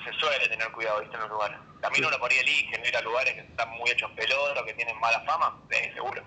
se 0.04 0.12
suele 0.18 0.48
tener 0.48 0.70
cuidado, 0.72 1.00
¿viste? 1.00 1.16
En 1.16 1.22
los 1.22 1.30
lugares. 1.30 1.58
También 1.80 2.04
uno 2.04 2.18
por 2.18 2.30
ahí 2.30 2.38
elige 2.38 2.78
no 2.78 2.86
ir 2.86 2.96
a 2.96 3.00
lugares 3.02 3.34
que 3.34 3.40
están 3.40 3.70
muy 3.70 3.90
hechos 3.90 4.10
peloros, 4.12 4.64
que 4.64 4.74
tienen 4.74 4.98
mala 5.00 5.20
fama, 5.20 5.58
eh, 5.70 5.90
seguro. 5.94 6.22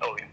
Obvio. 0.00 0.26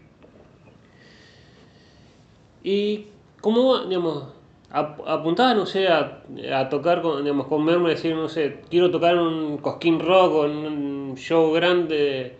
¿Y 2.62 3.08
cómo, 3.40 3.78
digamos, 3.84 4.37
apuntada, 4.70 5.54
no 5.54 5.66
sé, 5.66 5.88
a, 5.88 6.22
a, 6.54 6.68
tocar 6.68 7.00
con, 7.00 7.22
digamos, 7.22 7.46
con 7.46 7.84
decir, 7.84 8.14
no 8.14 8.28
sé, 8.28 8.60
quiero 8.68 8.90
tocar 8.90 9.16
un 9.16 9.58
Cosquín 9.58 9.98
Rock 9.98 10.32
o 10.34 10.44
en 10.44 10.56
un 10.56 11.16
show 11.16 11.52
grande, 11.52 12.38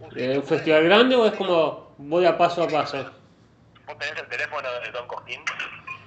un 0.00 0.42
festival 0.42 0.84
grande, 0.84 1.14
o 1.14 1.26
es 1.26 1.34
como 1.34 1.88
voy 1.98 2.24
a 2.24 2.36
paso 2.36 2.62
a 2.62 2.68
paso? 2.68 3.10
¿Vos 3.86 3.98
tenés 3.98 4.20
el 4.20 4.28
teléfono 4.28 4.68
de 4.84 4.90
Don 4.90 5.06
Cosquín? 5.06 5.40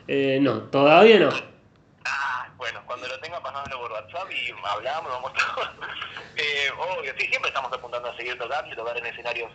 Eh, 0.08 0.40
no, 0.42 0.64
todavía 0.64 1.20
no. 1.20 1.30
Ah, 2.06 2.50
bueno, 2.58 2.82
cuando 2.86 3.08
lo 3.08 3.20
tenga 3.20 3.42
pasándolo 3.42 3.82
por 3.82 3.92
WhatsApp 3.92 4.30
y 4.32 4.52
hablamos, 4.64 5.12
vamos 5.12 5.34
todos. 5.34 5.70
eh, 6.36 6.70
obvio, 6.78 7.14
sí, 7.18 7.28
siempre 7.28 7.50
estamos 7.50 7.72
apuntando 7.72 8.10
a 8.10 8.18
seguir 8.18 8.38
tocando 8.38 8.72
y 8.72 8.76
tocar 8.76 8.98
en 8.98 9.06
escenarios 9.06 9.52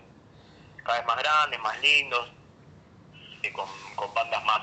cada 0.84 0.98
vez 0.98 1.06
más 1.06 1.18
grandes, 1.18 1.60
más 1.60 1.80
lindos, 1.80 2.30
y 3.42 3.50
con, 3.50 3.66
con 3.96 4.14
bandas 4.14 4.44
más 4.44 4.60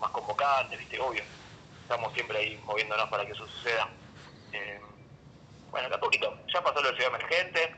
más 0.00 0.10
convocantes, 0.10 0.78
¿viste? 0.78 0.98
Obvio. 1.00 1.22
Estamos 1.82 2.12
siempre 2.14 2.38
ahí 2.38 2.60
moviéndonos 2.64 3.08
para 3.08 3.24
que 3.24 3.32
eso 3.32 3.46
suceda. 3.46 3.88
Eh, 4.52 4.80
bueno, 5.70 5.88
acá 5.88 6.00
poquito. 6.00 6.36
Ya 6.52 6.62
pasó 6.62 6.80
la 6.82 6.90
ciudad 6.90 7.14
emergente 7.14 7.74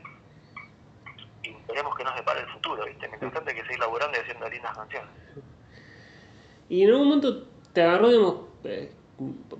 y 1.43 1.49
esperemos 1.49 1.95
que 1.95 2.03
nos 2.03 2.15
depare 2.15 2.41
el 2.41 2.47
futuro, 2.47 2.85
¿viste? 2.85 3.07
Mientras 3.07 3.33
tanto 3.33 3.49
hay 3.49 3.55
que 3.55 3.63
seguir 3.63 3.79
laburando 3.79 4.17
y 4.17 4.21
haciendo 4.21 4.49
lindas 4.49 4.75
canciones. 4.75 5.11
Y 6.69 6.83
en 6.83 6.89
algún 6.89 7.07
momento 7.07 7.47
te 7.73 7.81
agarró, 7.83 8.09
digamos, 8.09 8.35
eh, 8.63 8.91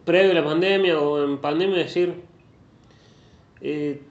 previo 0.05 0.31
a 0.31 0.35
la 0.35 0.43
pandemia 0.43 0.99
o 0.99 1.23
en 1.23 1.39
pandemia, 1.39 1.77
decir, 1.77 2.23
eh, 3.61 4.01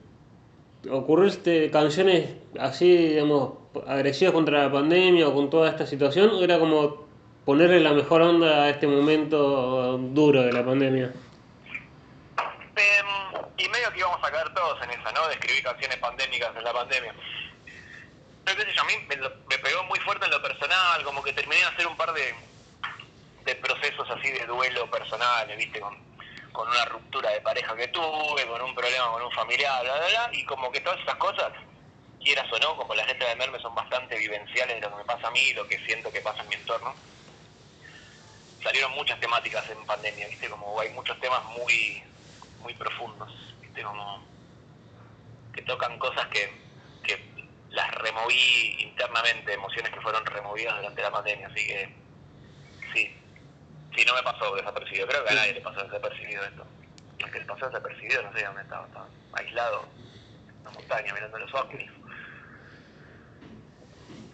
ocurriste 0.89 1.71
canciones 1.71 2.35
así, 2.59 2.95
digamos, 2.95 3.53
agresivas 3.87 4.33
contra 4.33 4.63
la 4.63 4.71
pandemia 4.71 5.27
o 5.27 5.33
con 5.33 5.49
toda 5.49 5.69
esta 5.69 5.85
situación, 5.85 6.29
o 6.29 6.43
era 6.43 6.59
como 6.59 7.08
ponerle 7.49 7.79
la 7.79 7.93
mejor 7.93 8.21
onda 8.21 8.65
a 8.65 8.69
este 8.69 8.85
momento 8.85 9.97
duro 9.97 10.43
de 10.43 10.53
la 10.53 10.63
pandemia? 10.63 11.11
Em, 12.75 13.07
y 13.57 13.67
medio 13.69 13.91
que 13.91 13.97
íbamos 13.97 14.23
a 14.23 14.31
caer 14.31 14.53
todos 14.53 14.79
en 14.83 14.91
esa, 14.91 15.11
¿no? 15.13 15.27
De 15.27 15.33
escribir 15.33 15.63
canciones 15.63 15.97
pandémicas 15.97 16.55
en 16.55 16.63
la 16.63 16.73
pandemia. 16.73 17.11
Pero 18.45 18.55
qué 18.55 18.65
sé 18.65 18.75
yo, 18.75 18.83
a 18.83 18.85
mí 18.85 18.93
me, 19.07 19.57
pegó 19.57 19.83
muy 19.85 19.97
fuerte 20.01 20.25
en 20.25 20.31
lo 20.31 20.39
personal, 20.43 21.03
como 21.03 21.23
que 21.23 21.33
terminé 21.33 21.59
de 21.61 21.65
hacer 21.65 21.87
un 21.87 21.97
par 21.97 22.13
de, 22.13 22.35
de 23.45 23.55
procesos 23.55 24.07
así 24.11 24.29
de 24.29 24.45
duelo 24.45 24.87
personal, 24.91 25.51
¿viste? 25.57 25.79
Con, 25.79 25.97
una 26.53 26.85
ruptura 26.85 27.31
de 27.31 27.41
pareja 27.41 27.75
que 27.75 27.87
tuve, 27.87 28.45
con 28.45 28.61
un 28.61 28.75
problema 28.75 29.11
con 29.11 29.23
un 29.23 29.31
familiar, 29.31 29.81
bla, 29.81 29.95
bla, 29.95 30.07
bla, 30.07 30.29
y 30.33 30.45
como 30.45 30.71
que 30.71 30.81
todas 30.81 30.99
esas 30.99 31.15
cosas, 31.15 31.51
quieras 32.23 32.45
o 32.53 32.59
no, 32.59 32.77
como 32.77 32.93
las 32.93 33.07
letras 33.07 33.29
de 33.29 33.35
Merme 33.37 33.57
son 33.59 33.73
bastante 33.73 34.19
vivenciales 34.19 34.75
de 34.75 34.81
lo 34.81 34.91
que 34.91 34.97
me 34.97 35.05
pasa 35.05 35.29
a 35.29 35.31
mí 35.31 35.51
lo 35.53 35.65
que 35.67 35.79
siento 35.85 36.11
que 36.11 36.21
pasa 36.21 36.43
en 36.43 36.49
mi 36.49 36.55
entorno 36.55 36.93
salieron 38.61 38.91
muchas 38.91 39.19
temáticas 39.19 39.69
en 39.69 39.85
pandemia, 39.85 40.27
¿viste? 40.27 40.49
Como 40.49 40.79
hay 40.79 40.89
muchos 40.89 41.19
temas 41.19 41.43
muy, 41.57 42.03
muy 42.61 42.73
profundos, 42.73 43.31
¿viste? 43.61 43.81
Como 43.83 44.23
que 45.53 45.61
tocan 45.63 45.97
cosas 45.99 46.27
que, 46.27 46.51
que 47.03 47.19
las 47.69 47.91
removí 47.95 48.77
internamente, 48.79 49.53
emociones 49.53 49.91
que 49.93 50.01
fueron 50.01 50.25
removidas 50.25 50.75
durante 50.77 51.01
la 51.01 51.11
pandemia, 51.11 51.47
así 51.47 51.65
que 51.65 51.95
sí, 52.93 53.15
sí, 53.95 54.05
no 54.05 54.15
me 54.15 54.23
pasó 54.23 54.55
desapercibido, 54.55 55.07
creo 55.07 55.23
que 55.23 55.31
a 55.31 55.35
nadie 55.35 55.53
le 55.53 55.61
pasó 55.61 55.83
desapercibido 55.83 56.43
esto. 56.43 56.65
El 57.19 57.31
que 57.31 57.39
le 57.39 57.45
pasó 57.45 57.65
desapercibido, 57.65 58.23
no 58.23 58.33
sé 58.33 58.45
dónde 58.45 58.61
estaba, 58.61 58.85
estaba 58.87 59.07
aislado 59.33 59.85
en 60.57 60.63
la 60.63 60.71
montaña 60.71 61.13
mirando 61.13 61.37
los 61.37 61.53
ovnis. 61.53 61.91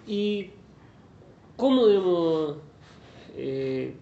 ¿Y 0.08 0.52
cómo, 1.58 1.88
digamos, 1.88 2.58
eh, 3.36 3.96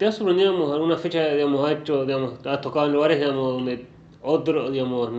¿Te 0.00 0.06
has 0.06 0.16
sorprendido, 0.16 0.72
alguna 0.72 0.96
fecha, 0.96 1.26
digamos, 1.26 1.70
hecho, 1.70 2.06
digamos, 2.06 2.46
has 2.46 2.62
tocado 2.62 2.86
en 2.86 2.92
lugares, 2.94 3.18
digamos, 3.18 3.52
donde 3.52 3.86
otro, 4.22 4.70
digamos, 4.70 5.10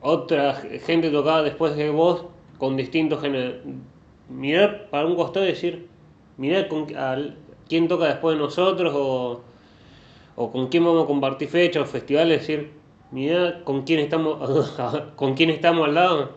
otra 0.00 0.54
gente 0.54 1.10
tocaba 1.10 1.42
después 1.42 1.74
de 1.74 1.90
vos 1.90 2.24
con 2.56 2.76
distintos 2.76 3.20
géneros? 3.20 3.56
Mirar 4.28 4.90
para 4.90 5.06
un 5.06 5.16
costado 5.16 5.44
y 5.44 5.48
decir, 5.48 5.88
mirar 6.36 6.68
con, 6.68 6.86
quién 7.68 7.88
toca 7.88 8.04
después 8.04 8.36
de 8.36 8.44
nosotros 8.44 8.94
o, 8.94 9.42
o 10.36 10.52
con 10.52 10.68
quién 10.68 10.84
vamos 10.84 11.02
a 11.02 11.06
compartir 11.08 11.48
fechas 11.48 11.82
o 11.82 11.86
festivales, 11.86 12.38
decir, 12.38 12.72
mirar 13.10 13.64
con 13.64 13.82
quién 13.82 13.98
estamos, 13.98 14.70
con 15.16 15.34
quién 15.34 15.50
estamos 15.50 15.88
al 15.88 15.94
lado. 15.94 16.36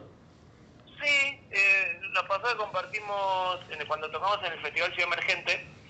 Sí, 1.00 1.40
eh, 1.52 2.00
la 2.16 2.28
pasada 2.28 2.58
compartimos, 2.58 3.60
cuando 3.88 4.10
tocamos 4.10 4.40
en 4.44 4.54
el 4.54 4.60
Festival 4.60 4.92
Ciudad 4.92 5.14
Emergente, 5.14 5.81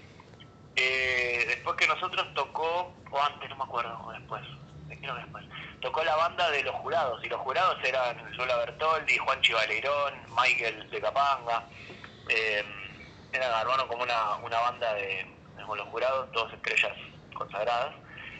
eh, 0.75 1.45
después 1.47 1.75
que 1.75 1.87
nosotros 1.87 2.25
tocó, 2.33 2.93
o 3.11 3.21
antes, 3.21 3.49
no 3.49 3.57
me 3.57 3.63
acuerdo, 3.63 3.99
o 4.05 4.11
después, 4.11 4.41
creo 4.87 5.15
que 5.15 5.21
después. 5.21 5.45
Tocó 5.81 6.03
la 6.03 6.15
banda 6.15 6.49
de 6.51 6.63
los 6.63 6.75
jurados, 6.75 7.23
y 7.23 7.29
los 7.29 7.39
jurados 7.41 7.77
eran 7.83 8.17
Lula 8.37 8.55
Bertoldi, 8.57 9.17
Juan 9.17 9.41
Chivaleirón, 9.41 10.13
Michael 10.35 10.89
de 10.89 11.01
Capanga. 11.01 11.65
Eh, 12.29 12.63
eran, 13.33 13.51
armaron 13.51 13.87
como 13.87 14.03
una, 14.03 14.35
una 14.37 14.59
banda 14.59 14.93
de, 14.93 15.25
con 15.65 15.77
los 15.77 15.87
jurados, 15.89 16.31
todas 16.31 16.53
estrellas 16.53 16.95
consagradas. 17.33 17.95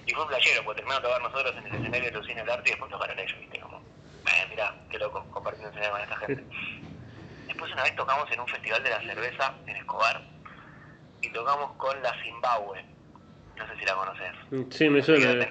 Y 0.05 0.13
fue 0.13 0.23
un 0.23 0.29
playero, 0.29 0.63
porque 0.63 0.81
terminamos 0.81 1.03
de 1.03 1.09
tocar 1.09 1.31
nosotros 1.31 1.55
en 1.57 1.65
el 1.67 1.75
escenario 1.75 2.11
de 2.11 2.17
Lucina 2.17 2.41
del 2.41 2.49
Arte 2.49 2.69
y 2.69 2.71
después 2.71 2.91
tocaron 2.91 3.19
ellos, 3.19 3.39
¿viste? 3.39 3.59
Como, 3.59 3.77
eh, 3.77 4.47
mirá, 4.49 4.75
qué 4.89 4.97
loco, 4.97 5.25
compartiendo 5.31 5.69
escenario 5.69 5.91
con 5.93 6.01
esta 6.01 6.17
gente. 6.17 6.43
Después 7.47 7.73
una 7.73 7.83
vez 7.83 7.95
tocamos 7.97 8.31
en 8.31 8.39
un 8.39 8.47
festival 8.47 8.81
de 8.81 8.89
la 8.89 9.01
cerveza 9.01 9.53
en 9.67 9.75
Escobar 9.75 10.21
y 11.21 11.29
tocamos 11.29 11.71
con 11.77 12.01
la 12.01 12.13
Zimbabue. 12.21 12.83
No 13.57 13.67
sé 13.67 13.79
si 13.79 13.85
la 13.85 13.95
conoces. 13.95 14.75
Sí, 14.75 14.89
me 14.89 15.01
suena. 15.01 15.47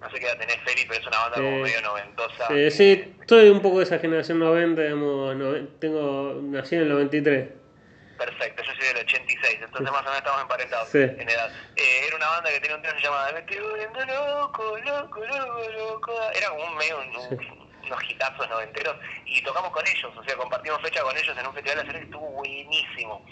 No 0.00 0.10
sé 0.10 0.18
qué 0.18 0.26
edad 0.26 0.38
tenés, 0.38 0.56
Feli, 0.64 0.86
pero 0.88 1.00
es 1.00 1.06
una 1.06 1.18
banda 1.18 1.36
como 1.36 1.58
medio 1.58 1.82
noventosa. 1.82 2.48
Sí, 2.48 2.70
sí, 2.70 3.14
estoy 3.20 3.50
un 3.50 3.60
poco 3.60 3.78
de 3.78 3.84
esa 3.84 3.98
generación 3.98 4.38
90, 4.38 4.80
digamos, 4.80 5.36
no, 5.36 5.68
tengo, 5.78 6.40
nací 6.42 6.76
en 6.76 6.82
el 6.82 6.88
93. 6.88 7.48
Perfecto, 8.16 8.62
yo 8.62 8.72
soy 8.74 8.86
del 8.88 8.96
86, 8.98 9.58
entonces 9.62 9.92
más 9.92 10.00
o 10.00 10.04
menos 10.04 10.18
estamos 10.18 10.42
emparentados 10.42 10.94
en 10.94 11.28
edad. 11.28 11.50
Eh, 11.76 12.06
era 12.06 12.16
una 12.16 12.28
banda 12.28 12.50
que 12.50 12.60
tenía 12.60 12.76
un 12.76 12.82
tema 12.82 12.94
que 12.94 13.00
se 13.00 13.06
llamaba 13.06 13.32
Me 13.32 13.40
estoy 13.40 13.58
volviendo 13.58 14.00
loco, 14.06 14.78
loco, 14.78 15.20
loco, 15.20 15.70
loco. 15.70 16.12
Era 16.34 16.48
como 16.50 16.64
un 16.64 16.76
medio, 16.76 16.98
un, 16.98 17.60
unos 17.86 18.10
hitazos 18.10 18.48
noventeros 18.48 18.96
y 19.26 19.42
tocamos 19.42 19.70
con 19.70 19.86
ellos, 19.86 20.12
o 20.16 20.24
sea, 20.24 20.36
compartimos 20.36 20.80
fecha 20.82 21.02
con 21.02 21.16
ellos 21.16 21.36
en 21.36 21.46
un 21.46 21.54
festival 21.54 21.86
de 21.86 21.98
y 21.98 22.02
estuvo 22.02 22.30
buenísimo. 22.30 23.24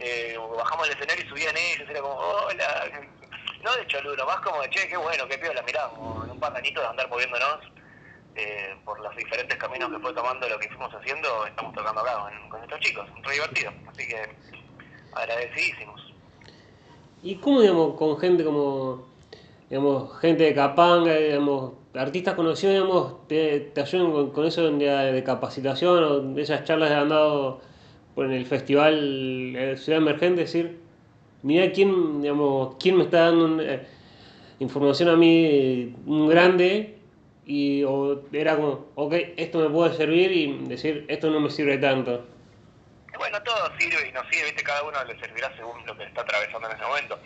Eh, 0.00 0.36
bajamos 0.56 0.86
el 0.86 0.94
escenario 0.94 1.24
y 1.24 1.28
subían 1.28 1.56
ellos, 1.56 1.88
era 1.88 2.00
como, 2.00 2.14
hola, 2.14 2.84
no 3.64 3.76
de 3.76 3.86
choludo, 3.88 4.24
más 4.26 4.40
como 4.40 4.62
de, 4.62 4.70
che, 4.70 4.88
qué 4.88 4.96
bueno, 4.96 5.26
qué 5.28 5.38
piola, 5.38 5.62
mirá, 5.62 5.90
en 6.24 6.30
un 6.30 6.40
pantanito 6.40 6.80
de 6.80 6.86
andar 6.86 7.08
moviéndonos 7.08 7.58
eh, 8.36 8.76
por 8.84 9.00
los 9.00 9.14
diferentes 9.16 9.56
caminos 9.56 9.90
que 9.90 9.98
fue 9.98 10.14
tomando 10.14 10.48
lo 10.48 10.58
que 10.58 10.68
fuimos 10.68 10.94
haciendo, 10.94 11.46
estamos 11.46 11.74
tocando 11.74 12.00
acá 12.00 12.30
con, 12.48 12.62
estos 12.62 12.78
chicos, 12.80 13.08
muy 13.24 13.32
divertido, 13.32 13.72
así 13.88 14.06
que 14.06 14.22
agradecidísimos. 15.12 16.00
¿Y 17.24 17.34
cómo, 17.36 17.60
digamos, 17.60 17.96
con 17.96 18.16
gente 18.20 18.44
como, 18.44 19.08
digamos, 19.68 20.16
gente 20.20 20.44
de 20.44 20.54
Capanga, 20.54 21.14
digamos, 21.14 21.72
artistas 21.94 22.34
conocidos, 22.34 22.74
digamos, 22.74 23.26
te, 23.26 23.58
te 23.60 23.80
ayudan 23.80 24.30
con, 24.30 24.46
eso 24.46 24.70
de, 24.70 25.24
capacitación 25.24 26.04
o 26.04 26.20
de 26.20 26.42
esas 26.42 26.62
charlas 26.62 26.90
que 26.90 26.94
han 26.94 27.08
dado 27.08 27.60
en 28.24 28.32
el 28.32 28.46
festival 28.46 29.54
eh, 29.56 29.76
Ciudad 29.76 30.00
Emergente, 30.00 30.42
decir, 30.42 30.78
mira 31.42 31.70
quién, 31.72 32.22
digamos, 32.22 32.76
quién 32.80 32.96
me 32.96 33.04
está 33.04 33.26
dando 33.26 33.62
eh, 33.62 33.86
información 34.58 35.08
a 35.08 35.16
mí, 35.16 35.94
un 36.06 36.28
grande, 36.28 36.98
y 37.46 37.82
o 37.84 38.22
era 38.32 38.56
como, 38.56 38.86
ok, 38.94 39.14
esto 39.36 39.58
me 39.58 39.70
puede 39.70 39.96
servir 39.96 40.32
y 40.32 40.58
decir, 40.66 41.04
esto 41.08 41.30
no 41.30 41.40
me 41.40 41.50
sirve 41.50 41.78
tanto. 41.78 42.26
Bueno, 43.16 43.42
todo 43.42 43.72
sirve 43.78 44.08
y 44.08 44.12
no 44.12 44.22
sirve, 44.30 44.44
¿viste? 44.46 44.62
cada 44.62 44.82
uno 44.82 45.02
le 45.04 45.18
servirá 45.18 45.54
según 45.56 45.84
lo 45.86 45.96
que 45.96 46.04
está 46.04 46.20
atravesando 46.20 46.68
en 46.68 46.76
ese 46.76 46.84
momento. 46.84 47.18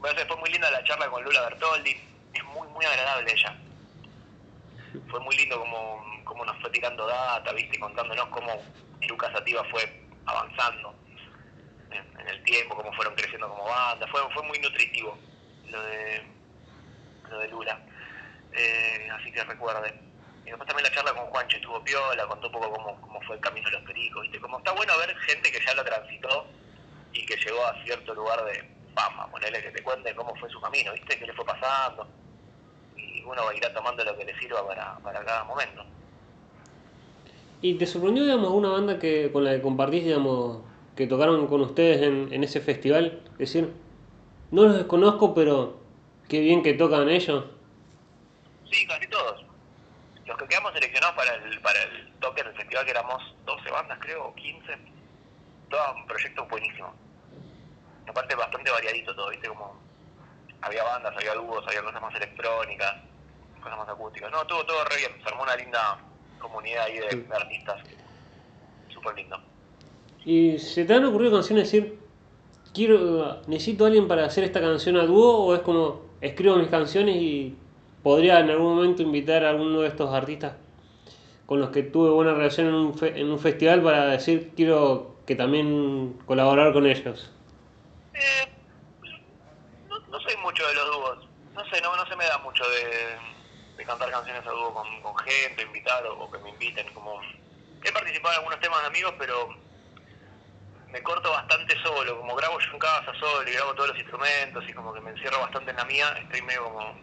Bueno, 0.00 0.20
fue 0.26 0.36
muy 0.38 0.50
linda 0.50 0.70
la 0.70 0.82
charla 0.84 1.08
con 1.08 1.22
Lula 1.22 1.42
Bertoldi, 1.42 1.96
es 2.34 2.44
muy, 2.44 2.66
muy 2.68 2.84
agradable 2.84 3.32
ella 3.32 3.56
fue 5.08 5.20
muy 5.20 5.36
lindo 5.36 5.58
como, 5.58 6.04
como 6.24 6.44
nos 6.44 6.60
fue 6.60 6.70
tirando 6.70 7.06
data, 7.06 7.52
viste, 7.52 7.78
contándonos 7.78 8.26
cómo 8.28 8.62
Lucas 9.08 9.32
Sativa 9.32 9.64
fue 9.70 10.05
avanzando 10.26 10.94
en, 11.90 12.28
el 12.28 12.42
tiempo, 12.42 12.76
cómo 12.76 12.92
fueron 12.94 13.14
creciendo 13.14 13.48
como 13.48 13.64
banda, 13.64 14.06
fue, 14.08 14.20
fue 14.32 14.42
muy 14.42 14.58
nutritivo 14.58 15.16
lo 15.68 15.82
de, 15.82 16.22
lo 17.30 17.38
de 17.38 17.48
Lula. 17.48 17.80
Eh, 18.52 19.08
así 19.12 19.30
que 19.32 19.44
recuerden. 19.44 19.94
Y 20.44 20.50
después 20.50 20.66
también 20.66 20.88
la 20.88 20.94
charla 20.94 21.12
con 21.12 21.26
Juancho 21.26 21.56
estuvo 21.56 21.82
piola, 21.82 22.26
contó 22.26 22.46
un 22.46 22.52
poco 22.52 22.70
cómo, 22.72 23.00
cómo 23.00 23.20
fue 23.22 23.36
el 23.36 23.42
camino 23.42 23.68
de 23.68 23.76
los 23.76 23.82
pericos, 23.84 24.22
¿viste? 24.22 24.40
Como 24.40 24.58
está 24.58 24.72
bueno 24.72 24.96
ver 24.98 25.16
gente 25.20 25.50
que 25.50 25.64
ya 25.64 25.74
lo 25.74 25.84
transitó 25.84 26.46
y 27.12 27.26
que 27.26 27.36
llegó 27.36 27.66
a 27.66 27.82
cierto 27.82 28.14
lugar 28.14 28.44
de 28.44 28.64
fama, 28.94 29.28
ponerle 29.28 29.62
que 29.62 29.70
te 29.70 29.82
cuente 29.82 30.14
cómo 30.14 30.34
fue 30.36 30.48
su 30.50 30.60
camino, 30.60 30.92
¿viste? 30.92 31.18
¿Qué 31.18 31.26
le 31.26 31.32
fue 31.32 31.44
pasando? 31.44 32.08
uno 33.26 33.44
va 33.44 33.50
a 33.50 33.54
ir 33.54 33.72
tomando 33.74 34.04
lo 34.04 34.16
que 34.16 34.24
le 34.24 34.38
sirva 34.38 34.66
para, 34.66 34.98
para 34.98 35.24
cada 35.24 35.44
momento. 35.44 35.84
¿Y 37.60 37.74
te 37.74 37.86
sorprendió, 37.86 38.24
digamos, 38.24 38.50
una 38.50 38.70
banda 38.70 38.98
que 38.98 39.30
con 39.32 39.44
la 39.44 39.52
que 39.52 39.62
compartís, 39.62 40.04
digamos, 40.04 40.58
que 40.94 41.06
tocaron 41.06 41.46
con 41.46 41.62
ustedes 41.62 42.02
en, 42.02 42.32
en 42.32 42.44
ese 42.44 42.60
festival? 42.60 43.22
Es 43.32 43.52
decir, 43.52 43.72
no 44.50 44.64
los 44.64 44.76
desconozco, 44.76 45.34
pero 45.34 45.78
qué 46.28 46.40
bien 46.40 46.62
que 46.62 46.74
tocan 46.74 47.08
ellos. 47.08 47.44
Sí, 48.70 48.86
casi 48.86 49.06
todos. 49.08 49.44
Los 50.26 50.36
que 50.36 50.46
quedamos 50.46 50.72
seleccionados 50.72 51.16
para 51.16 51.34
el, 51.34 51.60
para 51.60 51.82
el 51.82 52.12
toque 52.20 52.42
del 52.42 52.54
festival, 52.54 52.84
que 52.84 52.90
éramos 52.90 53.22
12 53.44 53.70
bandas, 53.70 53.98
creo, 54.00 54.26
o 54.26 54.34
15, 54.34 54.76
todo 55.70 55.94
un 55.94 56.06
proyecto 56.06 56.46
buenísimo. 56.46 56.92
Aparte, 58.08 58.34
bastante 58.34 58.70
variadito 58.70 59.14
todo, 59.14 59.30
¿viste? 59.30 59.48
Como 59.48 59.80
había 60.60 60.84
bandas, 60.84 61.14
había 61.16 61.34
dúos, 61.34 61.64
había 61.66 61.82
cosas 61.82 62.02
más 62.02 62.14
electrónicas 62.14 62.96
cosas 63.66 63.78
más 63.78 63.88
acústicas. 63.88 64.30
No, 64.30 64.46
todo, 64.46 64.64
todo 64.64 64.84
re 64.84 64.96
bien. 64.96 65.12
Se 65.22 65.28
armó 65.28 65.42
una 65.42 65.56
linda 65.56 65.98
comunidad 66.38 66.84
ahí 66.84 66.98
de, 66.98 67.26
artistas. 67.34 67.82
Súper 68.88 69.14
lindo. 69.16 69.38
¿Y 70.24 70.58
se 70.58 70.84
te 70.84 70.94
han 70.94 71.04
ocurrido 71.04 71.32
canciones 71.32 71.70
decir, 71.70 71.98
quiero, 72.74 73.40
necesito 73.46 73.84
a 73.84 73.86
alguien 73.88 74.08
para 74.08 74.26
hacer 74.26 74.44
esta 74.44 74.60
canción 74.60 74.96
a 74.96 75.04
dúo? 75.04 75.38
¿O 75.38 75.54
es 75.54 75.60
como, 75.60 76.02
escribo 76.20 76.56
mis 76.56 76.68
canciones 76.68 77.16
y 77.16 77.56
podría 78.02 78.40
en 78.40 78.50
algún 78.50 78.76
momento 78.76 79.02
invitar 79.02 79.44
a 79.44 79.50
alguno 79.50 79.80
de 79.80 79.88
estos 79.88 80.12
artistas 80.12 80.54
con 81.46 81.60
los 81.60 81.70
que 81.70 81.84
tuve 81.84 82.10
buena 82.10 82.34
relación 82.34 82.66
en 82.68 82.74
un, 82.74 82.98
en 83.02 83.30
un 83.30 83.38
festival 83.38 83.82
para 83.82 84.06
decir, 84.06 84.52
quiero 84.56 85.14
que 85.26 85.36
también 85.36 86.18
colaborar 86.26 86.72
con 86.72 86.86
ellos? 86.86 87.32
Eh, 88.14 88.48
no, 89.88 89.98
no 89.98 90.20
soy 90.20 90.36
mucho 90.42 90.66
de 90.66 90.74
los 90.74 90.86
dúos. 90.86 91.28
No 91.54 91.64
sé, 91.70 91.80
no, 91.80 91.96
no 91.96 92.04
se 92.06 92.16
me 92.16 92.24
da 92.24 92.38
mucho 92.38 92.64
de 92.64 93.16
de 93.18 93.35
cantar 93.86 94.10
canciones 94.10 94.46
a 94.46 94.50
dúo 94.50 94.74
con, 94.74 95.02
con 95.02 95.16
gente, 95.18 95.62
invitar 95.62 96.04
o, 96.06 96.30
que 96.30 96.38
me 96.38 96.50
inviten. 96.50 96.92
como 96.92 97.20
He 97.82 97.92
participado 97.92 98.34
en 98.34 98.38
algunos 98.38 98.60
temas 98.60 98.80
de 98.82 98.86
amigos, 98.88 99.14
pero 99.18 99.48
me 100.88 101.02
corto 101.02 101.30
bastante 101.30 101.80
solo, 101.82 102.18
como 102.18 102.34
grabo 102.34 102.58
yo 102.58 102.72
en 102.72 102.78
casa 102.78 103.12
solo 103.18 103.48
y 103.48 103.52
grabo 103.52 103.74
todos 103.74 103.90
los 103.90 103.98
instrumentos 103.98 104.64
y 104.68 104.72
como 104.72 104.92
que 104.92 105.00
me 105.00 105.10
encierro 105.10 105.40
bastante 105.40 105.70
en 105.70 105.76
la 105.76 105.84
mía, 105.84 106.16
estoy 106.20 106.42
medio 106.42 106.64
como 106.64 106.94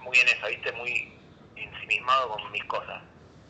muy 0.00 0.18
en 0.18 0.28
esa, 0.28 0.48
viste, 0.48 0.72
muy 0.72 1.18
ensimismado 1.56 2.28
con 2.30 2.50
mis 2.52 2.64
cosas 2.64 3.02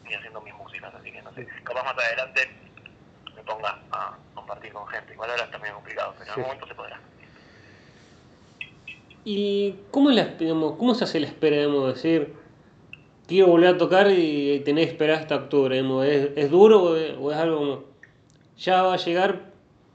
y 0.09 0.15
haciendo 0.15 0.41
mis 0.41 0.55
músicas, 0.55 0.95
así 0.95 1.13
que 1.13 1.23
no 1.23 1.33
sé, 1.35 1.47
capaz 1.65 1.83
más 1.83 1.99
adelante 1.99 2.49
me 3.35 3.43
ponga 3.43 3.79
a 3.93 4.17
compartir 4.35 4.73
con 4.73 4.87
gente, 4.89 5.13
igual 5.13 5.31
ahora 5.31 5.45
está 5.45 5.59
medio 5.59 5.75
complicado, 5.75 6.15
pero 6.19 6.25
en 6.25 6.31
algún 6.31 6.45
momento 6.45 6.67
se 6.67 6.75
podrá. 6.75 7.01
¿Y 9.29 9.75
cómo, 9.91 10.13
la, 10.13 10.37
cómo 10.39 10.95
se 10.95 11.03
hace 11.03 11.19
la 11.19 11.27
espera, 11.27 11.57
de 11.57 11.67
decir, 11.67 12.37
quiero 13.27 13.49
volver 13.49 13.75
a 13.75 13.77
tocar 13.77 14.09
y 14.09 14.61
tener 14.61 14.85
que 14.85 14.93
esperar 14.93 15.19
hasta 15.19 15.35
octubre? 15.35 15.81
¿Es, 15.81 16.31
¿Es, 16.37 16.49
duro 16.49 16.81
o 16.81 17.33
es, 17.33 17.37
algo 17.37 17.59
como, 17.59 17.85
ya 18.57 18.83
va 18.83 18.95
a 18.95 18.99
llegar, 18.99 19.41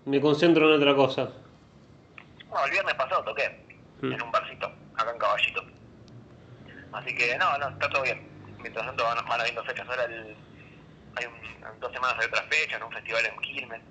me 0.04 0.20
concentro 0.20 0.68
en 0.68 0.82
otra 0.82 0.98
cosa? 0.98 1.32
Bueno, 2.50 2.66
el 2.66 2.72
viernes 2.72 2.94
pasado 2.96 3.24
toqué 3.24 3.58
mm. 4.02 4.12
en 4.12 4.22
un 4.22 4.32
barcito, 4.34 4.70
acá 4.98 5.12
en 5.14 5.18
Caballito. 5.18 5.64
Así 6.92 7.16
que 7.16 7.38
no, 7.38 7.58
no, 7.58 7.70
está 7.70 7.88
todo 7.88 8.04
bien. 8.04 8.28
Mientras 8.60 8.86
tanto 8.86 9.02
van, 9.02 9.26
van 9.30 9.40
habiendo 9.40 9.64
fechas. 9.64 9.88
Ahora 9.88 10.04
el, 10.04 10.36
hay 11.16 11.26
un, 11.26 11.80
dos 11.80 11.94
semanas 11.94 12.18
hay 12.20 12.28
otra 12.28 12.44
fecha 12.50 12.76
en 12.76 12.84
un 12.84 12.92
festival 12.92 13.26
en 13.28 13.40
Quilmes. 13.40 13.82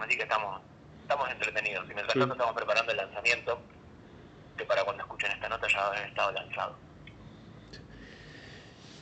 Así 0.00 0.16
que 0.16 0.22
estamos, 0.22 0.62
estamos 1.02 1.30
entretenidos. 1.30 1.84
Y 1.90 1.92
mientras 1.92 2.18
tanto 2.18 2.32
estamos 2.32 2.54
preparando 2.54 2.90
el 2.90 2.96
lanzamiento 2.96 3.60
que 4.56 4.64
para 4.64 4.84
cuando 4.84 5.02
escuchen 5.02 5.30
esta 5.32 5.48
nota 5.48 5.66
ya 5.68 5.86
haber 5.86 6.08
estado 6.08 6.32
lanzado. 6.32 6.76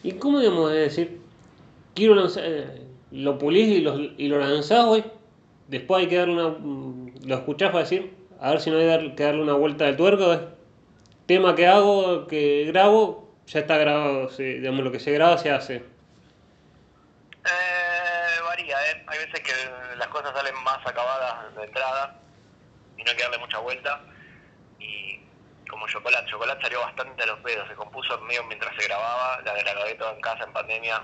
¿Y 0.02 0.12
cómo 0.12 0.40
digamos 0.40 0.72
decir, 0.72 1.20
quiero 1.94 2.14
lanzar, 2.14 2.42
eh, 2.46 2.86
lo 3.10 3.38
pulís 3.38 3.68
y 3.68 3.80
lo, 3.80 3.98
y 3.98 4.28
lo 4.28 4.38
lanzás 4.38 4.84
hoy, 4.84 5.04
después 5.68 6.00
hay 6.00 6.08
que 6.08 6.16
darle 6.16 6.34
una, 6.34 6.48
mm, 6.48 7.26
lo 7.26 7.34
escuchás 7.34 7.70
para 7.70 7.84
decir, 7.84 8.14
a 8.40 8.50
ver 8.50 8.60
si 8.60 8.70
no 8.70 8.78
hay 8.78 9.14
que 9.14 9.22
darle 9.22 9.42
una 9.42 9.54
vuelta 9.54 9.84
de 9.84 9.94
tuerco, 9.94 10.40
tema 11.26 11.54
que 11.54 11.66
hago, 11.66 12.26
que 12.26 12.64
grabo, 12.66 13.34
ya 13.46 13.60
está 13.60 13.76
grabado, 13.76 14.28
digamos, 14.36 14.84
lo 14.84 14.90
que 14.90 15.00
se 15.00 15.12
graba 15.12 15.38
se 15.38 15.50
hace. 15.50 15.76
Eh, 15.76 15.82
varía, 18.44 18.76
¿eh? 18.90 19.04
hay 19.06 19.18
veces 19.18 19.40
que 19.40 19.52
las 19.96 20.08
cosas 20.08 20.32
salen 20.34 20.54
más 20.64 20.78
acabadas 20.86 21.54
de 21.54 21.64
entrada 21.64 22.18
y 22.96 23.04
no 23.04 23.10
hay 23.10 23.16
que 23.16 23.22
darle 23.22 23.38
mucha 23.38 23.58
vuelta 23.58 24.00
y 24.78 25.19
como 25.70 25.86
Chocolate. 25.86 26.30
Chocolate 26.30 26.62
salió 26.62 26.80
bastante 26.80 27.22
a 27.22 27.26
los 27.26 27.38
pedos, 27.40 27.68
se 27.68 27.74
compuso 27.74 28.18
medio 28.22 28.44
mientras 28.44 28.74
se 28.76 28.86
grababa, 28.86 29.40
la 29.42 29.54
grabé 29.54 29.94
toda 29.94 30.12
en 30.12 30.20
casa 30.20 30.44
en 30.44 30.52
pandemia. 30.52 31.02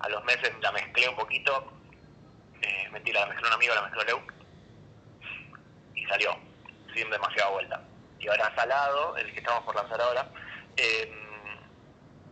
A 0.00 0.08
los 0.08 0.24
meses 0.24 0.52
la 0.60 0.72
mezclé 0.72 1.08
un 1.08 1.16
poquito, 1.16 1.72
eh, 2.62 2.88
mentira, 2.90 3.20
la 3.20 3.26
mezcló 3.26 3.48
un 3.48 3.54
amigo, 3.54 3.74
la 3.74 3.82
mezcló 3.82 4.04
Leu, 4.04 4.20
y 5.94 6.04
salió, 6.06 6.36
sin 6.94 7.10
demasiada 7.10 7.50
vuelta. 7.50 7.82
Y 8.18 8.28
ahora 8.28 8.54
Salado, 8.54 9.16
el 9.16 9.32
que 9.32 9.40
estamos 9.40 9.64
por 9.64 9.74
lanzar 9.74 10.00
ahora, 10.00 10.28
eh, 10.76 11.12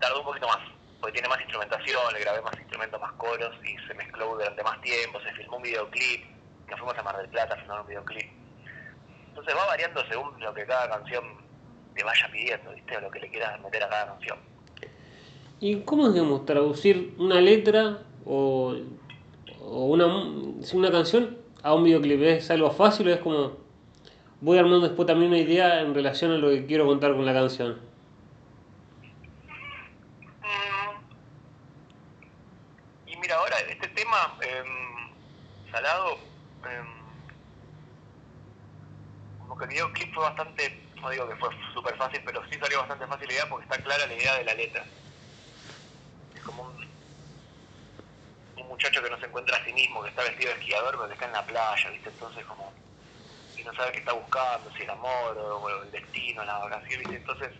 tardó 0.00 0.20
un 0.20 0.26
poquito 0.26 0.46
más, 0.46 0.58
porque 1.00 1.14
tiene 1.14 1.28
más 1.28 1.40
instrumentación, 1.40 2.12
le 2.12 2.20
grabé 2.20 2.40
más 2.42 2.56
instrumentos, 2.58 3.00
más 3.00 3.12
coros 3.12 3.56
y 3.64 3.76
se 3.86 3.94
mezcló 3.94 4.34
durante 4.34 4.62
más 4.62 4.80
tiempo, 4.80 5.20
se 5.20 5.32
filmó 5.32 5.56
un 5.56 5.62
videoclip, 5.62 6.24
nos 6.68 6.78
fuimos 6.78 6.98
a 6.98 7.02
Mar 7.02 7.16
del 7.16 7.28
Plata 7.28 7.54
a 7.54 7.58
filmar 7.58 7.80
un 7.80 7.86
videoclip. 7.86 8.45
Entonces 9.36 9.54
va 9.54 9.66
variando 9.66 10.02
según 10.06 10.40
lo 10.40 10.54
que 10.54 10.64
cada 10.64 10.88
canción 10.88 11.22
te 11.94 12.02
vaya 12.02 12.26
pidiendo, 12.32 12.70
¿viste? 12.72 12.96
O 12.96 13.00
lo 13.02 13.10
que 13.10 13.20
le 13.20 13.28
quieras 13.28 13.60
meter 13.60 13.82
a 13.84 13.88
cada 13.90 14.06
canción. 14.06 14.38
¿Y 15.60 15.80
cómo 15.80 16.06
es, 16.06 16.14
digamos, 16.14 16.46
traducir 16.46 17.14
una 17.18 17.38
letra 17.42 17.98
o, 18.24 18.74
o 19.60 19.84
una, 19.84 20.06
una 20.72 20.90
canción 20.90 21.36
a 21.62 21.74
un 21.74 21.84
videoclip? 21.84 22.22
¿Es 22.22 22.50
algo 22.50 22.70
fácil 22.70 23.08
o 23.08 23.12
es 23.12 23.20
como 23.20 23.58
voy 24.40 24.56
armando 24.56 24.80
después 24.88 25.06
también 25.06 25.32
una 25.32 25.40
idea 25.40 25.82
en 25.82 25.94
relación 25.94 26.32
a 26.32 26.38
lo 26.38 26.48
que 26.48 26.64
quiero 26.64 26.86
contar 26.86 27.12
con 27.12 27.26
la 27.26 27.34
canción? 27.34 27.78
Mm. 30.40 30.96
Y 33.10 33.16
mira, 33.18 33.36
ahora 33.36 33.56
este 33.68 33.88
tema, 33.88 34.34
em, 34.40 35.12
Salado, 35.70 36.14
em, 36.64 37.05
el 39.64 39.70
videoclip 39.70 40.14
fue 40.14 40.24
bastante, 40.24 40.82
no 41.00 41.10
digo 41.10 41.28
que 41.28 41.36
fue 41.36 41.48
súper 41.72 41.96
fácil, 41.96 42.20
pero 42.24 42.42
sí 42.50 42.58
salió 42.58 42.78
bastante 42.80 43.06
fácil 43.06 43.26
la 43.28 43.32
idea 43.34 43.48
porque 43.48 43.64
está 43.64 43.82
clara 43.82 44.06
la 44.06 44.14
idea 44.14 44.36
de 44.36 44.44
la 44.44 44.54
letra. 44.54 44.84
Es 46.34 46.42
como 46.42 46.64
un, 46.64 46.88
un 48.56 48.68
muchacho 48.68 49.02
que 49.02 49.10
no 49.10 49.18
se 49.18 49.26
encuentra 49.26 49.56
a 49.56 49.64
sí 49.64 49.72
mismo, 49.72 50.02
que 50.02 50.10
está 50.10 50.22
vestido 50.22 50.52
de 50.52 50.60
esquiador, 50.60 50.90
pero 50.96 51.08
que 51.08 51.14
está 51.14 51.26
en 51.26 51.32
la 51.32 51.46
playa, 51.46 51.90
¿viste? 51.90 52.10
Entonces 52.10 52.44
como 52.44 52.72
y 53.56 53.64
no 53.64 53.74
sabe 53.74 53.92
qué 53.92 53.98
está 53.98 54.12
buscando, 54.12 54.70
si 54.76 54.82
el 54.82 54.90
amor 54.90 55.36
o, 55.38 55.82
el 55.82 55.90
destino, 55.90 56.44
la 56.44 56.58
vacación, 56.58 57.00
¿viste? 57.00 57.16
Entonces, 57.16 57.50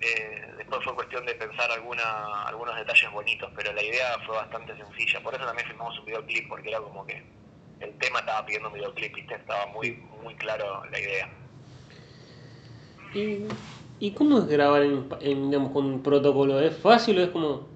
eh, 0.00 0.54
después 0.56 0.82
fue 0.82 0.94
cuestión 0.94 1.26
de 1.26 1.34
pensar 1.34 1.70
alguna, 1.70 2.44
algunos 2.44 2.74
detalles 2.76 3.10
bonitos, 3.10 3.50
pero 3.54 3.72
la 3.72 3.82
idea 3.82 4.18
fue 4.26 4.36
bastante 4.36 4.74
sencilla. 4.76 5.20
Por 5.20 5.34
eso 5.34 5.44
también 5.44 5.68
filmamos 5.68 5.98
un 5.98 6.06
videoclip, 6.06 6.48
porque 6.48 6.70
era 6.70 6.80
como 6.80 7.06
que 7.06 7.22
el 7.80 7.92
tema 7.98 8.20
estaba 8.20 8.44
pidiendo 8.46 8.68
un 8.68 8.74
videoclip, 8.74 9.14
¿viste? 9.14 9.34
Estaba 9.34 9.66
muy, 9.66 10.02
muy 10.22 10.34
claro 10.36 10.84
la 10.90 11.00
idea. 11.00 11.28
¿Y, 13.14 13.46
y 14.00 14.10
cómo 14.12 14.38
es 14.38 14.46
grabar 14.46 14.82
en, 14.82 15.08
en, 15.20 15.50
digamos, 15.50 15.72
con 15.72 16.02
protocolo? 16.02 16.60
¿Es 16.60 16.76
fácil 16.78 17.18
o 17.18 17.22
es 17.22 17.30
como, 17.30 17.68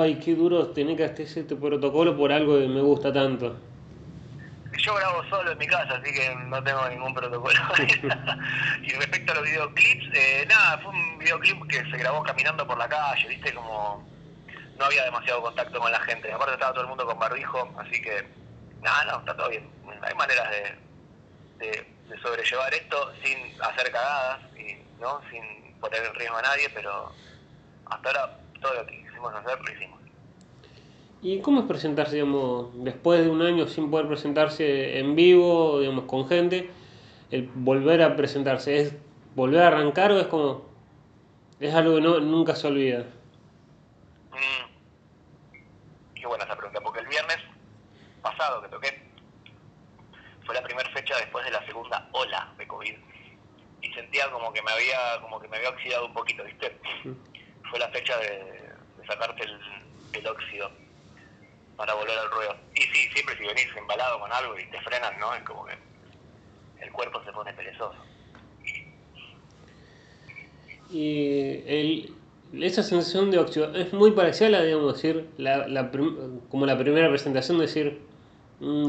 ay, 0.00 0.16
qué 0.16 0.34
duro 0.34 0.68
tener 0.68 0.96
que 0.96 1.04
hacer 1.04 1.26
este 1.26 1.56
protocolo 1.56 2.16
por 2.16 2.32
algo 2.32 2.58
que 2.58 2.68
me 2.68 2.80
gusta 2.80 3.12
tanto? 3.12 3.56
yo 4.82 4.94
grabo 4.94 5.22
solo 5.28 5.52
en 5.52 5.58
mi 5.58 5.66
casa, 5.66 5.94
así 5.94 6.12
que 6.12 6.34
no 6.34 6.62
tengo 6.62 6.88
ningún 6.88 7.14
protocolo. 7.14 7.54
y 8.82 8.92
respecto 8.92 9.32
a 9.32 9.34
los 9.36 9.44
videoclips, 9.44 10.06
eh, 10.14 10.46
nada, 10.48 10.78
fue 10.78 10.92
un 10.92 11.18
videoclip 11.18 11.66
que 11.68 11.84
se 11.90 11.96
grabó 11.96 12.22
caminando 12.22 12.66
por 12.66 12.76
la 12.78 12.88
calle, 12.88 13.28
viste, 13.28 13.54
como 13.54 14.04
no 14.78 14.84
había 14.84 15.04
demasiado 15.04 15.42
contacto 15.42 15.78
con 15.78 15.92
la 15.92 16.00
gente. 16.00 16.32
Aparte 16.32 16.54
estaba 16.54 16.72
todo 16.72 16.82
el 16.82 16.88
mundo 16.88 17.06
con 17.06 17.18
barbijo, 17.18 17.70
así 17.78 18.02
que 18.02 18.26
nada, 18.82 19.04
no, 19.04 19.18
está 19.20 19.36
todo 19.36 19.48
bien. 19.48 19.68
Hay 20.02 20.14
maneras 20.14 20.50
de, 20.50 21.66
de, 21.66 22.18
sobrellevar 22.20 22.74
esto 22.74 23.12
sin 23.22 23.38
hacer 23.62 23.90
cagadas 23.90 24.40
y 24.58 24.76
no 25.00 25.20
sin 25.30 25.74
poner 25.80 26.04
en 26.04 26.14
riesgo 26.14 26.36
a 26.36 26.42
nadie, 26.42 26.68
pero 26.74 27.10
hasta 27.86 28.08
ahora 28.08 28.38
todo 28.60 28.74
lo 28.74 28.86
que 28.86 29.02
quisimos 29.02 29.34
hacer 29.34 29.58
lo 29.60 29.72
hicimos. 29.72 30.00
¿Y 31.22 31.40
cómo 31.40 31.60
es 31.60 31.66
presentarse, 31.66 32.16
digamos, 32.16 32.70
después 32.84 33.24
de 33.24 33.30
un 33.30 33.42
año 33.42 33.66
sin 33.66 33.90
poder 33.90 34.08
presentarse 34.08 34.98
en 34.98 35.14
vivo, 35.14 35.80
digamos, 35.80 36.04
con 36.04 36.28
gente, 36.28 36.70
el 37.30 37.48
volver 37.54 38.02
a 38.02 38.16
presentarse? 38.16 38.80
¿Es 38.80 38.94
volver 39.34 39.62
a 39.62 39.68
arrancar 39.68 40.12
o 40.12 40.18
es 40.18 40.26
como, 40.26 40.66
es 41.60 41.72
algo 41.74 41.94
que 41.94 42.00
no, 42.00 42.20
nunca 42.20 42.56
se 42.56 42.66
olvida? 42.66 43.06
Mm. 44.32 45.54
Qué 46.14 46.26
buena 46.26 46.44
esa 46.44 46.56
pregunta, 46.56 46.80
porque 46.80 47.00
el 47.00 47.06
viernes 47.06 47.38
pasado 48.42 48.62
que 48.62 48.68
toqué 48.68 49.02
fue 50.44 50.54
la 50.54 50.62
primera 50.62 50.90
fecha 50.90 51.16
después 51.16 51.44
de 51.44 51.52
la 51.52 51.64
segunda 51.64 52.08
ola 52.12 52.52
de 52.58 52.66
COVID 52.66 52.94
y 53.82 53.92
sentía 53.94 54.30
como 54.30 54.52
que 54.52 54.62
me 54.62 54.72
había 54.72 55.20
como 55.20 55.40
que 55.40 55.48
me 55.48 55.56
había 55.56 55.70
oxidado 55.70 56.06
un 56.06 56.14
poquito, 56.14 56.42
¿viste? 56.44 56.76
Fue 57.70 57.78
la 57.78 57.88
fecha 57.90 58.16
de, 58.18 58.72
sacarte 59.06 59.44
el, 59.44 59.60
el 60.12 60.26
óxido 60.26 60.70
para 61.76 61.94
volver 61.94 62.18
al 62.18 62.30
ruedo. 62.30 62.56
Y 62.74 62.82
sí, 62.82 63.08
siempre 63.12 63.36
si 63.36 63.44
venís 63.44 63.68
embalado 63.76 64.20
con 64.20 64.32
algo 64.32 64.58
y 64.58 64.64
te 64.66 64.80
frenan, 64.82 65.18
¿no? 65.18 65.34
Es 65.34 65.42
como 65.42 65.64
que 65.64 65.74
el 66.80 66.92
cuerpo 66.92 67.22
se 67.24 67.32
pone 67.32 67.52
perezoso. 67.54 67.96
Y 70.90 71.62
el, 71.66 72.14
esa 72.60 72.82
sensación 72.82 73.30
de 73.30 73.38
óxido 73.38 73.74
es 73.74 73.92
muy 73.92 74.10
parecida 74.12 74.48
a 74.48 74.50
la, 74.50 74.62
digamos, 74.62 74.94
decir, 74.94 75.28
la, 75.38 75.66
la 75.66 75.90
como 76.50 76.66
la 76.66 76.76
primera 76.76 77.08
presentación, 77.08 77.58
decir, 77.58 78.11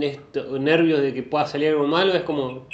esto, 0.02 0.60
nervios 0.60 1.02
de 1.02 1.14
que 1.14 1.24
pueda 1.24 1.46
salir 1.46 1.70
algo 1.70 1.88
malo, 1.88 2.14
es 2.14 2.24
como, 2.24 2.68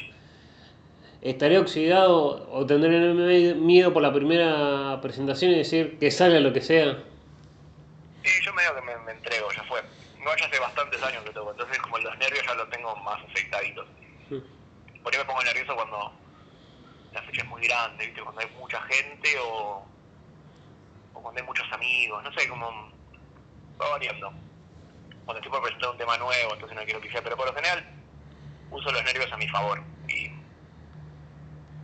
estaré 1.22 1.58
oxidado 1.58 2.50
o 2.52 2.66
tendré 2.66 3.56
miedo 3.56 3.94
por 3.94 4.02
la 4.02 4.14
primera 4.14 5.00
presentación 5.02 5.52
y 5.52 5.56
decir 5.56 5.98
que 6.00 6.12
salga 6.12 6.40
lo 6.40 6.54
que 6.54 6.62
sea. 6.62 7.04
Sí, 8.24 8.32
yo 8.44 8.54
medio 8.54 8.76
que 8.76 8.82
me, 8.82 8.98
me 9.06 9.12
entrego, 9.14 9.48
ya 9.56 9.64
fue 9.64 9.82
no 10.24 10.36
ya 10.36 10.46
hace 10.46 10.60
bastantes 10.60 11.02
años 11.02 11.24
que 11.24 11.32
toco, 11.32 11.52
entonces 11.52 11.80
como 11.80 11.98
los 12.00 12.18
nervios 12.18 12.46
ya 12.46 12.54
los 12.56 12.70
tengo 12.70 12.96
más 12.98 13.24
afectaditos. 13.24 13.88
Por 14.30 15.14
ahí 15.14 15.20
me 15.20 15.26
pongo 15.26 15.44
nervioso 15.44 15.76
cuando 15.76 16.12
la 17.14 17.22
fecha 17.24 17.42
es 17.42 17.48
muy 17.48 17.62
grande, 17.62 18.06
¿viste? 18.06 18.22
cuando 18.22 18.42
hay 18.42 18.48
mucha 18.60 18.82
gente 18.82 19.40
o, 19.40 19.86
o 21.14 21.22
cuando 21.22 21.40
hay 21.40 21.48
muchos 21.48 21.66
amigos, 21.72 22.24
no 22.24 22.34
sé, 22.34 22.48
como 22.50 22.92
va 23.82 23.90
variando. 23.92 24.34
Cuando 25.30 25.46
estoy 25.46 25.52
por 25.52 25.62
presentar 25.62 25.92
un 25.92 25.98
tema 26.00 26.18
nuevo, 26.18 26.54
entonces 26.56 26.76
no 26.76 26.84
quiero 26.86 27.00
sea, 27.02 27.22
pero 27.22 27.38
por 27.38 27.46
lo 27.46 27.54
general 27.54 27.86
uso 28.72 28.92
los 28.92 29.04
nervios 29.04 29.32
a 29.32 29.38
mi 29.38 29.48
favor 29.48 29.80
y, 30.08 30.32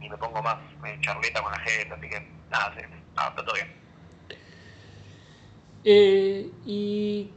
me 0.09 0.17
pongo 0.17 0.41
más 0.41 0.57
me 0.81 0.99
charleta 1.01 1.43
con 1.43 1.51
la 1.51 1.59
gente, 1.59 1.93
así 1.93 2.09
que 2.09 2.27
nada, 2.49 2.73
sí, 2.75 2.81
está 2.81 3.35
todo 3.35 3.53
bien. 3.53 3.71
Eh, 5.83 6.49
y 6.65 7.29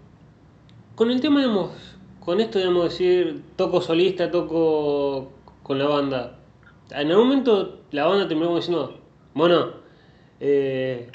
con 0.94 1.10
el 1.10 1.20
tema, 1.20 1.40
digamos, 1.40 1.72
con 2.20 2.40
esto, 2.40 2.58
digamos, 2.58 2.84
decir, 2.84 3.42
toco 3.56 3.82
solista, 3.82 4.30
toco 4.30 5.30
con 5.62 5.78
la 5.78 5.88
banda. 5.88 6.38
En 6.90 7.10
algún 7.10 7.28
momento 7.28 7.80
la 7.90 8.06
banda 8.06 8.26
terminó 8.26 8.56
diciendo, 8.56 8.98
bueno, 9.34 9.74
eh, 10.40 11.12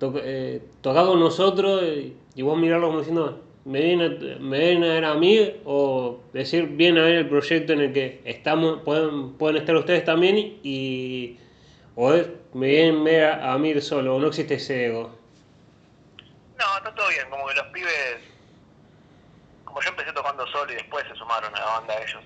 eh 0.00 0.62
con 0.80 1.18
nosotros 1.18 1.82
y 2.36 2.42
vos 2.42 2.56
mirarlo 2.56 2.86
como 2.86 3.00
diciendo, 3.00 3.51
me 3.64 3.80
vienen, 3.80 4.48
me 4.48 4.76
a 4.76 4.78
ver 4.78 5.04
a 5.04 5.14
mí 5.14 5.60
o 5.64 6.20
decir, 6.32 6.66
bien 6.66 6.98
a 6.98 7.02
ver 7.02 7.14
el 7.14 7.28
proyecto 7.28 7.72
en 7.72 7.80
el 7.80 7.92
que 7.92 8.20
estamos, 8.24 8.82
pueden, 8.82 9.34
pueden 9.34 9.56
estar 9.58 9.76
ustedes 9.76 10.04
también 10.04 10.58
y 10.62 11.38
o 11.94 12.12
me 12.54 12.66
vienen 12.66 13.04
ver 13.04 13.24
a, 13.24 13.52
a 13.52 13.58
mí 13.58 13.80
solo 13.80 14.16
o 14.16 14.20
no 14.20 14.28
existe 14.28 14.54
ese 14.54 14.86
ego. 14.86 15.16
No, 16.58 16.76
está 16.76 16.94
todo 16.94 17.08
bien, 17.08 17.28
como 17.30 17.46
que 17.46 17.54
los 17.54 17.66
pibes 17.66 18.32
como 19.72 19.80
yo 19.80 19.88
empecé 19.88 20.12
tocando 20.12 20.46
solo 20.48 20.70
y 20.70 20.74
después 20.74 21.02
se 21.08 21.14
sumaron 21.14 21.54
a 21.56 21.58
la 21.58 21.64
banda 21.64 21.94
ellos, 22.02 22.22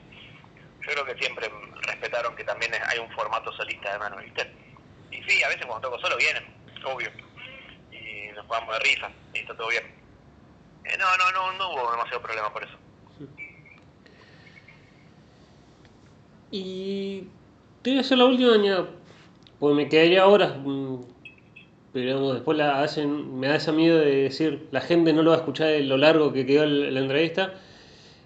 yo 0.81 0.93
creo 0.93 1.05
que 1.05 1.15
siempre 1.15 1.49
respetaron 1.83 2.35
que 2.35 2.43
también 2.43 2.73
hay 2.75 2.99
un 2.99 3.09
formato 3.13 3.53
solista 3.53 3.93
de 3.93 3.99
mano, 4.01 4.17
¿viste? 4.17 4.51
Y 5.13 5.23
sí, 5.23 5.45
a 5.45 5.49
veces 5.49 5.65
cuando 5.65 5.89
toco 5.89 6.01
solo 6.01 6.17
vienen, 6.17 6.45
obvio, 6.85 7.09
y 7.93 8.33
nos 8.35 8.45
jugamos 8.47 8.75
de 8.75 8.81
risa, 8.81 9.11
y 9.33 9.39
está 9.39 9.57
todo 9.57 9.69
bien. 9.69 10.06
Eh, 10.89 10.97
no, 10.99 11.07
no, 11.17 11.33
no, 11.33 11.59
no 11.59 11.73
hubo 11.73 11.91
demasiado 11.91 12.23
problema 12.23 12.53
por 12.53 12.65
eso. 12.65 12.77
Y 16.51 17.25
te 17.83 17.91
voy 17.91 17.99
a 17.99 18.01
hacer 18.01 18.19
la 18.19 18.27
última 18.27 18.55
añada, 18.55 18.87
pues 19.59 19.75
me 19.75 19.89
quedaría 19.89 20.27
horas, 20.27 20.55
mm, 20.65 20.97
pero 21.93 22.35
después 22.35 22.57
la 22.57 22.83
hacen, 22.83 23.39
me 23.39 23.49
da 23.49 23.57
ese 23.57 23.73
miedo 23.73 23.99
de 23.99 24.25
decir, 24.25 24.69
la 24.71 24.81
gente 24.81 25.13
no 25.13 25.23
lo 25.23 25.31
va 25.31 25.37
a 25.37 25.41
escuchar 25.41 25.69
de 25.69 25.83
lo 25.83 25.97
largo 25.97 26.33
que 26.33 26.47
quedó 26.47 26.67
la, 26.67 27.01
entrevista. 27.01 27.55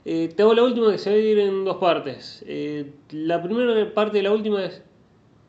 Eh, 0.04 0.28
te 0.34 0.42
hago 0.42 0.54
la 0.54 0.64
última 0.64 0.90
que 0.90 0.98
se 0.98 1.10
va 1.10 1.14
a 1.14 1.18
dividir 1.18 1.38
en 1.40 1.64
dos 1.64 1.76
partes. 1.76 2.44
Eh, 2.46 2.92
la 3.10 3.42
primera 3.42 3.94
parte 3.94 4.18
de 4.18 4.24
la 4.24 4.32
última 4.32 4.64
es, 4.64 4.82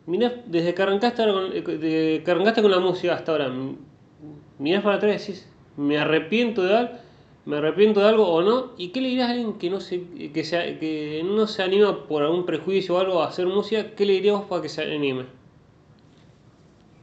mirás, 0.06 0.34
desde 0.46 0.74
que 0.74 0.82
arrancaste, 0.82 1.24
eh, 1.24 2.22
que 2.24 2.32
arrancaste 2.32 2.62
con 2.62 2.72
la 2.72 2.80
música 2.80 3.16
hasta 3.16 3.32
ahora, 3.34 3.52
mirás 4.60 4.84
para 4.84 4.96
atrás 4.96 5.30
y 5.30 5.32
decís, 5.32 5.51
me 5.78 5.98
arrepiento 5.98 6.64
de 6.64 6.78
algo, 6.78 6.94
me 7.46 7.58
arrepiento 7.58 8.02
de 8.02 8.10
algo 8.10 8.28
o 8.28 8.42
no, 8.42 8.74
y 8.78 8.90
qué 8.92 9.02
le 9.02 9.10
dirás 9.10 9.30
a 9.30 9.32
alguien 9.32 9.58
que 9.58 9.70
no 9.70 9.80
se, 9.80 10.02
que, 10.32 10.44
se, 10.44 10.78
que 10.80 11.22
no 11.24 11.48
se 11.48 11.64
anima 11.64 12.08
por 12.08 12.24
algún 12.24 12.46
prejuicio 12.46 12.96
o 12.96 13.00
algo 13.00 13.24
a 13.24 13.28
hacer 13.28 13.48
música, 13.48 13.96
qué 13.96 14.06
le 14.06 14.14
dirías 14.14 14.42
para 14.50 14.62
que 14.62 14.70
se 14.70 14.84
anime? 14.84 15.26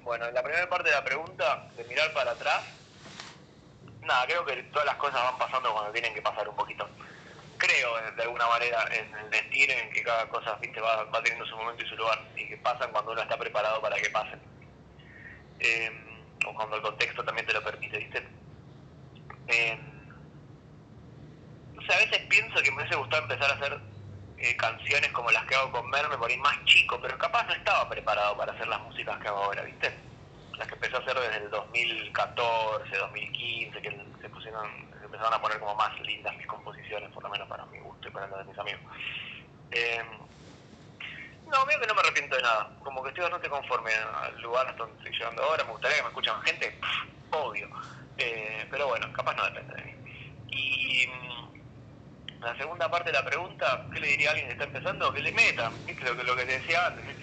Bueno, 0.04 0.26
en 0.26 0.34
la 0.34 0.42
primera 0.42 0.68
parte 0.68 0.88
de 0.88 0.94
la 0.94 1.04
pregunta, 1.04 1.68
de 1.76 1.84
mirar 1.84 2.12
para 2.14 2.30
atrás, 2.30 2.62
nada, 4.02 4.24
creo 4.26 4.44
que 4.44 4.62
todas 4.72 4.86
las 4.86 4.96
cosas 4.96 5.22
van 5.22 5.38
pasando 5.38 5.72
cuando 5.72 5.92
tienen 5.92 6.14
que 6.14 6.22
pasar 6.22 6.48
un 6.48 6.56
poquito. 6.56 6.88
Creo, 7.58 7.90
de 8.16 8.22
alguna 8.22 8.46
manera, 8.46 8.84
en 8.92 9.12
el 9.18 9.30
destino, 9.30 9.74
en 9.74 9.90
que 9.90 10.02
cada 10.02 10.28
cosa 10.28 10.56
¿viste? 10.62 10.80
Va, 10.80 11.04
va 11.04 11.22
teniendo 11.22 11.44
su 11.44 11.56
momento 11.56 11.84
y 11.84 11.88
su 11.88 11.96
lugar, 11.96 12.18
y 12.36 12.48
que 12.48 12.56
pasan 12.58 12.92
cuando 12.92 13.12
uno 13.12 13.20
está 13.20 13.36
preparado 13.36 13.80
para 13.82 13.96
que 13.96 14.08
pasen. 14.10 14.40
eh, 15.60 15.90
o 16.46 16.54
cuando 16.54 16.76
el 16.76 16.82
contexto 16.82 17.24
también 17.24 17.46
te 17.46 17.52
lo 17.52 17.62
permite, 17.62 17.98
¿viste? 17.98 18.22
Eh, 19.48 19.78
o 21.76 21.82
sea, 21.82 21.96
a 21.96 22.00
veces 22.00 22.18
pienso 22.28 22.62
que 22.62 22.70
me 22.70 22.78
hubiese 22.78 22.96
gustado 22.96 23.22
empezar 23.22 23.50
a 23.50 23.54
hacer 23.54 23.80
eh, 24.38 24.56
canciones 24.56 25.10
como 25.12 25.30
las 25.30 25.44
que 25.46 25.54
hago 25.54 25.72
con 25.72 25.88
Merme 25.90 26.16
por 26.16 26.30
ahí 26.30 26.36
más 26.38 26.64
chico, 26.64 26.98
pero 27.00 27.16
capaz 27.18 27.44
no 27.46 27.54
estaba 27.54 27.88
preparado 27.88 28.36
para 28.36 28.52
hacer 28.52 28.68
las 28.68 28.80
músicas 28.82 29.18
que 29.18 29.28
hago 29.28 29.38
ahora, 29.44 29.62
¿viste? 29.62 29.92
Las 30.56 30.68
que 30.68 30.74
empecé 30.74 30.96
a 30.96 30.98
hacer 31.00 31.18
desde 31.18 31.36
el 31.44 31.50
2014, 31.50 32.96
2015, 32.96 33.82
que 33.82 33.90
se 34.20 34.28
pusieron, 34.28 34.68
se 34.98 35.04
empezaron 35.04 35.34
a 35.34 35.40
poner 35.40 35.58
como 35.58 35.74
más 35.74 35.98
lindas 36.00 36.36
mis 36.36 36.46
composiciones, 36.46 37.10
por 37.10 37.22
lo 37.22 37.30
menos 37.30 37.48
para 37.48 37.64
mi 37.66 37.78
gusto 37.78 38.08
y 38.08 38.10
para 38.10 38.26
los 38.26 38.38
de 38.38 38.44
mis 38.44 38.58
amigos. 38.58 38.82
Eh, 39.70 40.02
no, 41.50 41.64
veo 41.64 41.80
que 41.80 41.86
no 41.86 41.94
me 41.94 42.00
arrepiento 42.00 42.36
de 42.36 42.42
nada. 42.42 42.70
Como 42.82 43.02
que 43.02 43.08
estoy 43.08 43.22
bastante 43.22 43.48
conforme 43.48 43.90
al 43.92 44.40
lugar 44.40 44.66
hasta 44.66 44.84
donde 44.84 44.98
estoy 44.98 45.12
llegando 45.12 45.42
ahora. 45.42 45.64
Me 45.64 45.72
gustaría 45.72 45.96
que 45.96 46.02
me 46.02 46.08
escuchen 46.08 46.34
gente, 46.42 46.78
obvio. 47.30 47.68
Eh, 48.18 48.66
pero 48.70 48.88
bueno, 48.88 49.12
capaz 49.12 49.34
no 49.34 49.44
depende 49.44 49.74
de 49.76 49.84
mí. 49.84 49.92
Y 50.48 51.06
mm, 51.06 52.40
la 52.40 52.56
segunda 52.56 52.90
parte 52.90 53.10
de 53.10 53.18
la 53.18 53.24
pregunta, 53.24 53.88
¿qué 53.92 54.00
le 54.00 54.08
diría 54.08 54.30
a 54.30 54.32
alguien 54.32 54.48
que 54.48 54.52
está 54.54 54.64
empezando? 54.64 55.12
Que 55.12 55.22
le 55.22 55.32
meta. 55.32 55.72
¿Viste 55.86 56.04
lo 56.04 56.14
lo 56.22 56.36
que 56.36 56.44
te 56.46 56.58
decía 56.58 56.86
antes? 56.86 57.16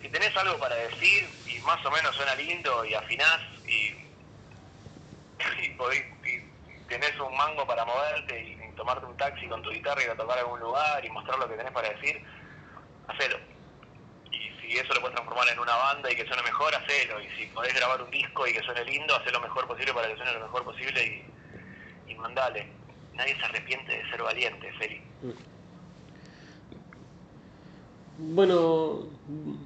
Si 0.00 0.08
tenés 0.10 0.36
algo 0.36 0.58
para 0.58 0.76
decir 0.76 1.42
y 1.46 1.58
más 1.60 1.84
o 1.84 1.90
menos 1.90 2.14
suena 2.14 2.34
lindo 2.34 2.84
y 2.84 2.94
afinás 2.94 3.40
y, 3.66 3.90
y, 5.62 5.70
podés, 5.76 6.04
y 6.24 6.86
tenés 6.88 7.18
un 7.18 7.36
mango 7.36 7.66
para 7.66 7.84
moverte 7.84 8.40
y 8.42 8.74
tomarte 8.76 9.06
un 9.06 9.16
taxi 9.16 9.48
con 9.48 9.62
tu 9.62 9.70
guitarra 9.70 10.00
y 10.02 10.04
ir 10.04 10.10
a 10.10 10.16
tocar 10.16 10.38
a 10.38 10.40
algún 10.42 10.60
lugar 10.60 11.04
y 11.04 11.10
mostrar 11.10 11.38
lo 11.38 11.48
que 11.48 11.56
tenés 11.56 11.72
para 11.72 11.90
decir, 11.90 12.22
hacelo. 13.08 13.55
Y 14.66 14.72
si 14.72 14.78
eso 14.78 14.94
lo 14.94 15.00
puedes 15.00 15.14
transformar 15.14 15.48
en 15.48 15.58
una 15.58 15.76
banda 15.76 16.10
y 16.10 16.16
que 16.16 16.26
suene 16.26 16.42
mejor, 16.42 16.74
hacelo. 16.74 17.20
Y 17.20 17.28
si 17.36 17.46
podés 17.46 17.74
grabar 17.74 18.02
un 18.02 18.10
disco 18.10 18.46
y 18.46 18.52
que 18.52 18.62
suene 18.62 18.84
lindo, 18.84 19.14
hacé 19.16 19.30
lo 19.30 19.40
mejor 19.40 19.66
posible 19.66 19.92
para 19.94 20.08
que 20.08 20.16
suene 20.16 20.32
lo 20.32 20.40
mejor 20.40 20.64
posible 20.64 21.24
y, 22.06 22.12
y 22.12 22.14
mandale. 22.16 22.66
Nadie 23.14 23.36
se 23.36 23.44
arrepiente 23.44 23.92
de 23.96 24.10
ser 24.10 24.22
valiente, 24.22 24.72
Feli. 24.78 25.02
Bueno, 28.18 29.08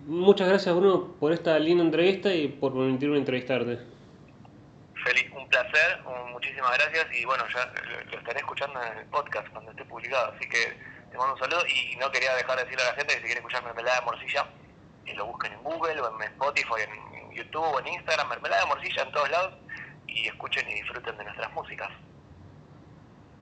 muchas 0.07 0.49
gracias 0.49 0.75
Bruno 0.75 1.15
por 1.21 1.33
esta 1.33 1.57
linda 1.59 1.85
entrevista 1.85 2.35
y 2.35 2.49
por 2.49 2.73
permitirme 2.73 3.19
entrevistarte. 3.19 3.79
Feli, 5.05 5.31
un 5.37 5.49
placer, 5.49 6.01
muchísimas 6.33 6.77
gracias 6.77 7.07
y 7.15 7.25
bueno, 7.25 7.45
ya 7.55 7.73
lo 8.11 8.19
estaré 8.19 8.41
escuchando 8.41 8.83
en 8.83 8.99
el 8.99 9.07
podcast 9.07 9.49
cuando 9.51 9.71
esté 9.71 9.85
publicado, 9.85 10.33
así 10.33 10.49
que 10.49 10.77
te 11.11 11.17
mando 11.17 11.35
un 11.35 11.39
saludo 11.39 11.63
y 11.67 11.97
no 11.97 12.11
quería 12.11 12.35
dejar 12.35 12.57
de 12.57 12.65
decirle 12.65 12.83
a 12.83 12.91
la 12.91 12.95
gente 12.95 13.15
que 13.15 13.21
si 13.21 13.25
quiere 13.27 13.39
escuchar 13.39 13.65
Mermelada 13.65 14.01
de 14.01 14.07
Morcilla, 14.07 14.47
que 15.11 15.17
lo 15.17 15.27
busquen 15.27 15.53
en 15.53 15.63
Google 15.63 16.01
o 16.01 16.21
en 16.21 16.23
Spotify, 16.29 16.83
en 16.87 17.33
YouTube 17.33 17.65
o 17.65 17.81
en 17.81 17.89
Instagram, 17.89 18.29
Mermelada 18.29 18.63
de 18.63 18.69
Morcilla 18.69 19.03
en 19.03 19.13
todos 19.13 19.31
lados 19.31 19.55
y 20.07 20.29
escuchen 20.29 20.69
y 20.69 20.75
disfruten 20.75 21.17
de 21.17 21.25
nuestras 21.25 21.53
músicas. 21.53 21.91